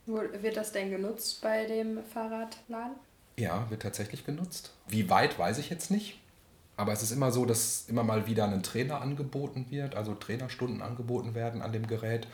Wird 0.07 0.57
das 0.57 0.70
denn 0.72 0.90
genutzt 0.90 1.40
bei 1.42 1.66
dem 1.66 2.05
Fahrradladen? 2.05 2.94
Ja, 3.37 3.68
wird 3.70 3.83
tatsächlich 3.83 4.24
genutzt. 4.24 4.72
Wie 4.87 5.11
weit, 5.11 5.38
weiß 5.38 5.59
ich 5.59 5.70
jetzt 5.70 5.90
nicht. 5.90 6.20
Aber 6.76 6.92
es 6.92 7.02
ist 7.02 7.12
immer 7.12 7.30
so, 7.30 7.44
dass 7.44 7.84
immer 7.88 8.02
mal 8.02 8.26
wieder 8.26 8.44
ein 8.44 8.62
Trainer 8.62 9.00
angeboten 9.00 9.66
wird, 9.70 9.94
also 9.94 10.14
Trainerstunden 10.14 10.82
angeboten 10.82 11.34
werden 11.34 11.62
an 11.62 11.72
dem 11.72 11.87
Gerät 11.87 12.26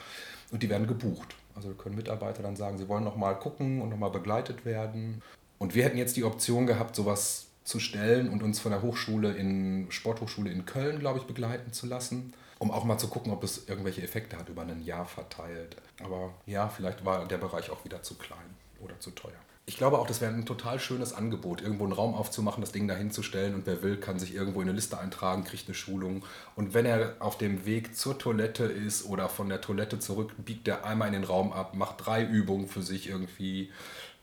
und 0.51 0.63
die 0.63 0.71
werden 0.71 0.87
gebucht. 0.87 1.35
Also 1.55 1.75
können 1.75 1.97
Mitarbeiter 1.97 2.43
dann 2.43 2.57
sagen, 2.57 2.79
sie 2.79 2.89
wollen 2.89 3.05
noch 3.05 3.17
mal 3.17 3.35
gucken 3.35 3.83
und 3.83 3.91
noch 3.91 3.99
mal 3.99 4.11
begleitet 4.11 4.65
werden. 4.65 5.23
Und 5.59 5.75
wir 5.75 5.85
hätten 5.85 5.99
jetzt 5.99 6.17
die 6.17 6.25
Option 6.25 6.67
gehabt, 6.67 6.97
sowas 6.97 7.49
zu 7.65 7.79
stellen 7.79 8.31
und 8.31 8.43
uns 8.43 8.59
von 8.61 8.73
der 8.73 8.83
Hochschule 8.83 9.33
in 9.33 9.87
Sporthochschule 9.91 10.51
in 10.51 10.65
Köln, 10.65 10.99
glaube 10.99 11.19
ich, 11.19 11.27
begleiten 11.27 11.73
zu 11.73 11.87
lassen, 11.87 12.33
um 12.59 12.71
auch 12.71 12.85
mal 12.85 12.99
zu 12.99 13.09
gucken, 13.09 13.33
ob 13.33 13.45
es 13.45 13.69
irgendwelche 13.69 14.03
Effekte 14.03 14.39
hat 14.39 14.49
über 14.49 14.63
ein 14.63 14.83
Jahr 14.83 15.07
verteilt. 15.07 15.77
Aber 16.03 16.33
ja, 16.47 16.69
vielleicht 16.69 17.05
war 17.05 17.29
der 17.29 17.39
Bereich 17.39 17.71
auch 17.71 17.85
wieder 17.85 18.03
zu 18.03 18.15
klein 18.15 18.57
oder 18.81 18.99
zu 19.01 19.11
teuer. 19.11 19.33
Ich 19.71 19.77
glaube 19.77 20.01
auch, 20.01 20.07
das 20.09 20.21
wäre 20.21 20.35
ein 20.35 20.47
total 20.47 20.81
schönes 20.81 21.13
Angebot, 21.13 21.63
irgendwo 21.63 21.85
einen 21.85 21.93
Raum 21.93 22.15
aufzumachen, 22.15 22.61
das 22.61 22.73
Ding 22.73 22.89
da 22.89 22.97
hinzustellen 22.97 23.55
und 23.55 23.67
wer 23.67 23.85
will, 23.85 23.99
kann 23.99 24.19
sich 24.19 24.35
irgendwo 24.35 24.61
in 24.61 24.67
eine 24.67 24.75
Liste 24.75 24.99
eintragen, 24.99 25.45
kriegt 25.45 25.69
eine 25.69 25.77
Schulung. 25.77 26.25
Und 26.57 26.75
wenn 26.75 26.87
er 26.87 27.15
auf 27.21 27.39
dem 27.39 27.65
Weg 27.65 27.97
zur 27.97 28.19
Toilette 28.19 28.65
ist 28.65 29.07
oder 29.07 29.29
von 29.29 29.49
der 29.49 29.61
Toilette 29.61 30.01
zurück, 30.01 30.33
biegt 30.39 30.67
er 30.67 30.85
einmal 30.85 31.07
in 31.07 31.13
den 31.13 31.23
Raum 31.23 31.53
ab, 31.53 31.77
macht 31.77 32.05
drei 32.05 32.25
Übungen 32.25 32.67
für 32.67 32.83
sich 32.83 33.09
irgendwie, 33.09 33.71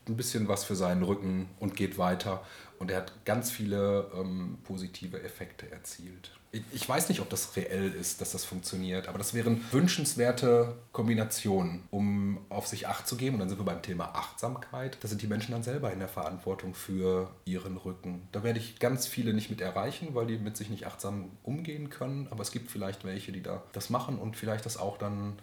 ein 0.06 0.18
bisschen 0.18 0.48
was 0.48 0.64
für 0.64 0.76
seinen 0.76 1.02
Rücken 1.02 1.48
und 1.60 1.76
geht 1.76 1.96
weiter. 1.96 2.42
Und 2.78 2.90
er 2.90 2.98
hat 2.98 3.24
ganz 3.24 3.50
viele 3.50 4.10
ähm, 4.14 4.58
positive 4.64 5.20
Effekte 5.22 5.70
erzielt. 5.70 6.30
Ich 6.72 6.88
weiß 6.88 7.10
nicht, 7.10 7.20
ob 7.20 7.28
das 7.28 7.56
reell 7.56 7.92
ist, 7.92 8.22
dass 8.22 8.32
das 8.32 8.46
funktioniert, 8.46 9.06
aber 9.06 9.18
das 9.18 9.34
wären 9.34 9.62
wünschenswerte 9.70 10.76
Kombinationen, 10.92 11.82
um 11.90 12.38
auf 12.48 12.66
sich 12.66 12.88
Acht 12.88 13.06
zu 13.06 13.16
geben. 13.18 13.34
Und 13.34 13.40
dann 13.40 13.50
sind 13.50 13.58
wir 13.58 13.66
beim 13.66 13.82
Thema 13.82 14.14
Achtsamkeit. 14.14 14.96
Da 15.02 15.08
sind 15.08 15.20
die 15.20 15.26
Menschen 15.26 15.52
dann 15.52 15.62
selber 15.62 15.92
in 15.92 15.98
der 15.98 16.08
Verantwortung 16.08 16.74
für 16.74 17.30
ihren 17.44 17.76
Rücken. 17.76 18.26
Da 18.32 18.44
werde 18.44 18.60
ich 18.60 18.78
ganz 18.78 19.06
viele 19.06 19.34
nicht 19.34 19.50
mit 19.50 19.60
erreichen, 19.60 20.14
weil 20.14 20.26
die 20.26 20.38
mit 20.38 20.56
sich 20.56 20.70
nicht 20.70 20.86
achtsam 20.86 21.32
umgehen 21.42 21.90
können. 21.90 22.28
Aber 22.30 22.40
es 22.40 22.50
gibt 22.50 22.70
vielleicht 22.70 23.04
welche, 23.04 23.30
die 23.30 23.42
da 23.42 23.62
das 23.72 23.90
machen 23.90 24.18
und 24.18 24.34
vielleicht 24.34 24.64
das 24.64 24.78
auch 24.78 24.96
dann 24.96 25.38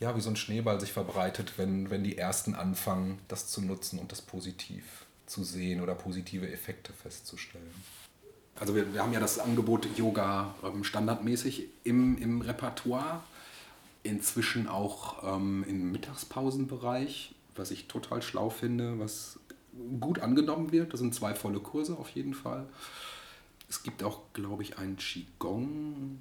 ja, 0.00 0.16
wie 0.16 0.20
so 0.20 0.30
ein 0.30 0.36
Schneeball 0.36 0.80
sich 0.80 0.92
verbreitet, 0.92 1.58
wenn, 1.58 1.90
wenn 1.90 2.02
die 2.02 2.18
Ersten 2.18 2.54
anfangen, 2.54 3.20
das 3.28 3.46
zu 3.46 3.60
nutzen 3.60 3.98
und 4.00 4.10
das 4.10 4.22
positiv 4.22 5.06
zu 5.30 5.44
sehen 5.44 5.80
oder 5.80 5.94
positive 5.94 6.50
Effekte 6.50 6.92
festzustellen. 6.92 7.70
Also 8.58 8.74
wir, 8.74 8.92
wir 8.92 9.00
haben 9.02 9.12
ja 9.12 9.20
das 9.20 9.38
Angebot 9.38 9.86
Yoga 9.96 10.54
ähm, 10.64 10.82
standardmäßig 10.82 11.68
im, 11.84 12.18
im 12.18 12.40
Repertoire, 12.40 13.22
inzwischen 14.02 14.66
auch 14.66 15.36
ähm, 15.36 15.64
im 15.68 15.92
Mittagspausenbereich, 15.92 17.34
was 17.54 17.70
ich 17.70 17.86
total 17.86 18.22
schlau 18.22 18.50
finde, 18.50 18.98
was 18.98 19.38
gut 20.00 20.18
angenommen 20.18 20.72
wird. 20.72 20.92
Das 20.92 20.98
sind 21.00 21.14
zwei 21.14 21.34
volle 21.34 21.60
Kurse 21.60 21.96
auf 21.96 22.08
jeden 22.10 22.34
Fall. 22.34 22.66
Es 23.68 23.84
gibt 23.84 24.02
auch, 24.02 24.20
glaube 24.32 24.64
ich, 24.64 24.78
einen 24.78 24.96
Qigong-Kurs, 24.96 26.14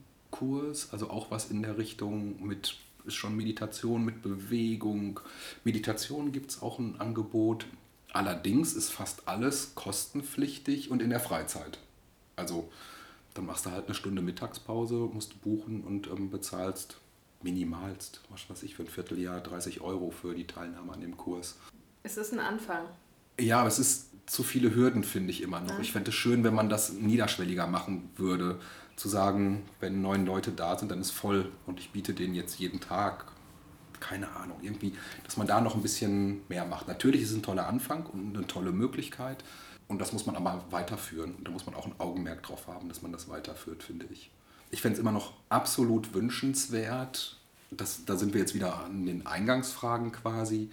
also 0.94 1.10
auch 1.10 1.32
was 1.32 1.50
in 1.50 1.64
der 1.64 1.80
Richtung 1.80 2.46
mit, 2.46 2.78
ist 3.06 3.16
schon 3.16 3.36
Meditation 3.36 4.06
mit 4.06 4.22
Bewegung. 4.22 5.20
Meditation 5.64 6.32
gibt 6.32 6.52
es 6.52 6.62
auch 6.62 6.78
ein 6.78 7.02
Angebot. 7.02 7.66
Allerdings 8.12 8.74
ist 8.74 8.90
fast 8.90 9.28
alles 9.28 9.76
kostenpflichtig 9.76 10.90
und 10.90 11.02
in 11.02 11.10
der 11.10 11.20
Freizeit. 11.20 11.80
Also 12.36 12.70
dann 13.34 13.46
machst 13.46 13.66
du 13.66 13.72
halt 13.72 13.86
eine 13.86 13.96
Stunde 13.96 14.22
Mittagspause, 14.22 14.96
musst 14.96 15.34
du 15.34 15.38
buchen 15.38 15.84
und 15.84 16.08
ähm, 16.08 16.30
bezahlst 16.30 16.98
minimalst, 17.42 18.22
was 18.30 18.50
weiß 18.50 18.64
ich, 18.64 18.76
für 18.76 18.84
ein 18.84 18.90
Vierteljahr 18.90 19.40
30 19.40 19.82
Euro 19.82 20.12
für 20.12 20.36
die 20.36 20.46
Teilnahme 20.48 20.94
an 20.94 21.02
dem 21.02 21.16
Kurs. 21.18 21.58
Es 22.04 22.18
ist 22.18 22.34
ein 22.34 22.40
Anfang. 22.40 22.86
Ja, 23.40 23.60
aber 23.60 23.70
es 23.70 23.80
ist 23.80 24.10
zu 24.26 24.44
viele 24.44 24.76
Hürden, 24.76 25.04
finde 25.04 25.32
ich 25.32 25.42
immer 25.42 25.62
noch. 25.62 25.76
Ja. 25.76 25.80
Ich 25.80 25.92
fände 25.92 26.10
es 26.10 26.16
schön, 26.16 26.44
wenn 26.44 26.54
man 26.54 26.70
das 26.70 26.94
niederschwelliger 26.94 27.68
machen 27.68 28.10
würde. 28.16 28.60
Zu 28.96 29.08
sagen, 29.08 29.64
wenn 29.80 30.02
neun 30.02 30.26
Leute 30.26 30.52
da 30.52 30.78
sind, 30.78 30.92
dann 30.92 31.00
ist 31.00 31.12
voll 31.12 31.50
und 31.66 31.80
ich 31.80 31.92
biete 31.92 32.14
denen 32.14 32.36
jetzt 32.36 32.60
jeden 32.60 32.82
Tag. 32.82 33.26
Keine 34.00 34.30
Ahnung, 34.32 34.58
irgendwie, 34.62 34.94
dass 35.24 35.38
man 35.38 35.48
da 35.48 35.62
noch 35.62 35.76
ein 35.76 35.82
bisschen 35.82 36.42
mehr 36.50 36.66
macht. 36.66 36.88
Natürlich 36.88 37.22
ist 37.22 37.32
es 37.32 37.38
ein 37.38 37.44
toller 37.44 37.68
Anfang 37.68 38.06
und 38.08 38.36
eine 38.36 38.48
tolle 38.48 38.72
Möglichkeit. 38.72 39.44
Und 39.88 40.00
das 40.00 40.14
muss 40.14 40.26
man 40.26 40.36
aber 40.36 40.64
weiterführen. 40.70 41.36
Und 41.36 41.48
da 41.48 41.52
muss 41.52 41.66
man 41.66 41.76
auch 41.76 41.86
ein 41.86 41.96
Augenmerk 41.98 42.44
drauf 42.44 42.68
haben, 42.68 42.90
dass 42.90 43.02
man 43.02 43.12
das 43.12 43.28
weiterführt, 43.28 43.84
finde 43.84 44.06
ich. 44.12 44.30
Ich 44.72 44.82
fände 44.82 44.96
es 44.96 45.00
immer 45.00 45.12
noch 45.12 45.34
absolut 45.50 46.14
wünschenswert, 46.14 47.40
das, 47.72 48.06
da 48.06 48.16
sind 48.16 48.34
wir 48.34 48.42
jetzt 48.42 48.56
wieder 48.56 48.84
an 48.84 49.06
den 49.06 49.26
Eingangsfragen 49.26 50.12
quasi, 50.12 50.70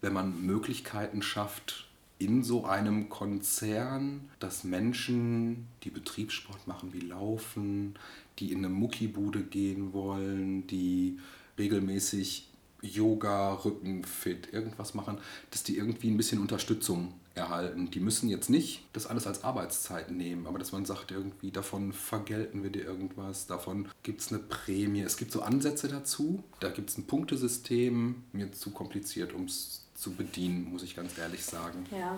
wenn 0.00 0.12
man 0.12 0.44
Möglichkeiten 0.44 1.22
schafft, 1.22 1.88
in 2.18 2.44
so 2.44 2.64
einem 2.64 3.08
Konzern, 3.08 4.30
dass 4.38 4.64
Menschen, 4.64 5.66
die 5.82 5.90
Betriebssport 5.90 6.66
machen 6.66 6.92
wie 6.92 7.00
Laufen, 7.00 7.94
die 8.38 8.52
in 8.52 8.58
eine 8.58 8.68
Muckibude 8.68 9.42
gehen 9.42 9.92
wollen, 9.92 10.66
die 10.66 11.18
regelmäßig 11.58 12.48
Yoga, 12.84 13.54
Rückenfit, 13.54 14.52
irgendwas 14.52 14.94
machen, 14.94 15.18
dass 15.50 15.62
die 15.62 15.76
irgendwie 15.76 16.10
ein 16.10 16.16
bisschen 16.16 16.40
Unterstützung 16.40 17.14
erhalten. 17.34 17.90
Die 17.90 18.00
müssen 18.00 18.28
jetzt 18.28 18.48
nicht 18.48 18.84
das 18.92 19.06
alles 19.06 19.26
als 19.26 19.42
Arbeitszeit 19.42 20.10
nehmen, 20.10 20.46
aber 20.46 20.58
dass 20.58 20.72
man 20.72 20.84
sagt, 20.84 21.10
irgendwie 21.10 21.50
davon 21.50 21.92
vergelten 21.92 22.62
wir 22.62 22.70
dir 22.70 22.84
irgendwas, 22.84 23.46
davon 23.46 23.88
gibt 24.02 24.20
es 24.20 24.32
eine 24.32 24.38
Prämie. 24.38 25.02
Es 25.02 25.16
gibt 25.16 25.32
so 25.32 25.42
Ansätze 25.42 25.88
dazu. 25.88 26.44
Da 26.60 26.70
gibt 26.70 26.90
es 26.90 26.98
ein 26.98 27.06
Punktesystem, 27.06 28.22
mir 28.32 28.52
zu 28.52 28.70
kompliziert, 28.70 29.32
um 29.32 29.46
es 29.46 29.82
zu 29.94 30.12
bedienen, 30.12 30.70
muss 30.70 30.82
ich 30.82 30.94
ganz 30.94 31.16
ehrlich 31.18 31.44
sagen. 31.44 31.86
Ja. 31.90 32.16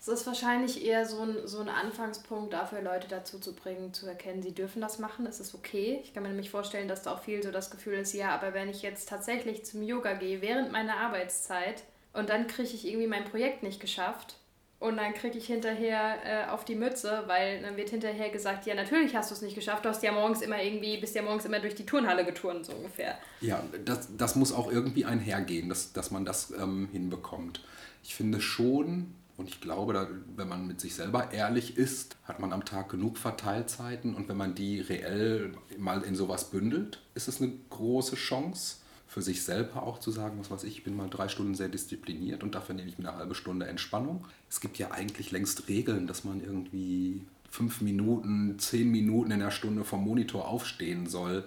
Es 0.00 0.08
ist 0.08 0.26
wahrscheinlich 0.26 0.84
eher 0.84 1.06
so 1.06 1.20
ein, 1.22 1.36
so 1.46 1.60
ein 1.60 1.68
Anfangspunkt 1.68 2.52
dafür, 2.52 2.82
Leute 2.82 3.08
dazu 3.08 3.38
zu 3.38 3.54
bringen, 3.54 3.92
zu 3.92 4.06
erkennen, 4.06 4.42
sie 4.42 4.54
dürfen 4.54 4.80
das 4.80 4.98
machen, 4.98 5.26
es 5.26 5.40
ist 5.40 5.54
okay. 5.54 6.00
Ich 6.04 6.14
kann 6.14 6.22
mir 6.22 6.28
nämlich 6.28 6.50
vorstellen, 6.50 6.88
dass 6.88 7.02
da 7.02 7.14
auch 7.14 7.22
viel 7.22 7.42
so 7.42 7.50
das 7.50 7.70
Gefühl 7.70 7.94
ist, 7.94 8.12
ja, 8.12 8.30
aber 8.30 8.54
wenn 8.54 8.68
ich 8.68 8.82
jetzt 8.82 9.08
tatsächlich 9.08 9.64
zum 9.64 9.82
Yoga 9.82 10.14
gehe 10.14 10.40
während 10.40 10.70
meiner 10.70 10.96
Arbeitszeit 10.98 11.82
und 12.12 12.28
dann 12.28 12.46
kriege 12.46 12.68
ich 12.68 12.86
irgendwie 12.86 13.08
mein 13.08 13.24
Projekt 13.24 13.62
nicht 13.62 13.80
geschafft, 13.80 14.36
und 14.80 14.96
dann 14.96 15.12
kriege 15.12 15.36
ich 15.36 15.46
hinterher 15.46 16.18
äh, 16.24 16.50
auf 16.50 16.64
die 16.64 16.76
Mütze, 16.76 17.24
weil 17.26 17.62
dann 17.62 17.76
wird 17.76 17.90
hinterher 17.90 18.30
gesagt, 18.30 18.64
ja, 18.66 18.76
natürlich 18.76 19.16
hast 19.16 19.30
du 19.30 19.34
es 19.34 19.42
nicht 19.42 19.56
geschafft, 19.56 19.84
du 19.84 19.88
hast 19.88 20.02
ja 20.04 20.12
morgens 20.12 20.40
immer 20.40 20.62
irgendwie, 20.62 20.98
bist 20.98 21.16
ja 21.16 21.22
morgens 21.22 21.44
immer 21.44 21.58
durch 21.58 21.74
die 21.74 21.84
Turnhalle 21.84 22.24
geturnt, 22.24 22.66
so 22.66 22.74
ungefähr. 22.74 23.18
Ja, 23.40 23.60
das, 23.84 24.08
das 24.16 24.36
muss 24.36 24.52
auch 24.52 24.70
irgendwie 24.70 25.04
einhergehen, 25.04 25.68
dass, 25.68 25.92
dass 25.92 26.12
man 26.12 26.24
das 26.24 26.52
ähm, 26.52 26.88
hinbekommt. 26.92 27.60
Ich 28.04 28.14
finde 28.14 28.40
schon, 28.40 29.14
und 29.38 29.48
ich 29.48 29.60
glaube, 29.60 30.08
wenn 30.36 30.48
man 30.48 30.66
mit 30.66 30.80
sich 30.80 30.94
selber 30.94 31.32
ehrlich 31.32 31.76
ist, 31.76 32.16
hat 32.24 32.40
man 32.40 32.52
am 32.52 32.64
Tag 32.64 32.88
genug 32.90 33.16
Verteilzeiten 33.16 34.14
und 34.14 34.28
wenn 34.28 34.36
man 34.36 34.56
die 34.56 34.80
reell 34.80 35.52
mal 35.78 36.02
in 36.02 36.16
sowas 36.16 36.50
bündelt, 36.50 37.00
ist 37.14 37.28
es 37.28 37.40
eine 37.40 37.52
große 37.70 38.16
Chance 38.16 38.78
für 39.06 39.22
sich 39.22 39.42
selber 39.42 39.84
auch 39.84 40.00
zu 40.00 40.10
sagen, 40.10 40.38
was 40.40 40.50
weiß 40.50 40.64
ich, 40.64 40.78
ich 40.78 40.84
bin 40.84 40.96
mal 40.96 41.08
drei 41.08 41.28
Stunden 41.28 41.54
sehr 41.54 41.68
diszipliniert 41.68 42.42
und 42.42 42.56
dafür 42.56 42.74
nehme 42.74 42.88
ich 42.88 42.98
mir 42.98 43.08
eine 43.08 43.16
halbe 43.16 43.36
Stunde 43.36 43.66
Entspannung. 43.66 44.26
Es 44.50 44.60
gibt 44.60 44.76
ja 44.76 44.90
eigentlich 44.90 45.30
längst 45.30 45.68
Regeln, 45.68 46.08
dass 46.08 46.24
man 46.24 46.42
irgendwie 46.42 47.22
fünf 47.48 47.80
Minuten, 47.80 48.58
zehn 48.58 48.90
Minuten 48.90 49.30
in 49.30 49.38
der 49.38 49.52
Stunde 49.52 49.84
vom 49.84 50.04
Monitor 50.04 50.48
aufstehen 50.48 51.06
soll. 51.06 51.44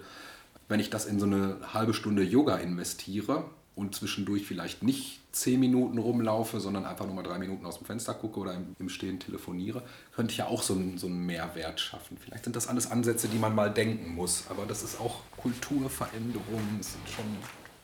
Wenn 0.70 0.80
ich 0.80 0.90
das 0.90 1.06
in 1.06 1.20
so 1.20 1.26
eine 1.26 1.58
halbe 1.74 1.94
Stunde 1.94 2.24
Yoga 2.24 2.56
investiere 2.56 3.46
und 3.76 3.96
zwischendurch 3.96 4.46
vielleicht 4.46 4.84
nicht 4.84 5.22
zehn 5.32 5.60
Minuten 5.60 5.98
rumlaufe, 5.98 6.60
sondern 6.60 6.86
einfach 6.86 7.06
nur 7.06 7.16
mal 7.16 7.24
drei 7.24 7.38
Minuten 7.38 7.66
aus 7.66 7.78
dem 7.78 7.86
Fenster 7.86 8.14
gucke 8.14 8.40
oder 8.40 8.56
im, 8.80 8.90
Stehen 8.90 9.20
telefoniere, 9.20 9.82
könnte 10.14 10.32
ich 10.32 10.38
ja 10.38 10.48
auch 10.48 10.62
so 10.62 10.74
einen, 10.74 10.98
so 10.98 11.08
einen 11.08 11.26
Mehrwert 11.26 11.80
schaffen. 11.80 12.18
Vielleicht 12.20 12.44
sind 12.44 12.56
das 12.56 12.68
alles 12.68 12.92
Ansätze, 12.92 13.30
die 13.30 13.38
man 13.38 13.56
mal 13.56 13.72
denken 13.72 14.14
muss, 14.14 14.46
aber 14.50 14.66
das 14.66 14.84
ist 14.84 15.00
auch 15.00 15.22
Kulturveränderung, 15.38 16.62
das 16.78 16.94
sind 16.94 17.10
schon 17.10 17.26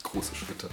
große 0.04 0.36
Schritte. 0.36 0.70